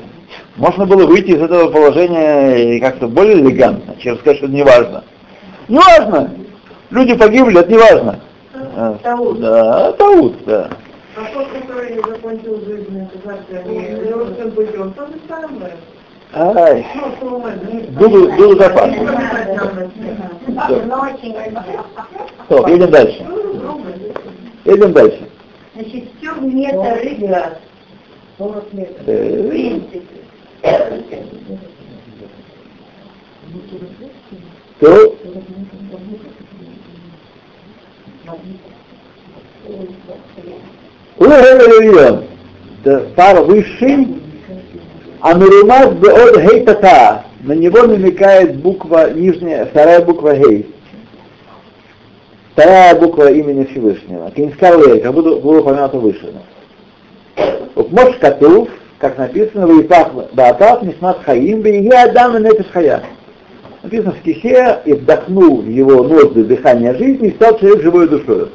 Можно 0.57 0.85
было 0.85 1.05
выйти 1.05 1.31
из 1.31 1.41
этого 1.41 1.71
положения 1.71 2.75
и 2.75 2.79
как-то 2.81 3.07
более 3.07 3.39
элегантно, 3.39 3.95
чем 3.99 4.17
сказать, 4.17 4.37
что 4.37 4.47
это 4.47 4.55
не 4.55 4.63
важно. 4.63 5.03
Не 5.69 5.79
важно! 5.79 6.31
Люди 6.89 7.15
погибли, 7.15 7.59
это 7.59 7.71
не 7.71 7.77
важно. 7.77 8.19
Э, 8.53 8.95
Таут. 9.01 9.39
Да, 9.39 9.93
таут, 9.93 10.35
да. 10.45 10.69
А 11.15 11.21
тот, 11.33 11.47
который 11.47 11.95
не 11.95 12.01
закончил 12.01 12.61
жизнь, 12.65 12.99
это 13.01 13.17
как-то 13.27 13.69
не 13.69 13.79
легким 13.91 14.51
путем, 14.51 14.93
то 14.93 15.05
же 15.07 15.13
самое. 15.29 15.73
Ай, 16.33 16.85
Ну, 16.93 17.11
что 17.17 17.35
у 17.35 17.41
нас 17.41 17.53
был, 17.91 18.27
был 18.35 18.57
запас. 18.59 18.89
Очень 20.99 21.35
Стоп, 22.45 22.67
едем 22.67 22.91
дальше. 22.91 23.25
Едем 24.65 24.91
дальше. 24.91 25.29
Значит, 25.73 26.03
все 26.19 26.33
метр 26.41 27.57
40 28.37 28.73
метров. 28.73 29.05
в 29.05 29.09
Э, 29.09 29.49
принципе. 29.49 30.01
То 34.79 35.15
Угревион, 41.17 42.25
пар 43.15 43.43
высший, 43.43 44.07
а 45.21 45.35
Нурумас 45.35 45.93
Беод 45.95 46.39
Хейтата, 46.39 47.25
на 47.41 47.53
него 47.53 47.83
намекает 47.83 48.57
буква 48.57 49.11
нижняя, 49.11 49.65
вторая 49.65 50.01
буква 50.05 50.35
Гей. 50.35 50.73
Вторая 52.53 52.95
буква 52.99 53.31
имени 53.31 53.65
Всевышнего. 53.65 54.31
Кинскарлей, 54.31 54.99
как 55.01 55.13
будто 55.13 55.35
было 55.37 55.59
упомянуто 55.59 55.97
выше. 55.99 56.31
Вот 56.33 56.56
Мош 57.97 58.15
Катув, 58.19 58.69
как 58.99 59.17
написано, 59.17 59.67
в 59.67 59.81
Ипах 59.81 60.11
Баатат, 60.33 60.83
Нисмат 60.83 61.23
Хаим, 61.23 61.61
Бейге 61.61 61.91
Адам 61.91 62.37
и 62.37 62.41
Нефиш 62.41 62.67
Хая. 62.71 63.03
Написано 63.83 64.13
в 64.13 64.17
стихе, 64.19 64.79
и 64.85 64.93
вдохнул 64.93 65.61
в 65.61 65.69
его 65.69 66.03
ноздри 66.03 66.43
дыхание 66.43 66.95
жизни, 66.95 67.29
и 67.29 67.35
стал 67.35 67.57
человек 67.59 67.83
живой 67.83 68.07
душой. 68.09 68.49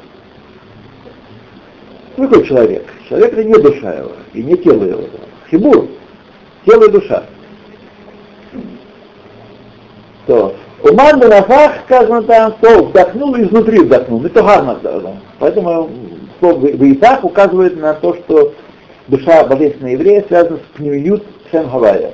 Ну, 2.17 2.27
какой 2.27 2.45
человек? 2.45 2.85
Человек 3.09 3.33
это 3.33 3.43
не 3.43 3.53
душа 3.53 3.93
его, 3.93 4.11
и 4.33 4.43
не 4.43 4.55
тело 4.57 4.83
его. 4.83 5.03
Хибур, 5.49 5.87
тело 6.65 6.85
и 6.85 6.91
душа. 6.91 7.23
То. 10.27 10.55
Уман 10.83 11.19
Нафах, 11.19 11.71
сказано 11.85 12.23
там, 12.23 12.55
то 12.61 12.83
вдохнул 12.83 13.35
изнутри 13.37 13.79
вдохнул. 13.79 14.21
Не 14.21 14.29
то 14.29 14.43
гарно 14.43 14.77
да. 14.83 15.01
Поэтому 15.39 15.89
слово 16.39 16.59
Ваитах 16.59 17.23
указывает 17.23 17.79
на 17.79 17.93
то, 17.93 18.15
что 18.15 18.53
душа 19.07 19.45
божественного 19.45 19.93
еврея 19.93 20.23
связана 20.27 20.57
с 20.57 20.77
пневмиют 20.77 21.23
Шем 21.51 21.69
Хавая. 21.69 22.13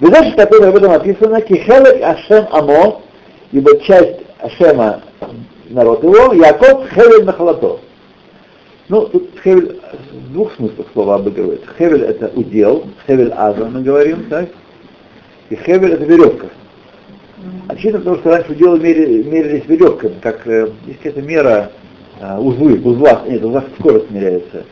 Видишь, 0.00 0.34
которое 0.34 0.68
об 0.68 0.76
этом 0.76 0.92
написано, 0.92 1.40
Кихелек 1.40 2.02
Ашем 2.02 2.46
Амо, 2.50 3.00
ибо 3.52 3.78
часть 3.80 4.20
Ашема 4.40 5.02
народ 5.68 6.02
его, 6.02 6.32
Яков 6.32 6.88
Хевель 6.90 7.24
Нахалато. 7.24 7.78
Ну, 8.88 9.06
тут 9.06 9.30
Хевель 9.42 9.80
в 10.12 10.32
двух 10.32 10.54
смыслах 10.54 10.86
слова 10.92 11.16
обыгрывает. 11.16 11.62
Хевель 11.78 12.02
это 12.02 12.30
удел, 12.34 12.84
Хевель 13.06 13.32
Аза 13.32 13.64
мы 13.64 13.82
говорим, 13.82 14.26
так? 14.28 14.48
И 15.50 15.56
Хевель 15.56 15.92
это 15.92 16.04
веревка. 16.04 16.46
Очевидно, 17.68 18.00
потому 18.00 18.18
что 18.18 18.30
раньше 18.30 18.52
уделы 18.52 18.78
мерили, 18.78 19.22
мерились 19.22 19.66
веревками, 19.66 20.14
как 20.20 20.46
э, 20.46 20.68
есть 20.86 20.98
какая-то 20.98 21.22
мера 21.22 21.72
э, 22.20 22.38
узлы, 22.38 22.76
в 22.76 22.86
узлах, 22.86 23.26
нет, 23.26 23.42
в 23.42 23.46
узлах 23.46 23.64
скорость 23.78 24.10
меряется. 24.10 24.64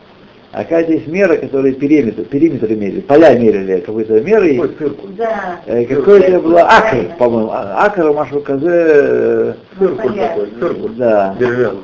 А 0.53 0.63
какая-то 0.63 0.91
есть 0.91 1.07
мера, 1.07 1.37
которая 1.37 1.71
периметр, 1.71 2.23
периметр 2.23 2.67
мерили, 2.71 2.99
поля 2.99 3.33
мерили 3.37 3.79
какой-то 3.79 4.19
мерой. 4.19 4.57
Какой 4.57 4.75
циркуль? 4.75 5.11
Да. 5.17 5.61
Э, 5.65 5.85
Какой-то 5.85 6.39
была 6.41 6.67
акр, 6.69 7.05
по-моему, 7.17 7.51
а- 7.53 7.85
акр 7.85 8.11
Машу 8.11 8.41
Казе, 8.41 8.67
э, 8.69 9.53
Циркуль 9.79 10.13
такой, 10.13 10.47
циркуль. 10.59 10.91
да, 10.95 11.35
Деревянный. 11.39 11.79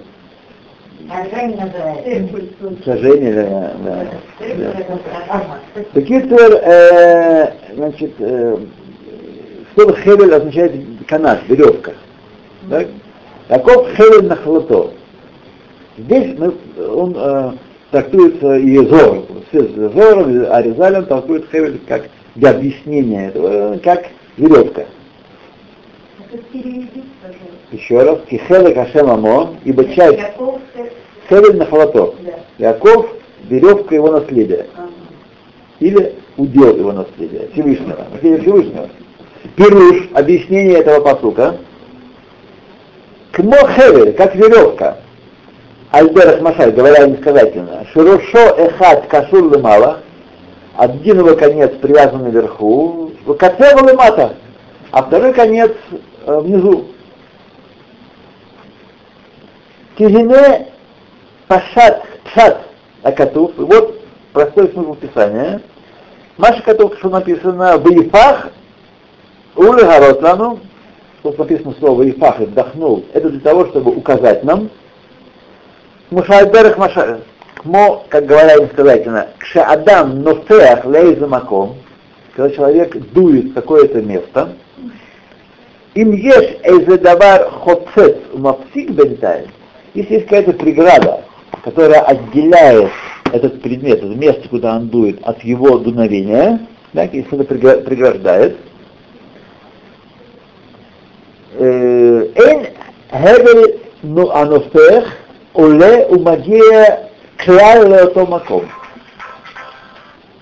А 1.09 1.24
сожжение, 2.84 3.34
да, 3.34 3.72
да. 3.86 4.07
Бекитер, 5.93 6.59
э, 6.61 7.51
значит, 7.74 8.11
э, 8.20 8.57
слово 9.76 9.95
хевель 9.95 10.34
означает 10.36 10.74
канат, 11.07 11.39
веревка. 11.47 11.93
Так? 12.70 12.88
Яков 13.49 13.88
хевель 13.95 14.28
на 14.28 14.36
хлото. 14.36 14.91
Здесь 15.97 16.38
мы, 16.38 16.53
он 16.86 17.15
э, 17.18 17.51
трактуется 17.92 18.56
и 18.58 18.78
Зор, 18.78 19.26
все 19.50 19.64
Зором, 19.64 20.32
и 20.32 20.46
Аризалем 20.46 21.06
толкует 21.06 21.50
хевель 21.52 21.80
как 21.88 22.10
для 22.36 22.52
объяснения 22.52 23.28
этого, 23.28 23.76
э, 23.76 23.80
как 23.80 24.06
веревка. 24.38 24.86
Еще 27.72 28.04
раз, 28.04 28.20
кихелек 28.30 28.78
Ашем 28.78 29.10
Амон, 29.10 29.58
ибо 29.64 29.86
часть 29.86 30.20
хевель 31.30 31.58
на 31.58 31.66
хлото. 31.66 32.16
да. 32.24 32.70
Яков 32.70 33.08
веревка 33.44 33.96
его 33.96 34.12
наследия. 34.12 34.68
Ага. 34.76 34.90
или 35.80 36.16
удел 36.38 36.76
его 36.76 36.92
наследия, 36.92 37.50
Всевышнего, 37.54 38.06
наследие 38.12 38.42
Всевышнего. 38.42 38.90
Пируш, 39.56 40.10
объяснение 40.14 40.80
этого 40.80 41.02
посука. 41.02 41.58
Кмо 43.32 43.58
хевель, 43.70 44.14
как 44.14 44.36
веревка. 44.36 44.98
Альберах 45.92 46.42
Машай, 46.42 46.72
говоря 46.72 47.06
инсказательно, 47.06 47.86
Широшо 47.94 48.56
эхат 48.58 49.08
кашур 49.08 49.44
лымала, 49.44 50.02
один 50.76 51.20
его 51.20 51.36
конец 51.36 51.72
привязан 51.82 52.24
наверху, 52.24 53.12
кацева 53.40 53.84
лымата, 53.84 54.36
а 54.92 55.04
второй 55.04 55.34
конец 55.34 55.72
э, 56.26 56.40
внизу. 56.40 56.88
Кизине 59.98 60.68
пашат 61.48 62.04
пшат 62.26 62.62
акатуф. 63.04 63.52
Вот 63.58 64.00
простой 64.34 64.70
смысл 64.70 64.94
Писания. 64.96 65.62
Маша 66.38 66.62
Катуф, 66.62 66.98
что 67.00 67.10
написано 67.10 67.78
в 67.78 67.88
Ифах, 67.90 68.50
Улы 69.56 69.82
Гаротлану, 69.84 70.60
тут 71.24 71.40
написано 71.40 71.74
слово 71.80 72.08
Ифах, 72.08 72.40
вдохнул, 72.40 73.04
это 73.14 73.30
для 73.32 73.40
того, 73.40 73.66
чтобы 73.68 73.92
указать 73.92 74.44
нам, 74.44 74.70
Мушайберах 76.10 76.78
Маша, 76.78 77.22
Кмо, 77.55 78.05
как 78.10 78.26
говорят 78.26 78.62
инсказательно, 78.62 79.28
Кше 79.39 79.60
Адам 79.60 80.22
нофеах 80.22 80.86
лейзамаком, 80.86 81.76
когда 82.34 82.55
человек 82.55 82.95
дует 83.12 83.45
в 83.51 83.53
какое-то 83.53 84.01
место, 84.01 84.53
им 85.95 86.14
ешь 86.14 86.58
эйзедавар 86.64 87.49
хоцет 87.49 88.38
мапсик 88.38 88.91
бенталь, 88.91 89.47
если 89.95 90.16
есть 90.16 90.26
какая-то 90.28 90.53
преграда, 90.53 91.24
которая 91.64 92.01
отделяет 92.01 92.91
этот 93.34 93.62
предмет, 93.62 93.97
это 93.97 94.16
место, 94.16 94.47
куда 94.47 94.78
он 94.78 94.88
дует, 94.88 95.20
от 95.24 95.43
его 95.43 95.78
дуновения, 95.80 96.60
так, 96.93 97.14
если 97.14 97.41
это 97.41 97.53
прегра- 97.53 97.82
преграждает, 97.82 98.55
э, 101.55 102.28
Эйн 102.36 102.68
хевель 103.12 103.80
ну 104.03 104.30
анофех 104.30 105.05
оле 105.58 106.05
умагия 106.05 107.10
клал 107.43 107.88
леото 107.88 108.26
маком. 108.26 108.70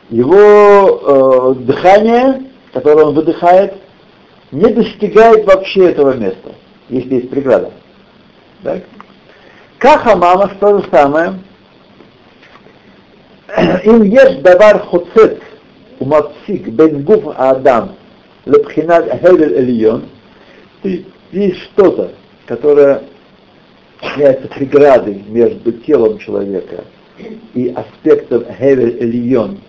Его 0.09 1.55
э, 1.55 1.55
дыхание, 1.61 2.43
которое 2.74 3.05
он 3.05 3.16
выдыхает, 3.16 3.74
не 4.51 4.72
достигает 4.72 5.45
вообще 5.45 5.89
этого 5.91 6.13
места, 6.13 6.51
если 6.89 7.16
есть 7.16 7.30
преграда. 7.30 7.72
Так? 8.63 8.84
Каха 9.80 10.16
мама, 10.16 10.51
что 10.57 10.80
же 10.80 10.88
самое. 10.91 11.39
Им 13.84 14.03
есть 14.03 14.41
давар 14.41 14.80
хоцет 14.80 15.41
умапсик 15.99 16.68
бен 16.68 17.03
гуф 17.03 17.34
адам 17.38 17.95
лепхинат 18.45 19.09
хевель 19.22 19.53
эльон. 19.53 20.09
Есть 21.32 21.63
что-то, 21.63 22.11
которое 22.45 23.03
является 24.12 24.47
преградой 24.47 25.24
между 25.28 25.72
телом 25.72 26.20
человека 26.20 26.84
и 27.53 27.70
аспектом 27.70 28.45
Хевель 28.58 28.97
Эльон, 29.01 29.60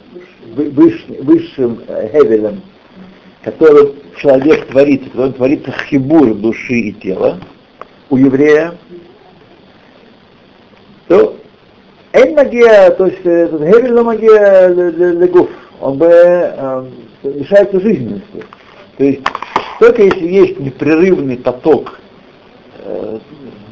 высшим 0.54 1.82
э, 1.86 2.08
Хевелем, 2.12 2.62
которым 3.42 3.94
человек 4.16 4.66
творится, 4.66 5.10
которым 5.10 5.32
творится 5.34 5.72
хибур 5.88 6.34
души 6.34 6.74
и 6.74 6.92
тела 6.92 7.38
у 8.10 8.16
еврея, 8.16 8.76
то 11.08 11.36
Эн 12.12 12.34
магия, 12.34 12.90
то 12.90 13.06
есть 13.06 13.20
этот 13.24 13.60
Хевель 13.60 14.02
магия 14.02 14.68
легуф, 14.68 15.50
он 15.80 15.98
бы 15.98 16.08
э, 16.10 16.84
мешается 17.22 17.80
жизненности. 17.80 18.44
То 18.96 19.04
есть 19.04 19.20
только 19.78 20.02
если 20.02 20.26
есть 20.26 20.58
непрерывный 20.58 21.36
поток 21.36 21.98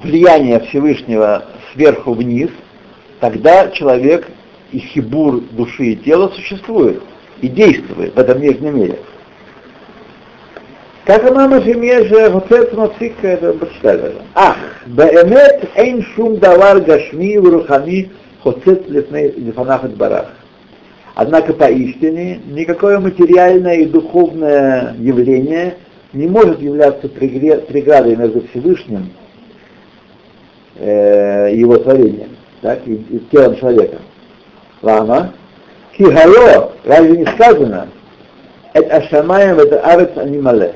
влияния 0.05 0.61
Всевышнего 0.61 1.45
сверху 1.73 2.13
вниз, 2.13 2.51
тогда 3.21 3.69
человек 3.71 4.29
и 4.71 4.79
хибур 4.79 5.41
души 5.53 5.93
и 5.93 5.97
тела 5.97 6.29
существует 6.29 7.03
и 7.41 7.49
действует 7.49 8.15
в 8.15 8.19
этом 8.19 8.41
нижнем 8.41 8.77
мире. 8.77 8.99
Как 11.05 11.31
мама 11.35 11.63
семье 11.63 12.05
же 12.05 12.31
хоцет 12.31 12.73
мацик, 12.73 13.13
это 13.23 13.53
прочитали. 13.53 14.15
Ах, 14.35 14.57
баэмет 14.87 15.71
эйн 15.75 16.03
шум 16.15 16.39
давар 16.39 16.81
гашми 16.81 17.37
урухами 17.37 18.11
хоцет 18.43 18.89
лифанах 18.89 19.85
барах. 19.91 20.33
Однако 21.15 21.53
поистине 21.53 22.41
никакое 22.47 22.99
материальное 22.99 23.77
и 23.77 23.87
духовное 23.87 24.95
явление 24.99 25.77
не 26.13 26.27
может 26.27 26.61
являться 26.61 27.09
преградой 27.09 28.17
между 28.17 28.43
Всевышним 28.49 29.11
э, 30.77 31.51
его 31.55 31.77
творением, 31.79 32.37
так, 32.61 32.81
и, 32.87 32.95
и 32.95 33.19
телом 33.31 33.57
человека. 33.57 33.99
Лама, 34.83 35.33
кихаро, 35.97 36.73
разве 36.85 37.19
не 37.19 37.27
сказано, 37.27 37.89
это 38.73 38.97
ашамаем, 38.97 39.59
это 39.59 39.81
арец 39.81 40.17
анимале. 40.17 40.75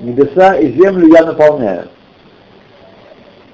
Небеса 0.00 0.56
и 0.56 0.72
землю 0.72 1.08
я 1.14 1.24
наполняю. 1.24 1.84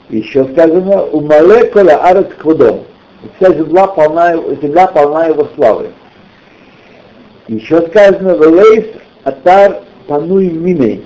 Еще 0.08 0.44
сказано, 0.52 1.04
умале 1.04 1.66
коля 1.66 2.02
арец 2.02 2.28
квадом. 2.38 2.84
Вся 3.36 3.52
земля 3.52 3.86
полна, 3.88 4.36
земля 4.62 4.86
полна 4.86 5.26
его 5.26 5.48
славы. 5.54 5.90
Еще 7.48 7.82
сказано, 7.88 8.36
велейс 8.36 8.86
атар 9.24 9.82
пануй 10.06 10.50
миней. 10.50 11.04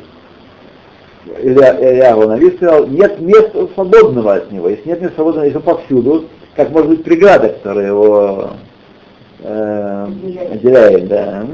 Илья 1.41 2.16
Нави 2.16 2.57
сказал, 2.57 2.87
нет 2.87 3.20
места 3.20 3.68
свободного 3.74 4.35
от 4.35 4.53
него. 4.53 4.68
Если 4.68 4.89
нет 4.89 5.01
места 5.01 5.16
свободного, 5.16 5.45
если 5.45 5.59
повсюду, 5.59 6.26
как 6.57 6.70
может 6.70 6.91
быть 6.91 7.05
преграда, 7.05 7.49
которая 7.51 7.87
его 7.87 8.51
э, 9.41 10.07
отделяет, 10.53 11.09
да. 11.09 11.47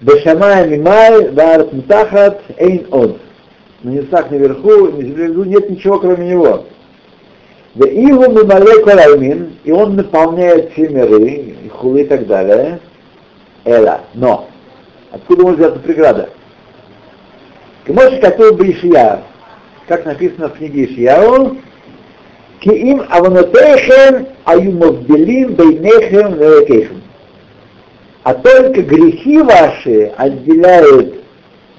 Бешамай 0.00 0.68
мимай, 0.68 1.30
варат 1.30 1.72
мутахат, 1.72 2.40
эйн 2.56 2.86
од. 2.90 3.18
На 3.82 3.90
небесах 3.90 4.30
наверху, 4.30 4.88
на 4.88 5.02
земле 5.02 5.28
нет 5.46 5.70
ничего, 5.70 5.98
кроме 5.98 6.30
него. 6.30 6.64
Да 7.74 7.86
его 7.86 8.26
мимале 8.26 8.82
колаймин, 8.84 9.56
и 9.64 9.70
он 9.70 9.96
наполняет 9.96 10.72
все 10.72 10.88
миры, 10.88 11.28
и 11.28 11.68
хулы 11.68 12.02
и 12.02 12.04
так 12.04 12.26
далее. 12.26 12.80
Эла. 13.64 14.00
Но. 14.14 14.48
Откуда 15.12 15.42
может 15.42 15.60
взяться 15.60 15.80
преграда? 15.80 16.28
И 17.88 17.92
может 17.92 18.20
какой 18.20 18.52
бы 18.54 18.76
как 19.88 20.04
написано 20.04 20.50
в 20.50 20.58
книге 20.58 20.84
Ишьяу, 20.84 21.56
Киим 22.60 23.02
аванотехем 23.08 24.26
аюмовделим 24.44 25.54
бейнехем 25.54 26.34
левекехем. 26.34 27.02
А 28.24 28.34
только 28.34 28.82
грехи 28.82 29.38
ваши 29.40 30.12
отделяют 30.18 31.14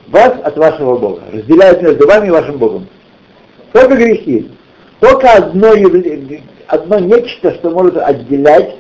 вас 0.08 0.34
от 0.44 0.58
вашего 0.58 0.98
Бога, 0.98 1.22
разделяют 1.32 1.84
между 1.84 2.08
вами 2.08 2.28
и 2.28 2.32
вашим 2.32 2.58
Богом. 2.58 2.88
Только 3.72 3.96
грехи. 3.96 4.50
Только 5.00 5.32
одно, 5.32 5.74
явление, 5.76 6.42
одно 6.66 6.98
нечто, 6.98 7.54
что 7.54 7.70
может 7.70 7.98
отделять, 7.98 8.76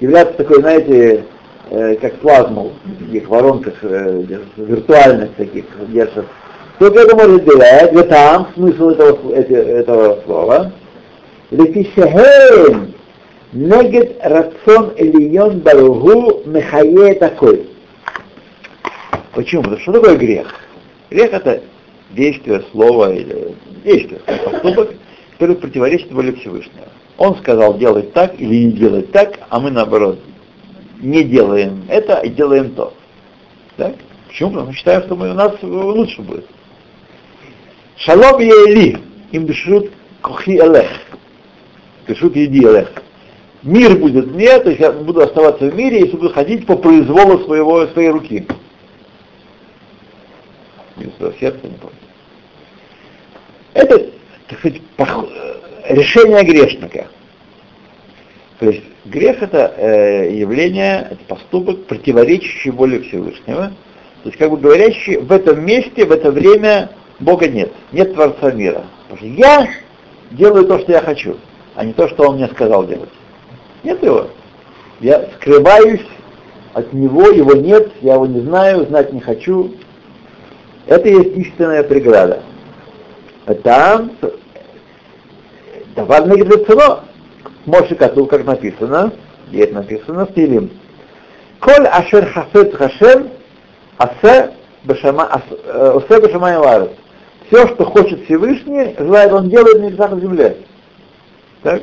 являться 0.00 0.34
такой, 0.38 0.62
знаете, 0.62 1.24
э, 1.70 1.96
как 1.96 2.14
плазму 2.16 2.72
в 2.84 3.04
таких 3.04 3.28
воронках 3.28 3.74
э, 3.82 4.24
виртуальных 4.56 5.34
таких 5.34 5.64
держат. 5.88 6.26
Только 6.78 7.00
это 7.00 7.16
может 7.16 7.44
делать, 7.44 7.92
и 7.92 8.08
там 8.08 8.48
смысл 8.54 8.90
этого, 8.90 9.32
этого 9.34 10.20
слова. 10.24 10.72
Лефишехем 11.50 12.94
негет 13.52 14.16
рацион 14.22 14.92
элион 14.96 15.60
баругу 15.60 16.42
мехае 16.44 17.14
такой. 17.14 17.68
Почему? 19.32 19.62
Потому 19.62 19.80
что 19.80 19.92
такое 19.92 20.16
грех? 20.16 20.54
Грех 21.10 21.32
это 21.32 21.62
действие, 22.10 22.62
слово 22.72 23.14
или 23.14 23.54
действие, 23.84 24.20
поступок, 24.26 24.90
который 25.32 25.56
противоречит 25.56 26.12
воле 26.12 26.32
Всевышнего. 26.32 26.88
Он 27.16 27.36
сказал 27.36 27.78
делать 27.78 28.12
так 28.12 28.40
или 28.40 28.66
не 28.66 28.72
делать 28.72 29.10
так, 29.12 29.38
а 29.48 29.58
мы 29.58 29.70
наоборот 29.70 30.18
не 31.00 31.24
делаем 31.24 31.84
это 31.88 32.20
и 32.20 32.28
делаем 32.28 32.74
то. 32.74 32.94
Так? 33.76 33.94
Почему? 34.26 34.50
Потому 34.50 34.72
что 34.72 34.78
считаем, 34.78 35.02
что 35.02 35.14
у 35.14 35.18
нас 35.18 35.54
лучше 35.62 36.22
будет. 36.22 36.46
Шалом 37.96 38.40
ели, 38.40 38.98
им 39.32 39.46
бешут 39.46 39.90
кухи 40.22 40.50
элех. 40.50 40.88
Бешут 42.06 42.36
еди 42.36 42.60
элех. 42.60 42.90
Мир 43.62 43.96
будет 43.96 44.28
мне, 44.28 44.58
то 44.60 44.68
есть 44.70 44.80
я 44.80 44.92
буду 44.92 45.20
оставаться 45.20 45.68
в 45.68 45.74
мире, 45.74 46.00
если 46.00 46.16
буду 46.16 46.32
ходить 46.32 46.64
по 46.66 46.76
произволу 46.76 47.44
своего, 47.44 47.86
своей 47.88 48.10
руки. 48.10 48.46
Или 50.96 51.10
своего 51.18 51.32
не 51.40 51.76
помню. 51.76 51.96
Это, 53.74 54.10
так 54.48 54.58
сказать, 54.58 54.80
решение 55.88 56.44
грешника. 56.44 57.08
То 58.58 58.70
есть 58.70 58.82
грех 59.04 59.42
это 59.42 59.72
э, 59.76 60.34
явление, 60.34 61.08
это 61.10 61.24
поступок, 61.28 61.86
противоречащий 61.86 62.70
воле 62.70 63.00
Всевышнего. 63.00 63.72
То 64.22 64.28
есть 64.28 64.36
как 64.36 64.50
бы 64.50 64.56
говорящий, 64.56 65.16
в 65.16 65.30
этом 65.30 65.64
месте, 65.64 66.04
в 66.04 66.10
это 66.10 66.32
время 66.32 66.90
Бога 67.20 67.48
нет, 67.48 67.72
нет 67.92 68.14
Творца 68.14 68.50
мира. 68.50 68.84
Потому 69.08 69.18
что 69.18 69.40
я 69.40 69.68
делаю 70.32 70.66
то, 70.66 70.80
что 70.80 70.92
я 70.92 71.00
хочу, 71.00 71.36
а 71.76 71.84
не 71.84 71.92
то, 71.92 72.08
что 72.08 72.28
Он 72.28 72.36
мне 72.36 72.48
сказал 72.48 72.84
делать. 72.84 73.10
Нет 73.84 74.02
его. 74.02 74.28
Я 75.00 75.28
скрываюсь 75.36 76.04
от 76.74 76.92
Него, 76.92 77.28
его 77.28 77.54
нет, 77.54 77.92
я 78.02 78.14
его 78.14 78.26
не 78.26 78.40
знаю, 78.40 78.86
знать 78.86 79.12
не 79.12 79.20
хочу. 79.20 79.72
Это 80.86 81.08
есть 81.08 81.36
истинная 81.36 81.84
преграда. 81.84 82.42
А 83.46 83.54
там 83.54 84.10
Давар 85.94 86.26
Негдецеро, 86.26 87.04
Моше 87.68 87.94
Кату, 87.94 88.26
как 88.26 88.44
написано, 88.44 89.12
и 89.52 89.58
это 89.58 89.74
написано 89.74 90.26
в 90.26 90.34
Тилим. 90.34 90.70
Коль 91.60 91.86
ашер 91.86 92.26
хафет 92.26 92.74
хашем, 92.74 93.30
асе 93.98 94.50
бешама, 94.84 95.24
асе 95.24 96.20
бешама 96.20 96.52
и 96.52 96.88
Все, 97.46 97.68
что 97.68 97.84
хочет 97.84 98.24
Всевышний, 98.24 98.94
желает 98.98 99.32
он 99.32 99.48
делает 99.48 99.80
на 99.80 99.86
небесах 99.86 100.10
на 100.10 100.20
земле. 100.20 100.56
Так? 101.62 101.82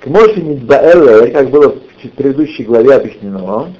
К 0.00 0.06
Моше 0.06 0.40
Нидбаэле, 0.40 1.30
как 1.32 1.50
было 1.50 1.70
в 1.70 2.08
предыдущей 2.16 2.64
главе 2.64 2.94
объяснено, 2.94 3.72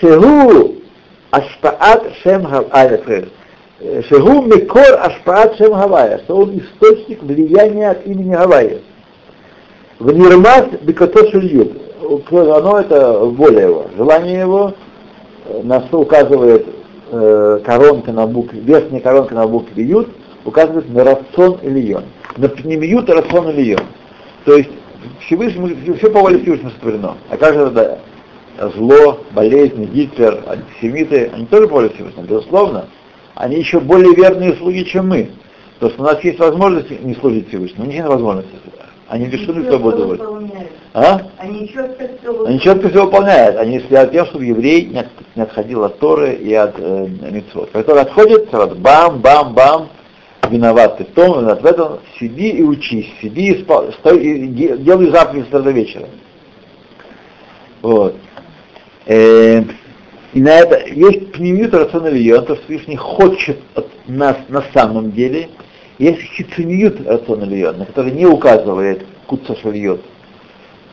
Шеху 0.00 0.74
Ашпаат 1.30 2.12
Шем 2.22 2.44
Хавайя, 2.44 3.28
Шеху 4.08 4.42
Мекор 4.42 5.00
Ашпаат 5.00 5.56
Шем 5.56 5.72
Хавайя, 5.72 6.18
что 6.18 6.36
он 6.36 6.58
источник 6.58 7.22
влияния 7.22 7.90
от 7.90 8.06
имени 8.06 8.34
Гавайя. 8.34 8.80
В 10.02 10.12
Нирмас 10.12 10.64
Бекато 10.82 11.30
Шильют. 11.30 11.80
Оно 12.32 12.80
это 12.80 13.20
воля 13.20 13.68
его, 13.68 13.86
желание 13.96 14.40
его, 14.40 14.74
на 15.62 15.80
что 15.82 16.00
указывает 16.00 16.66
э, 17.12 17.60
коронка 17.64 18.10
на 18.10 18.26
букве, 18.26 18.58
верхняя 18.62 19.00
коронка 19.00 19.36
на 19.36 19.46
букве 19.46 19.84
Ют, 19.84 20.08
указывает 20.44 20.92
на 20.92 21.04
рацион 21.04 21.60
или 21.62 21.78
йон. 21.78 22.02
На 22.36 22.48
пнемиют 22.48 23.08
рацион 23.10 23.50
или 23.50 23.74
йон. 23.74 23.82
То 24.44 24.56
есть 24.56 24.70
Всевышний, 25.20 25.78
все 25.96 26.10
по 26.10 26.18
воле 26.18 26.40
Всевышнего 26.40 26.70
сотворено. 26.70 27.14
А 27.30 27.36
как 27.36 27.54
же 27.54 27.70
да, 27.70 27.98
зло, 28.74 29.20
болезни, 29.30 29.86
Гитлер, 29.86 30.42
антисемиты, 30.48 31.30
они 31.32 31.46
тоже 31.46 31.68
по 31.68 31.74
воле 31.74 31.90
Всевышнего, 31.90 32.24
безусловно. 32.24 32.86
Они 33.36 33.54
еще 33.54 33.78
более 33.78 34.16
верные 34.16 34.54
слуги, 34.54 34.84
чем 34.84 35.10
мы. 35.10 35.30
То, 35.78 35.90
что 35.90 36.02
у 36.02 36.06
нас 36.06 36.22
есть 36.24 36.40
возможность 36.40 36.90
не 36.90 37.14
служить 37.14 37.50
Всевышнему, 37.50 37.84
у 37.84 37.86
них 37.86 37.98
нет 37.98 38.08
возможности. 38.08 38.56
Они 39.12 39.26
лишены 39.26 39.68
свободы 39.68 40.04
воли. 40.04 40.20
А? 40.94 41.20
Они 41.36 41.68
четко 41.68 42.08
Они 42.46 42.58
четко 42.58 42.88
все 42.88 43.04
выполняют. 43.04 43.58
Они 43.58 43.78
следят 43.80 44.10
тем, 44.10 44.24
чтобы 44.24 44.46
еврей 44.46 44.86
не, 44.86 45.00
от- 45.00 45.36
не 45.36 45.42
отходил 45.42 45.84
от 45.84 45.98
Торы 45.98 46.32
и 46.32 46.54
от 46.54 46.76
э, 46.78 47.08
митцвот. 47.30 47.70
Который 47.72 48.00
отходит, 48.00 48.48
сразу 48.48 48.74
бам, 48.74 49.18
бам, 49.20 49.52
бам, 49.52 49.88
виноват 50.48 50.96
ты 50.96 51.04
в 51.04 51.08
том, 51.08 51.40
виноват 51.40 51.60
в 51.60 51.66
этом, 51.66 51.98
сиди 52.18 52.52
и 52.52 52.62
учись, 52.62 53.12
сиди 53.20 53.52
и, 53.52 53.62
спа- 53.62 53.92
стой, 53.98 54.24
и 54.24 54.46
де- 54.46 54.78
делай 54.78 55.10
заповедь 55.10 55.50
до 55.50 55.58
вечера. 55.58 56.06
Вот. 57.82 58.16
Э, 59.04 59.62
и 60.32 60.40
на 60.40 60.58
это 60.58 60.86
есть 60.88 61.32
пневмит 61.32 61.74
рационалион, 61.74 62.46
то, 62.46 62.54
что 62.56 62.64
Всевышний 62.64 62.96
хочет 62.96 63.58
от 63.74 63.88
нас 64.08 64.38
на 64.48 64.64
самом 64.72 65.12
деле, 65.12 65.50
есть 66.02 66.20
хицуниют 66.34 67.06
рационалион, 67.06 67.78
на 67.78 67.86
который 67.86 68.10
не 68.10 68.26
указывает 68.26 69.06
куца 69.26 69.54
шальет. 69.56 70.00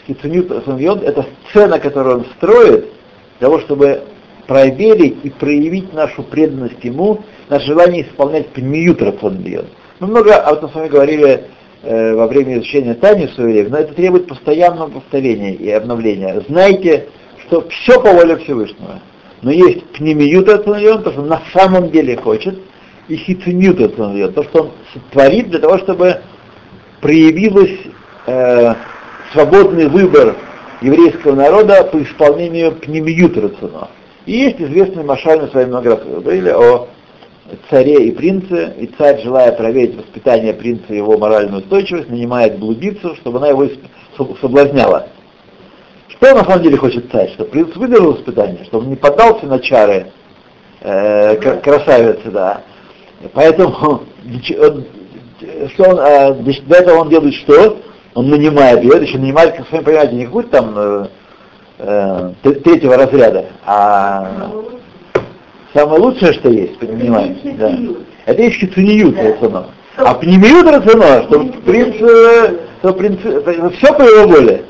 Хицуниют 0.05 0.51
рационалион— 0.51 0.99
это 1.03 1.25
сцена, 1.49 1.79
которую 1.79 2.19
он 2.19 2.25
строит, 2.37 2.85
для 3.39 3.47
того, 3.47 3.59
чтобы 3.59 4.03
проверить 4.45 5.17
и 5.23 5.29
проявить 5.29 5.93
нашу 5.93 6.23
преданность 6.23 6.83
ему, 6.83 7.23
наше 7.49 7.65
желание 7.67 8.03
исполнять 8.03 8.49
пневмит 8.49 9.01
рационалион. 9.01 9.65
Мы 9.99 10.07
много 10.07 10.35
об 10.35 10.57
этом 10.57 10.69
с 10.69 10.75
вами 10.75 10.87
говорили 10.89 11.45
э, 11.81 12.13
во 12.13 12.27
время 12.27 12.55
изучения 12.55 12.93
Тани 12.93 13.27
в 13.27 13.33
свое 13.33 13.53
время, 13.53 13.69
но 13.69 13.77
это 13.77 13.93
требует 13.93 14.27
постоянного 14.27 14.89
повторения 14.89 15.53
и 15.55 15.71
обновления. 15.71 16.43
Знайте, 16.47 17.07
что 17.47 17.67
все 17.69 17.99
по 17.99 18.13
воле 18.13 18.37
Всевышнего. 18.37 18.99
Но 19.41 19.51
есть 19.51 19.85
пнемиют 19.93 20.47
рационалион, 20.49 21.01
то, 21.03 21.11
что 21.11 21.21
он 21.21 21.29
на 21.29 21.41
самом 21.53 21.89
деле 21.89 22.15
хочет, 22.17 22.59
и 23.09 23.15
хицинют 23.17 23.81
рационалион, 23.81 24.33
то, 24.33 24.43
что 24.43 24.61
он 24.61 24.71
творит 25.11 25.49
для 25.49 25.59
того, 25.59 25.79
чтобы 25.79 26.21
проявилась 27.01 27.79
э, 28.27 28.73
свободный 29.33 29.87
выбор 29.87 30.35
еврейского 30.81 31.35
народа 31.35 31.83
по 31.85 32.01
исполнению 32.01 32.73
пнемиют 32.73 33.35
рациона. 33.35 33.89
И 34.25 34.33
есть 34.33 34.61
известный 34.61 35.03
Машаль, 35.03 35.41
мы 35.41 35.47
с 35.47 35.53
вами 35.53 35.65
много 35.65 35.89
раз 35.89 36.03
говорили 36.03 36.49
о 36.49 36.87
царе 37.69 38.05
и 38.05 38.11
принце, 38.11 38.75
и 38.77 38.85
царь, 38.97 39.21
желая 39.23 39.51
проверить 39.53 39.97
воспитание 39.97 40.53
принца 40.53 40.93
и 40.93 40.97
его 40.97 41.17
моральную 41.17 41.63
устойчивость, 41.63 42.09
нанимает 42.09 42.59
блудицу, 42.59 43.15
чтобы 43.15 43.39
она 43.39 43.49
его 43.49 43.67
соблазняла. 44.39 45.07
Что 46.09 46.35
на 46.35 46.43
самом 46.43 46.61
деле 46.61 46.77
хочет 46.77 47.11
царь? 47.11 47.31
Чтобы 47.31 47.49
принц 47.49 47.75
выдержал 47.75 48.17
испытание, 48.17 48.65
чтобы 48.65 48.83
он 48.83 48.89
не 48.91 48.95
поддался 48.97 49.47
на 49.47 49.57
чары 49.59 50.11
э, 50.81 51.37
кра- 51.37 51.57
красавицы, 51.57 52.29
да. 52.29 52.61
Поэтому 53.33 54.03
что 55.73 55.89
он, 55.89 55.99
э, 55.99 56.33
для 56.33 56.77
этого 56.77 56.99
он 56.99 57.09
делает 57.09 57.33
что? 57.35 57.77
Он 58.15 58.29
нанимает 58.29 58.83
ее, 58.83 59.01
еще 59.01 59.17
нанимает, 59.17 59.55
как 59.55 59.71
вы 59.71 59.81
понимаете, 59.81 60.15
не 60.15 60.25
какую-то 60.25 60.49
там 60.49 60.73
э, 60.75 61.07
э, 61.79 62.31
третьего 62.63 62.97
разряда, 62.97 63.45
а 63.65 64.51
самое 65.73 66.01
лучшее, 66.01 66.33
что 66.33 66.49
есть, 66.49 66.79
понимаете? 66.79 67.55
Да. 67.57 67.77
Это 68.25 68.41
есть 68.41 68.57
хицуниют 68.57 69.17
рациона. 69.17 69.67
А 69.97 70.13
пнемиют 70.15 70.67
рациона, 70.67 71.23
что 71.23 71.39
принц, 71.65 71.95
э, 72.01 72.57
что 72.79 72.93
принц, 72.93 73.19
все 73.77 73.93
по 73.93 74.01
его 74.01 74.27
воле. 74.27 74.63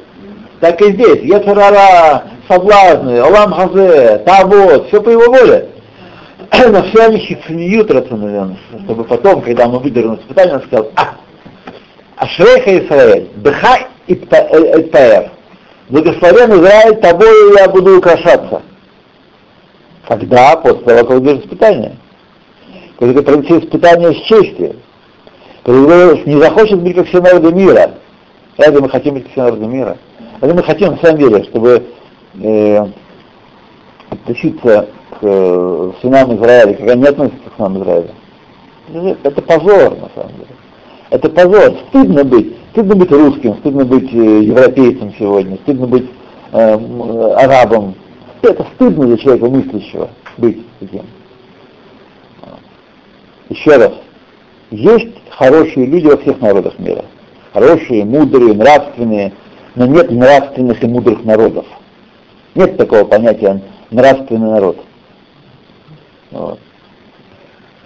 Так 0.59 0.81
и 0.81 0.91
здесь. 0.91 1.21
Яцерара, 1.23 2.23
соблазны, 2.47 3.21
Олам 3.21 3.53
Хазе, 3.53 4.21
Тавод, 4.25 4.87
все 4.87 5.01
по 5.01 5.09
его 5.09 5.25
воле. 5.25 5.69
Они 6.51 7.19
хицуниют 7.19 7.91
рационально, 7.91 8.57
чтобы 8.83 9.03
потом, 9.03 9.41
когда 9.41 9.67
мы 9.67 9.79
выдержим 9.79 10.15
испытание, 10.15 10.55
он 10.55 10.63
сказал, 10.63 10.91
а, 10.95 11.15
Ашреха 12.17 12.79
Исраэль, 12.79 13.29
Бха 13.35 13.87
Итпаэр, 14.07 15.31
благословен 15.89 16.53
Израиль, 16.53 16.95
тобою 16.99 17.53
я 17.57 17.69
буду 17.69 17.97
украшаться. 17.97 18.61
Когда? 20.07 20.55
После 20.57 20.81
того, 20.81 20.99
как 20.99 21.09
выдержишь 21.09 21.45
испытание. 21.45 21.95
Когда 22.97 23.21
пройти 23.21 23.59
испытание 23.59 24.13
с 24.13 24.21
честью. 24.23 24.75
Когда 25.63 26.15
не 26.25 26.41
захочет 26.41 26.81
быть 26.81 26.95
как 26.95 27.07
все 27.07 27.21
народы 27.21 27.53
мира. 27.53 27.91
Это 28.57 28.81
мы 28.81 28.89
хотим 28.89 29.13
быть 29.13 29.23
как 29.23 29.31
все 29.33 29.43
народы 29.43 29.65
мира. 29.67 29.97
Это 30.41 30.53
мы 30.53 30.63
хотим 30.63 30.91
на 30.91 30.97
самом 30.97 31.19
деле, 31.19 31.43
чтобы 31.43 31.83
э, 32.41 32.85
относиться 34.09 34.89
к 35.19 35.23
э, 35.23 35.91
сынам 36.01 36.35
Израиля, 36.37 36.73
как 36.73 36.89
они 36.89 37.05
относятся 37.05 37.49
к 37.49 37.55
сынам 37.55 37.81
Израиля. 37.81 38.09
Это- 38.93 39.17
Это 39.23 39.41
позор, 39.41 39.91
на 39.97 40.09
самом 40.15 40.33
деле. 40.37 40.47
Это 41.09 41.29
позор. 41.29 41.73
Стыдно 41.89 42.23
быть. 42.23 42.55
Стыдно 42.71 42.95
быть 42.95 43.11
русским, 43.11 43.55
стыдно 43.57 43.83
быть 43.85 44.13
э, 44.13 44.17
европейцем 44.43 45.13
сегодня, 45.17 45.57
стыдно 45.57 45.87
быть 45.87 46.09
э, 46.51 46.57
э, 46.77 47.33
арабом. 47.33 47.95
Это 48.41 48.65
стыдно 48.75 49.07
для 49.07 49.17
человека 49.17 49.45
мыслящего 49.49 50.09
быть 50.37 50.59
таким. 50.79 51.01
Еще 53.49 53.75
раз. 53.77 53.91
Есть 54.71 55.15
хорошие 55.31 55.87
люди 55.87 56.05
во 56.05 56.17
всех 56.17 56.39
народах 56.39 56.77
мира. 56.77 57.03
Хорошие, 57.53 58.05
мудрые, 58.05 58.53
нравственные, 58.53 59.33
но 59.75 59.87
нет 59.87 60.11
нравственных 60.11 60.83
и 60.83 60.87
мудрых 60.87 61.25
народов. 61.25 61.65
Нет 62.53 62.77
такого 62.77 63.05
понятия 63.05 63.61
нравственный 63.89 64.51
народ. 64.51 64.77
Вот. 66.32 66.58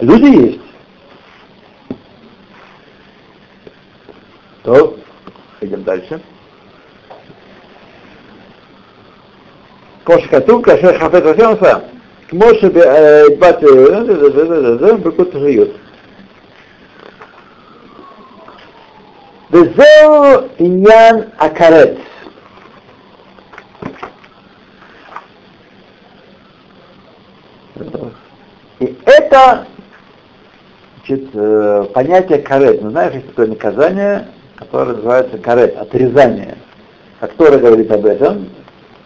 Люди 0.00 0.26
есть. 0.26 0.58
То, 4.62 4.96
идем 5.62 5.82
дальше. 5.82 6.18
כמו 10.04 10.18
שכתוב, 10.18 10.64
כאשר 10.64 10.98
חפץ 10.98 11.22
השם 11.24 11.50
עשה, 11.58 11.78
כמו 12.28 12.44
שבאת 12.60 13.62
בקוד 15.02 15.26
תחריות. 15.30 15.68
וזהו 19.50 20.24
עניין 20.58 21.14
הכרת. 21.38 21.90
И 28.83 28.97
это 29.05 29.65
значит, 30.97 31.29
э, 31.33 31.85
понятие 31.93 32.39
карет. 32.39 32.81
Знаем, 32.81 33.09
что 33.09 33.17
есть 33.17 33.29
такое 33.29 33.47
наказание, 33.47 34.27
которое 34.57 34.95
называется 34.95 35.37
карет, 35.37 35.77
отрезание. 35.77 36.57
Как 37.21 37.31
Тора 37.35 37.59
говорит 37.59 37.89
об 37.91 38.05
этом, 38.05 38.49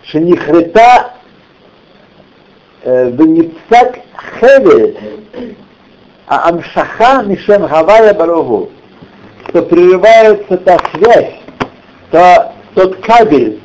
шенихрета 0.04 1.12
венипсак 2.84 4.00
хевель, 4.40 4.98
а 6.26 6.50
амшаха 6.50 7.22
мишем 7.24 7.68
гавая 7.68 8.16
барогу, 8.16 8.72
что 9.50 9.62
прерывается 9.62 10.58
та 10.58 10.80
связь, 10.92 11.36
то, 12.10 12.54
тот 12.74 12.96
кабель, 13.06 13.62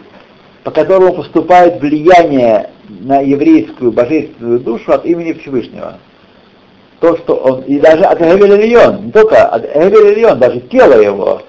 по 0.62 0.70
которому 0.70 1.14
поступает 1.14 1.80
влияние 1.80 2.68
на 3.00 3.20
еврейскую 3.20 3.92
божественную 3.92 4.60
душу 4.60 4.92
от 4.92 5.04
имени 5.04 5.32
Всевышнего. 5.32 5.98
То, 7.00 7.16
что 7.16 7.34
он, 7.34 7.62
и 7.62 7.78
даже 7.80 8.04
от 8.04 8.20
Ильон, 8.20 9.06
не 9.06 9.12
только 9.12 9.44
от 9.44 9.64
Ильон, 9.64 10.38
даже 10.38 10.60
тело 10.60 11.00
его, 11.00 11.42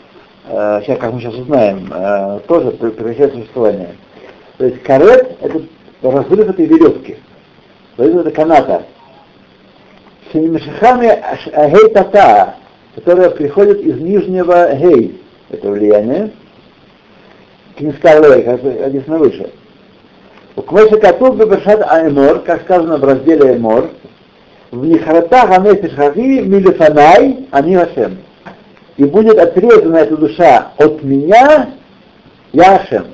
э, 0.48 0.82
сейчас, 0.84 0.98
как 0.98 1.14
мы 1.14 1.20
сейчас 1.20 1.36
узнаем, 1.36 1.92
э, 1.94 2.40
тоже 2.48 2.72
прекращает 2.72 3.34
существование. 3.34 3.96
То 4.58 4.66
есть 4.66 4.82
карет— 4.84 5.38
это 5.42 5.62
разрыв 6.02 6.50
этой 6.50 6.66
веревки, 6.66 7.18
разрыв 7.98 8.22
этой 8.22 8.32
каната. 8.32 8.84
Шенимешихами 10.32 11.22
гей 11.70 11.94
тата, 11.94 12.56
которая 12.96 13.30
приходит 13.30 13.82
из 13.82 14.00
нижнего 14.00 14.74
гей, 14.76 15.22
это 15.50 15.70
влияние, 15.70 16.32
Кинискарлей, 17.76 18.44
как 18.44 18.64
написано 18.64 19.18
выше. 19.18 19.52
У 20.56 20.62
Кмеша 20.62 20.98
Катур 21.00 21.36
Бебершат 21.36 21.82
Аймор, 21.90 22.40
как 22.40 22.62
сказано 22.64 22.98
в 22.98 23.04
разделе 23.04 23.52
Аймор, 23.52 23.90
в 24.72 24.86
Нихрата 24.86 25.48
Ганефиш 25.48 25.96
Хаги 25.96 26.42
Милифанай 26.42 27.48
Ани 27.52 27.76
Хашем. 27.76 28.18
И 28.98 29.04
будет 29.06 29.40
отрезана 29.40 29.98
эта 29.98 30.16
душа 30.16 30.72
от 30.78 31.02
меня, 31.04 31.72
я 32.52 32.80
Хашем. 32.80 33.08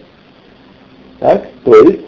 Так, 1.19 1.43
то 1.63 1.75
есть, 1.75 2.01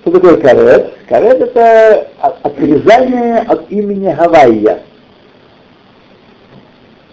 что 0.00 0.10
такое 0.10 0.36
карет? 0.38 0.92
Карет 1.08 1.40
это 1.40 2.08
от- 2.20 2.44
отрезание 2.44 3.38
от 3.38 3.70
имени 3.70 4.12
Гавайя. 4.12 4.82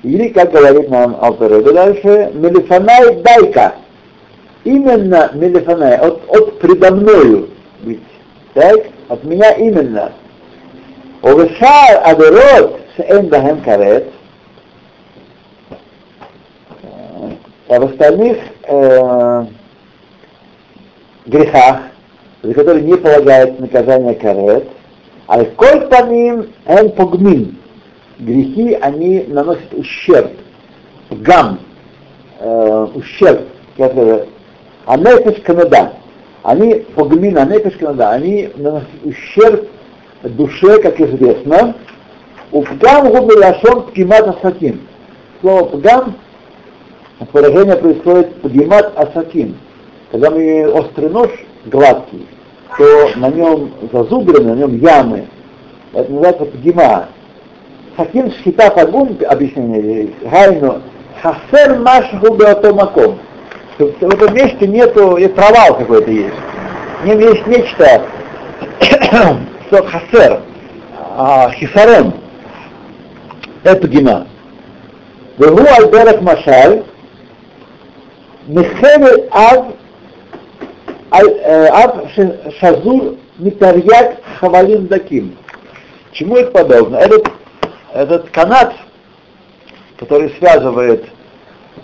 Или, 0.02 0.30
как 0.30 0.52
говорит 0.52 0.90
нам 0.90 1.18
Алтереба 1.22 1.72
дальше, 1.74 2.32
Мелифанай 2.34 3.22
дайка. 3.22 3.74
Именно 4.64 5.32
Мелифанай, 5.34 5.98
от, 5.98 6.22
от 6.30 6.60
предо 6.60 6.94
мною 6.94 7.50
быть. 7.82 8.02
Так? 8.54 8.88
От 9.08 9.24
меня 9.24 9.52
именно. 9.54 10.12
Овешар 11.22 12.02
Адерот, 12.04 12.80
шеэн 12.96 13.28
бахем 13.28 13.62
карет, 13.62 14.08
а 17.70 17.80
в 17.80 17.86
остальных 17.86 18.38
э, 18.64 19.46
грехах, 21.26 21.82
за 22.42 22.54
которые 22.54 22.84
не 22.84 22.96
полагается 22.98 23.62
наказание 23.62 24.16
карет, 24.16 24.68
а 25.28 25.46
коль 25.46 25.88
по 25.88 26.04
ним 26.08 26.52
эн 26.66 26.92
погмин. 26.92 27.58
Грехи, 28.18 28.74
они 28.82 29.26
наносят 29.28 29.74
ущерб, 29.74 30.32
гам, 31.12 31.60
э, 32.40 32.88
ущерб, 32.96 33.48
который, 33.78 34.26
а 34.90 34.98
нефеш 34.98 35.40
канада, 35.44 35.94
они 36.42 36.84
погмин, 36.96 37.38
а 37.38 37.46
нефеш 37.46 37.78
канада, 37.78 38.10
они 38.10 38.50
наносят 38.56 38.90
ущерб 39.04 39.68
душе, 40.24 40.82
как 40.82 41.00
известно, 41.00 41.76
у 42.52 42.64
пгам 42.64 43.12
губы 43.12 43.36
лашон 43.38 43.84
пгимат 43.84 44.28
асаким. 44.28 44.82
Слово 45.42 45.66
пгам, 45.66 46.16
выражение 47.32 47.76
происходит 47.76 48.42
пгимат 48.42 48.98
асаким. 48.98 49.60
Когда 50.12 50.32
мы 50.32 50.68
острый 50.72 51.12
нож, 51.12 51.30
гладкий, 51.66 52.28
то 52.76 53.12
на 53.18 53.30
нем 53.30 53.72
зазубрены, 53.94 54.56
на 54.56 54.58
нем 54.58 54.76
ямы. 54.76 55.28
Это 55.94 56.12
называется 56.12 56.46
пгима. 56.46 57.10
Хаким 57.96 58.32
шхита 58.32 58.72
фагун, 58.72 59.20
объяснение, 59.30 60.10
гайну, 60.24 60.82
хасер 61.22 61.78
машху 61.78 62.34
беотомаком 62.34 63.20
что 63.80 64.08
в 64.08 64.14
этом 64.14 64.34
месте 64.36 64.68
нету, 64.68 65.16
есть 65.16 65.36
провал 65.36 65.78
какой-то 65.78 66.12
есть. 66.12 66.36
В 67.02 67.06
нем 67.06 67.20
есть 67.20 67.48
нечто, 67.48 68.06
что 69.68 69.84
хасер, 69.86 70.42
а, 71.16 71.50
хисарон, 71.52 72.14
эпигема. 73.64 74.28
Вегу 75.38 75.64
альберах 75.78 76.20
машаль, 76.20 76.84
мехевер 78.48 79.30
ад, 79.32 79.68
э, 81.12 81.68
ад 81.72 82.08
шазур 82.60 83.16
митарьяк 83.38 84.18
хавалин 84.42 84.88
даким. 84.88 85.38
Чему 86.12 86.36
это 86.36 86.52
подобно? 86.52 86.98
Этот, 86.98 87.30
этот 87.94 88.30
канат, 88.32 88.74
который 89.98 90.36
связывает 90.38 91.06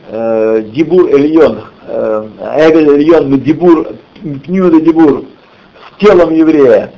э, 0.10 0.64
Дибур 0.74 1.08
Эльон 1.08 1.64
Эвель 1.88 2.90
Эльон 2.90 3.40
Дибур, 3.40 3.88
Пниуда 4.22 4.82
Дибур 4.82 5.26
с 5.88 6.00
телом 6.00 6.34
еврея, 6.34 6.92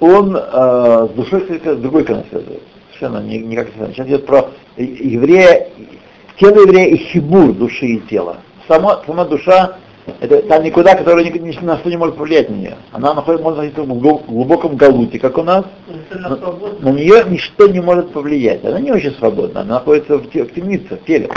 он 0.00 0.36
э, 0.36 1.08
с 1.10 1.14
душой 1.14 1.60
с 1.64 1.76
другой 1.76 2.04
канат 2.04 2.26
связывает. 2.30 2.62
Совершенно 2.92 3.26
не, 3.26 3.38
никак 3.38 3.66
не 3.68 3.72
связано. 3.72 3.94
Сейчас 3.94 4.06
идет 4.08 4.26
про 4.26 4.50
еврея, 4.76 5.68
тело 6.38 6.60
еврея 6.60 6.86
и 6.86 6.96
хибур 6.96 7.52
души 7.52 7.86
и 7.86 8.00
тела. 8.00 8.38
Сама, 8.66 9.02
сама 9.06 9.24
душа, 9.24 9.76
это 10.20 10.42
та 10.42 10.58
никуда, 10.58 10.94
которая 10.94 11.24
ни, 11.24 11.38
ни 11.38 11.64
на 11.64 11.78
что 11.78 11.90
не 11.90 11.96
может 11.96 12.16
повлиять 12.16 12.48
на 12.50 12.54
нее. 12.54 12.76
Она 12.92 13.14
находится, 13.14 13.44
можно 13.44 13.62
находиться 13.62 13.82
в 13.82 14.26
глубоком 14.26 14.76
галуте, 14.76 15.18
как 15.18 15.38
у 15.38 15.42
нас. 15.42 15.64
Но, 16.10 16.58
на 16.80 16.90
нее 16.90 17.24
ничто 17.28 17.66
не 17.68 17.80
может 17.80 18.12
повлиять. 18.12 18.64
Она 18.64 18.80
не 18.80 18.90
очень 18.90 19.12
свободна, 19.14 19.60
она 19.60 19.74
находится 19.74 20.16
в, 20.16 20.30
те, 20.30 20.44
в 20.44 20.54
темнице, 20.54 20.96
в 20.96 21.04
теле. 21.04 21.28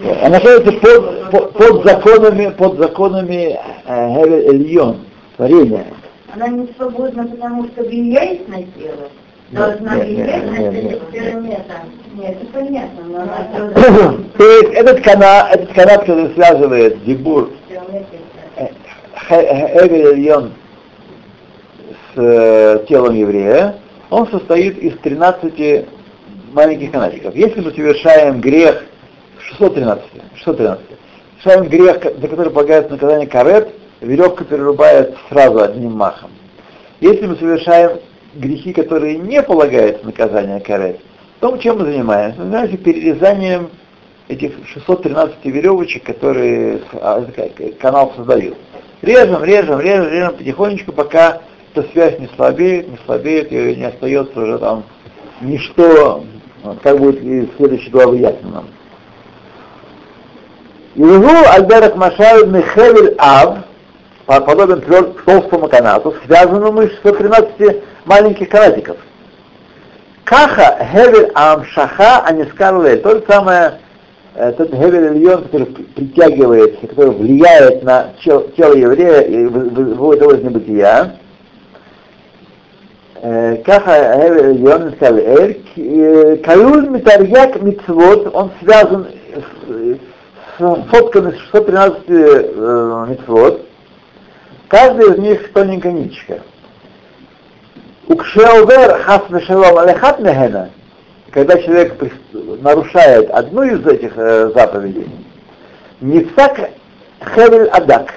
Она 0.00 0.28
находится 0.28 0.72
под, 0.72 1.30
под, 1.30 1.52
под 1.52 1.84
законами, 1.84 2.50
под 2.50 2.78
законами 2.78 3.58
э, 3.86 4.50
Эльон, 4.50 4.98
творения. 5.36 5.86
Она 6.34 6.48
не 6.48 6.68
свободна, 6.76 7.26
потому 7.26 7.66
что 7.68 7.84
влияет 7.84 8.48
на 8.48 8.56
тело. 8.56 9.08
Должна 9.50 9.98
влиять 9.98 10.50
на 10.50 10.56
тело 10.56 11.40
Нет, 11.40 11.66
это 12.16 12.46
понятно, 12.52 13.04
но 13.04 13.22
она 13.22 14.18
То 14.36 14.44
есть 14.44 14.74
этот 14.74 15.00
канат, 15.02 15.54
этот 15.54 15.72
канат, 15.72 16.00
который 16.00 16.34
связывает 16.34 17.04
Дибур, 17.04 17.50
Эвель 19.30 20.06
Эльон 20.06 20.52
с 22.14 22.18
э, 22.20 22.84
телом 22.88 23.14
еврея, 23.14 23.76
он 24.10 24.26
состоит 24.28 24.76
из 24.78 24.98
13 24.98 25.86
маленьких 26.52 26.90
канатиков. 26.90 27.36
Если 27.36 27.60
мы 27.60 27.70
совершаем 27.70 28.40
грех 28.40 28.84
613, 29.50 30.04
613, 30.36 30.84
совершаем 31.42 31.68
грех, 31.68 32.02
за 32.02 32.28
который 32.28 32.52
полагается 32.52 32.92
наказание 32.92 33.26
карет, 33.26 33.68
веревка 34.00 34.44
перерубает 34.44 35.16
сразу 35.28 35.62
одним 35.62 35.92
махом. 35.92 36.30
Если 37.00 37.26
мы 37.26 37.36
совершаем 37.36 37.98
грехи, 38.34 38.72
которые 38.72 39.18
не 39.18 39.42
полагаются 39.42 40.04
наказание 40.04 40.60
карет, 40.60 41.00
том, 41.44 41.58
чем 41.58 41.78
мы 41.78 41.84
занимаемся. 41.84 42.38
Мы 42.38 42.46
занимаемся 42.46 42.78
перерезанием 42.78 43.68
этих 44.28 44.52
613 44.66 45.44
веревочек, 45.44 46.04
которые 46.04 46.80
а, 46.94 47.22
канал 47.78 48.14
создают. 48.16 48.56
Режем, 49.02 49.44
режем, 49.44 49.78
режем, 49.78 50.08
режем 50.10 50.36
потихонечку, 50.38 50.92
пока 50.92 51.42
эта 51.74 51.86
связь 51.90 52.18
не 52.18 52.28
слабеет, 52.34 52.88
не 52.88 52.96
слабеет, 53.04 53.52
и 53.52 53.76
не 53.76 53.84
остается 53.84 54.40
уже 54.40 54.58
там 54.58 54.84
ничто, 55.42 56.24
как 56.82 56.98
будет 56.98 57.22
из 57.22 57.54
следующей 57.58 57.90
главы 57.90 58.16
ясно 58.16 58.48
нам. 58.48 58.64
Илгу 60.96 61.28
Альберах 61.52 61.96
Машай 61.96 62.46
Михевель 62.46 63.14
Ав, 63.18 63.58
подобен 64.26 64.80
толстому 65.24 65.68
канату, 65.68 66.14
связанному 66.24 66.82
из 66.82 66.94
113 66.98 67.82
маленьких 68.04 68.48
канатиков. 68.48 68.96
Каха 70.24 70.78
Хевель 70.92 71.30
Амшаха 71.34 72.22
Анискарлель. 72.24 73.00
То 73.02 73.16
же 73.16 73.24
самое, 73.28 73.80
тот 74.56 74.70
Хевель 74.70 75.16
Ильон, 75.16 75.44
который 75.44 75.66
притягивается, 75.66 76.86
который 76.86 77.10
влияет 77.10 77.82
на 77.82 78.10
тело 78.24 78.74
еврея 78.74 79.20
и 79.22 79.46
выводит 79.46 80.22
его 80.22 80.32
из 80.32 80.42
небытия. 80.44 81.16
Каха 83.20 84.20
Хевель 84.20 84.56
Ильон 84.56 84.82
Анискарлель. 84.82 86.40
Каюль 86.44 86.88
Митарьяк 86.88 87.60
Мицвод, 87.60 88.30
он 88.32 88.52
связан 88.62 89.08
с 89.34 90.13
сотками 90.58 91.36
613 91.52 92.08
мицвод. 93.08 93.66
Каждый 94.68 95.14
из 95.14 95.18
них 95.18 95.52
тоненькая 95.52 95.92
ниточка. 95.92 96.40
Укшеовер 98.08 99.02
хас 99.02 99.22
вешалом 99.30 99.78
алехат 99.78 100.20
мехена, 100.20 100.70
когда 101.30 101.56
человек 101.62 101.96
нарушает 102.60 103.30
одну 103.30 103.62
из 103.62 103.86
этих 103.86 104.12
э, 104.16 104.50
заповедей, 104.54 105.08
нефсак 106.00 106.70
хевель 107.34 107.68
адак, 107.68 108.12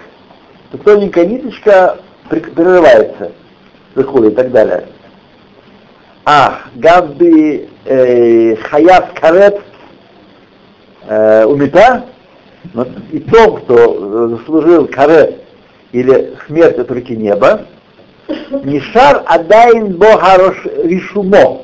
то 0.71 0.77
тоненькая 0.79 1.25
ниточка 1.25 1.97
прерывается, 2.29 3.31
выходит 3.95 4.33
и 4.33 4.35
так 4.35 4.51
далее. 4.51 4.87
А, 6.25 6.63
габби 6.75 7.69
э, 7.85 8.55
хаяв 8.57 9.13
карет 9.13 9.61
э, 11.07 11.45
умита, 11.45 12.03
и 13.11 13.19
том, 13.19 13.57
кто 13.57 14.29
заслужил 14.29 14.87
карет 14.87 15.41
или 15.91 16.33
смерть 16.47 16.77
от 16.77 16.91
руки 16.91 17.15
неба, 17.15 17.65
Нишар 18.63 19.23
Адайн 19.25 19.95
Бохарош 19.95 20.65
Ришумо. 20.83 21.61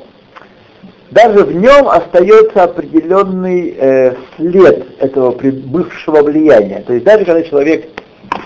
Даже 1.10 1.44
в 1.44 1.54
нем 1.54 1.88
остается 1.88 2.64
определенный 2.64 3.74
э, 3.78 4.14
след 4.36 5.00
этого 5.00 5.30
бывшего 5.30 6.22
влияния. 6.22 6.82
То 6.86 6.94
есть 6.94 7.04
даже 7.04 7.24
когда 7.24 7.42
человек 7.42 7.88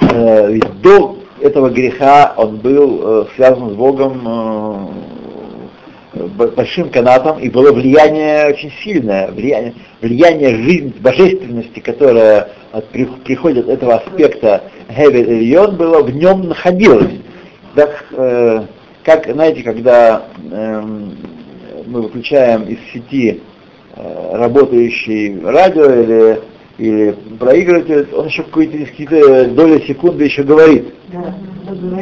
э, 0.02 0.58
до 0.82 1.18
этого 1.40 1.70
греха 1.70 2.34
он 2.36 2.56
был 2.56 3.00
э, 3.02 3.24
связан 3.36 3.70
с 3.70 3.74
Богом 3.74 4.22
э, 4.26 5.17
большим 6.26 6.90
канатом, 6.90 7.38
и 7.38 7.48
было 7.48 7.72
влияние 7.72 8.50
очень 8.50 8.72
сильное, 8.82 9.30
влияние, 9.30 9.74
влияние 10.00 10.56
жизни, 10.56 10.94
божественности, 11.00 11.80
которое 11.80 12.48
от, 12.72 12.88
приходит 12.88 13.68
от 13.68 13.74
этого 13.74 13.94
аспекта 13.96 14.64
Хевель 14.90 15.42
Ильон, 15.42 15.76
было 15.76 16.02
в 16.02 16.14
нем 16.14 16.48
находилось 16.48 17.12
так, 17.74 18.04
э, 18.10 18.64
как, 19.04 19.32
знаете, 19.32 19.62
когда 19.62 20.24
э, 20.50 20.82
мы 21.86 22.02
выключаем 22.02 22.64
из 22.64 22.78
сети 22.92 23.40
э, 23.94 24.36
работающий 24.36 25.40
радио 25.44 25.84
или, 25.84 26.40
или 26.78 27.16
проигрыватель, 27.38 28.08
он 28.14 28.26
еще 28.26 28.42
какие-то 28.42 29.46
доли 29.50 29.86
секунды 29.86 30.24
еще 30.24 30.42
говорит. 30.42 30.92
Да, 31.12 31.34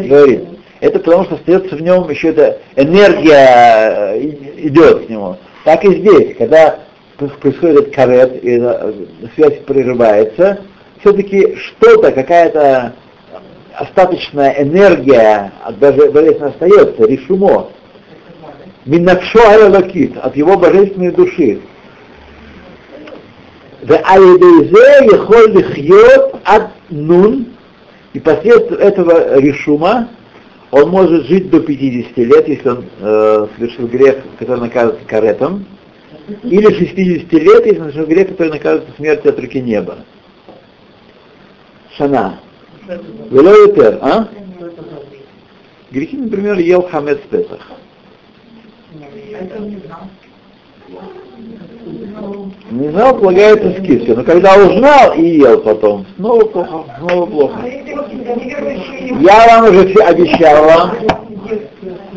говорит. 0.02 0.55
Это 0.80 0.98
потому 0.98 1.24
что 1.24 1.36
остается 1.36 1.76
в 1.76 1.80
нем 1.80 2.08
еще 2.10 2.28
эта 2.28 2.58
энергия 2.76 4.14
э, 4.14 4.20
идет 4.58 5.06
к 5.06 5.08
нему. 5.08 5.36
Так 5.64 5.84
и 5.84 5.94
здесь, 5.96 6.36
когда 6.36 6.80
происходит 7.16 7.94
карет, 7.94 8.44
и 8.44 8.60
э, 8.60 8.92
связь 9.34 9.58
прерывается, 9.66 10.60
все-таки 11.00 11.56
что-то, 11.56 12.12
какая-то 12.12 12.92
остаточная 13.74 14.62
энергия, 14.62 15.52
даже 15.78 16.10
болезнь 16.10 16.42
остается, 16.42 17.06
решумо. 17.06 17.70
Минавшо 18.84 19.40
алакит, 19.40 20.16
от 20.18 20.36
его 20.36 20.56
божественной 20.56 21.10
души. 21.10 21.60
Нун, 26.90 27.46
и 28.12 28.20
посредством 28.20 28.78
этого 28.78 29.38
решума 29.38 30.08
он 30.70 30.90
может 30.90 31.26
жить 31.26 31.50
до 31.50 31.60
50 31.60 32.16
лет, 32.18 32.48
если 32.48 32.68
он 32.68 32.84
э, 33.00 33.46
совершил 33.56 33.86
грех, 33.86 34.24
который 34.38 34.60
наказывается 34.60 35.06
каретом, 35.06 35.66
или 36.42 36.72
60 36.72 37.32
лет, 37.32 37.66
если 37.66 37.80
он 37.80 37.92
совершил 37.92 38.06
грех, 38.06 38.28
который 38.28 38.52
наказывается 38.52 38.96
смертью 38.96 39.30
от 39.30 39.38
руки 39.38 39.60
неба. 39.60 39.98
Шана. 41.96 42.40
Велоютер, 43.30 43.98
а? 44.00 44.28
Грехи, 45.90 46.16
например, 46.16 46.58
ел 46.58 46.82
хамец 46.82 47.18
в 47.18 47.28
Песах. 47.28 47.60
Не 52.70 52.88
знал, 52.88 53.16
полагается 53.16 53.70
скидка. 53.78 54.14
Но 54.14 54.24
когда 54.24 54.56
узнал 54.56 55.14
и 55.14 55.38
ел 55.38 55.60
потом, 55.60 56.04
снова 56.16 56.44
плохо, 56.46 56.84
снова 56.98 57.26
плохо. 57.26 57.60
Я 59.20 59.46
вам 59.46 59.70
уже 59.70 59.88
все 59.88 60.04
обещал 60.04 60.64
вам, 60.64 60.96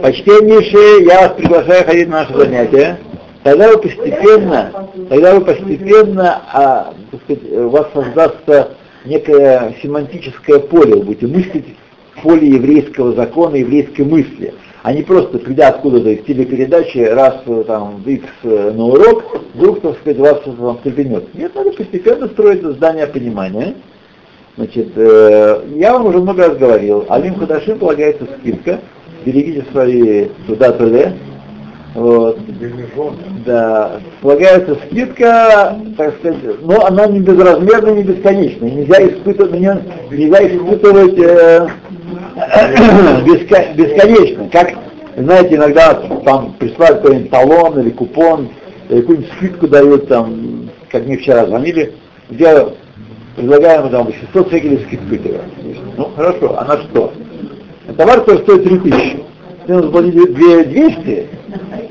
почтеннейшие, 0.02 1.06
я 1.06 1.22
вас 1.22 1.34
приглашаю 1.38 1.86
ходить 1.86 2.10
на 2.10 2.22
наше 2.22 2.36
занятие. 2.36 3.00
Тогда 3.44 3.70
вы 3.70 3.78
постепенно, 3.78 4.90
тогда 5.08 5.36
вы 5.36 5.42
постепенно, 5.42 6.42
а, 6.52 6.94
так 7.12 7.22
сказать, 7.24 7.52
у 7.52 7.70
вас 7.70 7.88
создастся 7.94 8.72
некое 9.06 9.76
семантическое 9.82 10.60
поле, 10.60 10.96
вы 10.96 11.04
будете 11.04 11.28
мыслить 11.28 11.76
в 12.16 12.22
поле 12.24 12.50
еврейского 12.50 13.14
закона, 13.14 13.56
еврейской 13.56 14.02
мысли 14.02 14.54
а 14.82 14.94
не 14.94 15.04
просто 15.04 15.40
придя 15.40 15.70
откуда-то 15.70 16.10
из 16.10 16.24
телепередачи, 16.26 17.00
раз 17.00 17.42
э, 17.46 17.64
там 17.68 17.98
в 17.98 18.08
X 18.08 18.26
э, 18.44 18.72
на 18.72 18.86
урок, 18.86 19.24
вдруг, 19.54 19.82
так 19.82 19.98
сказать, 20.00 20.20
вас 20.20 20.42
вам 20.46 20.80
стрельнет. 20.80 21.34
Нет, 21.36 21.54
надо 21.54 21.72
постепенно 21.72 22.28
строить 22.28 22.64
здание 22.64 23.08
понимания. 23.08 23.76
Значит, 24.56 24.90
э, 24.96 25.64
я 25.76 25.94
вам 25.94 26.08
уже 26.08 26.20
много 26.20 26.48
раз 26.48 26.58
говорил, 26.58 27.06
Алим 27.10 27.36
Хадашим 27.36 27.80
полагается 27.80 28.26
скидка, 28.40 28.80
берегите 29.26 29.66
свои 29.72 30.28
туда 30.48 30.72
вот. 31.96 32.38
Да, 33.46 34.00
полагается 34.22 34.78
скидка, 34.86 35.76
так 35.98 36.16
сказать, 36.20 36.62
но 36.62 36.86
она 36.86 37.08
не 37.08 37.20
безразмерная, 37.20 37.96
не 37.96 38.04
бесконечная. 38.04 38.70
Нельзя 38.70 39.08
испытывать, 39.08 39.54
нельзя 39.54 40.48
испытывать 40.48 41.18
э, 41.18 41.68
бесконечно. 43.76 44.50
Как, 44.52 44.74
знаете, 45.18 45.56
иногда 45.56 45.96
там 46.24 46.54
присылают 46.60 47.02
какой-нибудь 47.02 47.32
талон 47.32 47.80
или 47.80 47.90
купон, 47.90 48.50
или 48.90 49.02
какую-нибудь 49.02 49.32
скидку 49.38 49.68
дают, 49.68 50.08
там, 50.08 50.70
как 50.92 51.06
мне 51.06 51.18
вчера 51.18 51.48
звонили, 51.48 51.94
где 52.30 52.68
предлагаем 53.36 53.90
там 53.90 54.14
600 54.34 54.52
шекелей 54.52 54.86
скидку. 54.86 55.16
Ну, 55.98 56.12
хорошо, 56.16 56.56
а 56.58 56.66
на 56.66 56.78
что? 56.84 57.14
Товар, 57.98 58.20
который 58.20 58.44
стоит 58.44 58.64
3000. 58.64 59.24
Ты 59.70 59.76
нужно 59.76 59.92
платить 59.92 60.34
200, 60.34 61.28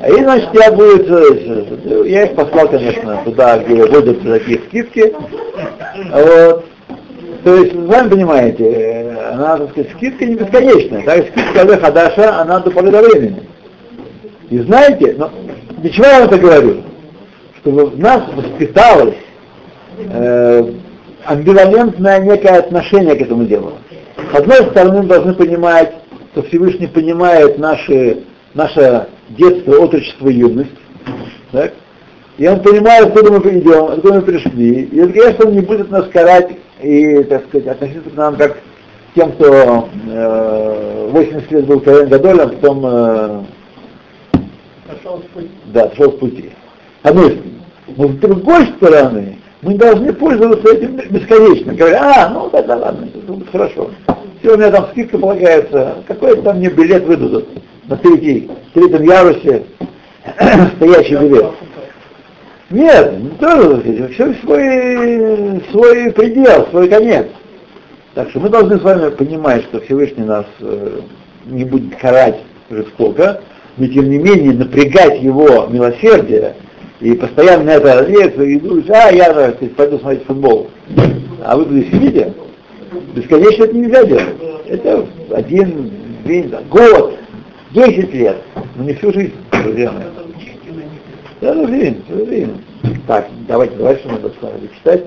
а 0.00 0.08
и, 0.08 0.22
значит, 0.24 0.48
я 0.52 0.72
будет, 0.72 1.08
я 2.06 2.24
их 2.24 2.34
послал, 2.34 2.66
конечно, 2.66 3.22
туда, 3.24 3.58
где 3.60 3.84
вводятся 3.84 4.32
такие 4.32 4.58
скидки. 4.66 5.14
Вот. 6.12 6.64
То 7.44 7.54
есть, 7.54 7.72
сами 7.88 8.08
понимаете, 8.08 8.64
э, 8.64 9.32
она, 9.32 9.58
так 9.58 9.70
сказать, 9.70 9.92
скидка 9.92 10.26
не 10.26 10.34
бесконечная. 10.34 11.04
Так, 11.04 11.28
скидка 11.28 11.60
Алех 11.60 11.80
Хадаша, 11.80 12.40
она 12.40 12.58
до 12.58 12.72
поры 12.72 12.90
до 12.90 13.00
времени. 13.00 13.48
И 14.50 14.58
знаете, 14.58 15.14
но 15.16 15.30
для 15.76 15.90
чего 15.90 16.06
я 16.06 16.18
вам 16.18 16.28
это 16.30 16.38
говорю? 16.38 16.82
Чтобы 17.60 17.86
в 17.86 17.98
нас 18.00 18.22
воспиталось 18.34 19.14
э, 19.98 20.72
амбивалентное 21.26 22.18
некое 22.18 22.58
отношение 22.58 23.14
к 23.14 23.22
этому 23.22 23.44
делу. 23.44 23.74
С 24.32 24.36
одной 24.36 24.62
стороны, 24.72 25.02
мы 25.02 25.08
должны 25.08 25.34
понимать, 25.34 25.94
что 26.38 26.48
Всевышний 26.48 26.86
понимает 26.86 27.58
наши, 27.58 28.24
наше 28.54 29.08
детство, 29.30 29.82
отрочество 29.82 30.28
юность. 30.28 30.70
Так? 31.50 31.72
И 32.36 32.46
он 32.46 32.62
понимает, 32.62 33.08
откуда 33.08 33.32
мы 33.32 33.40
придем, 33.40 33.86
откуда 33.86 34.14
мы 34.14 34.22
пришли. 34.22 34.82
И, 34.82 35.12
конечно, 35.12 35.46
он 35.46 35.54
не 35.54 35.60
будет 35.60 35.90
нас 35.90 36.06
карать 36.08 36.50
и, 36.80 37.24
так 37.24 37.46
сказать, 37.48 37.66
относиться 37.66 38.10
к 38.10 38.14
нам 38.14 38.36
как 38.36 38.54
к 38.54 39.14
тем, 39.16 39.32
кто 39.32 39.88
э, 40.08 41.08
80 41.10 41.50
лет 41.50 41.66
был 41.66 41.80
Коэн 41.80 42.08
Гадолем, 42.08 42.50
потом 42.50 42.86
э, 42.86 43.42
Пошел 44.86 45.16
в 45.16 45.22
путь. 45.34 45.50
да, 45.72 45.90
шел 45.96 46.12
в 46.12 46.18
пути. 46.18 46.52
С 47.02 47.08
одной. 47.08 47.42
Но 47.96 48.08
с 48.08 48.16
другой 48.16 48.66
стороны, 48.76 49.38
мы 49.62 49.74
должны 49.74 50.12
пользоваться 50.12 50.72
этим 50.72 50.96
бесконечно. 51.10 51.74
Говоря, 51.74 52.00
а, 52.02 52.28
ну 52.30 52.48
тогда 52.50 52.76
ладно, 52.76 53.08
это 53.12 53.32
будет 53.32 53.50
хорошо. 53.50 53.90
Все, 54.40 54.54
у 54.54 54.56
меня 54.56 54.70
там 54.70 54.88
скидка 54.92 55.18
полагается, 55.18 55.96
какой 56.06 56.40
там 56.42 56.58
мне 56.58 56.68
билет 56.68 57.04
выдадут 57.04 57.48
на 57.86 57.96
третий, 57.96 58.50
третьем 58.72 59.02
ярусе, 59.02 59.64
стоящий 60.76 61.16
билет. 61.16 61.46
Нет, 62.70 63.18
не 63.18 63.30
тоже, 63.30 64.08
все 64.12 64.34
свой, 64.44 65.62
свой 65.70 66.12
предел, 66.12 66.66
свой 66.70 66.88
конец. 66.88 67.26
Так 68.14 68.30
что 68.30 68.40
мы 68.40 68.50
должны 68.50 68.78
с 68.78 68.82
вами 68.82 69.10
понимать, 69.10 69.64
что 69.64 69.80
Всевышний 69.80 70.24
нас 70.24 70.44
э, 70.60 71.00
не 71.46 71.64
будет 71.64 71.96
карать 71.96 72.40
жестоко, 72.68 73.40
но 73.78 73.86
тем 73.86 74.10
не 74.10 74.18
менее 74.18 74.52
напрягать 74.52 75.22
его 75.22 75.66
милосердие 75.68 76.56
и 77.00 77.14
постоянно 77.14 77.70
это 77.70 78.02
надеяться 78.02 78.42
и 78.42 78.58
думать, 78.58 78.90
а 78.90 79.10
я 79.12 79.32
сказать, 79.32 79.76
пойду 79.76 79.98
смотреть 79.98 80.24
футбол. 80.24 80.70
А 81.44 81.56
вы 81.56 81.80
здесь 81.80 81.92
сидите, 81.92 82.34
бесконечно 83.14 83.64
это 83.64 83.76
нельзя 83.76 84.04
делать. 84.04 84.34
Это 84.66 85.06
один, 85.30 85.90
день, 86.24 86.52
год, 86.68 87.16
десять 87.70 88.12
лет, 88.12 88.36
но 88.76 88.84
не 88.84 88.94
всю 88.94 89.12
жизнь, 89.12 89.34
друзья 89.52 89.92
мои. 89.92 90.04
Да, 91.40 91.54
да, 91.54 91.64
время, 91.64 91.96
время. 92.08 92.54
Так, 93.06 93.28
давайте 93.46 93.76
дальше 93.76 94.08
надо 94.08 94.28
с 94.30 94.42
вами 94.42 94.68
читать. 94.74 95.04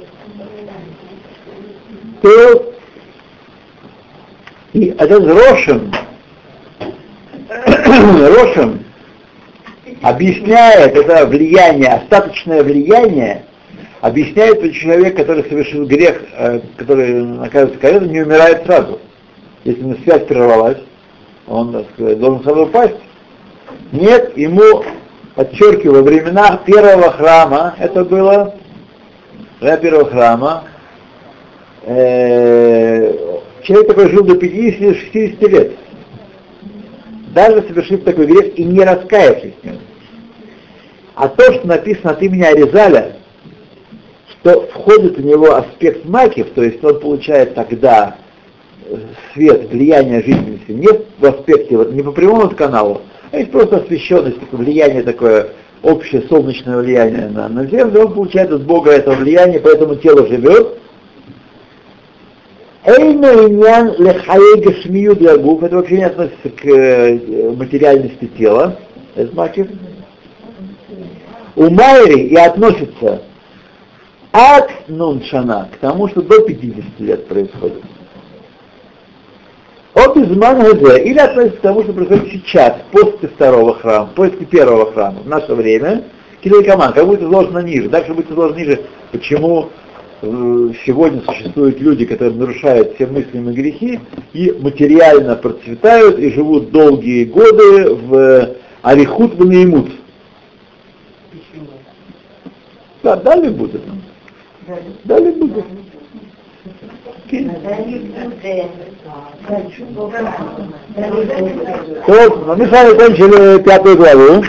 То 2.22 2.74
и 4.72 4.96
этот 4.98 5.28
Рошем, 5.28 5.92
Рошем 7.50 8.81
объясняет 10.02 10.96
это 10.96 11.26
влияние, 11.28 11.90
остаточное 11.90 12.64
влияние, 12.64 13.46
объясняет, 14.02 14.58
что 14.58 14.74
человек, 14.74 15.16
который 15.16 15.44
совершил 15.44 15.86
грех, 15.86 16.22
э, 16.36 16.60
который 16.78 17.24
наказывается 17.24 17.80
каретом, 17.80 18.12
не 18.12 18.22
умирает 18.22 18.66
сразу. 18.66 19.00
Если 19.64 19.82
на 19.82 19.96
связь 19.98 20.26
прервалась, 20.26 20.80
он, 21.48 21.72
так 21.72 21.86
сказать, 21.94 22.20
должен 22.20 22.44
сразу 22.44 22.64
упасть. 22.64 22.98
Нет, 23.92 24.36
ему 24.38 24.84
подчеркиваю, 25.36 26.04
во 26.04 26.10
времена 26.10 26.60
первого 26.66 27.12
храма, 27.12 27.76
это 27.78 28.04
было, 28.04 28.56
во 29.60 29.78
первого 29.78 30.10
храма, 30.10 30.64
э, 31.84 33.14
человек 33.64 33.88
такой 33.88 34.10
жил 34.10 34.24
до 34.24 34.34
50-60 34.36 35.48
лет, 35.48 35.72
даже 37.36 37.62
совершив 37.64 38.04
такой 38.04 38.26
грех 38.26 38.58
и 38.58 38.64
не 38.64 38.84
раскаявшись 38.84 39.54
в 39.62 39.66
нем. 39.66 39.78
А 41.16 41.28
то, 41.28 41.54
что 41.54 41.68
написано 41.68 42.12
от 42.12 42.22
имени 42.22 42.44
Аризаля, 42.44 43.18
что 44.30 44.62
входит 44.68 45.18
в 45.18 45.26
него 45.26 45.56
аспект 45.56 46.06
макив, 46.06 46.52
то 46.54 46.64
есть 46.64 46.84
он 46.84 47.00
получает 47.00 47.54
тогда 47.54 48.18
свет, 49.34 49.70
влияние 49.70 50.22
жизненности, 50.22 50.72
не 50.72 50.88
в 51.20 51.26
аспекте, 51.26 51.78
вот, 51.78 51.92
не 51.92 52.02
по 52.02 52.12
прямому 52.12 52.50
каналу, 52.50 53.02
а 53.32 53.38
есть 53.38 53.52
просто 53.52 53.78
освещенность, 53.78 54.40
такое 54.40 54.62
влияние 54.62 55.04
такое, 55.04 55.50
общее 55.84 56.24
солнечное 56.24 56.78
влияние 56.78 57.30
на, 57.30 57.48
на 57.50 57.66
Землю, 57.66 58.08
он 58.08 58.14
получает 58.14 58.52
от 58.52 58.64
Бога 58.64 58.92
это 58.92 59.12
влияние, 59.12 59.60
поэтому 59.60 59.96
тело 59.96 60.28
живет. 60.28 60.78
Эйно 62.84 63.48
иньян 63.48 63.94
лехаей 64.00 64.64
гашмию 64.64 65.16
для 65.16 65.38
губ, 65.38 65.64
это 65.64 65.76
вообще 65.76 65.98
не 65.98 66.04
относится 66.06 66.50
к 66.50 66.66
э, 66.66 67.52
материальности 67.56 68.26
тела, 68.38 68.78
это 69.16 69.36
макив. 69.36 69.68
У 71.56 71.70
Майри 71.70 72.28
и 72.28 72.36
относится 72.36 73.22
от 74.32 74.88
нуншана 74.88 75.70
к 75.74 75.78
тому, 75.78 76.08
что 76.08 76.22
до 76.22 76.42
50 76.42 77.00
лет 77.00 77.28
происходит. 77.28 77.84
От 79.94 80.16
изман 80.16 80.62
или 80.66 81.20
относится 81.20 81.58
к 81.58 81.62
тому, 81.62 81.84
что 81.84 81.92
происходит 81.92 82.32
сейчас, 82.32 82.76
после 82.92 83.28
второго 83.28 83.76
храма, 83.76 84.10
после 84.16 84.46
первого 84.46 84.92
храма, 84.94 85.20
в 85.20 85.28
наше 85.28 85.54
время, 85.54 86.06
Килайкаман, 86.42 86.94
как 86.94 87.06
будет 87.06 87.22
изложено 87.22 87.60
ниже. 87.60 87.90
Дальше 87.90 88.14
будет 88.14 88.32
изложено 88.32 88.58
ниже, 88.58 88.82
почему 89.12 89.70
э, 90.22 90.70
сегодня 90.86 91.22
существуют 91.22 91.82
люди, 91.82 92.06
которые 92.06 92.36
нарушают 92.36 92.96
все 92.96 93.06
мыслимые 93.06 93.54
грехи 93.54 94.00
и 94.32 94.56
материально 94.60 95.36
процветают 95.36 96.18
и 96.18 96.32
живут 96.32 96.72
долгие 96.72 97.26
годы 97.26 97.94
в 97.94 98.50
Арихут 98.82 99.36
в 99.36 99.46
неимут. 99.46 99.92
Да, 103.04 103.16
дали 103.16 103.50
будет. 103.50 103.82
Дали 105.04 105.32
будет. 105.32 105.66
Вот, 112.08 112.48
ну, 112.48 112.56
мы 112.56 112.66
с 112.66 112.70
вами 112.70 112.98
кончили 112.98 113.64
пятую 113.64 113.98
главу. 113.98 114.44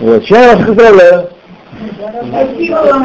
Вот, 0.00 0.24
сейчас 0.24 0.46
я 0.46 0.56
вас 0.56 0.66
поздравляю. 0.66 1.30
Спасибо 2.28 2.76
вам. 2.84 3.04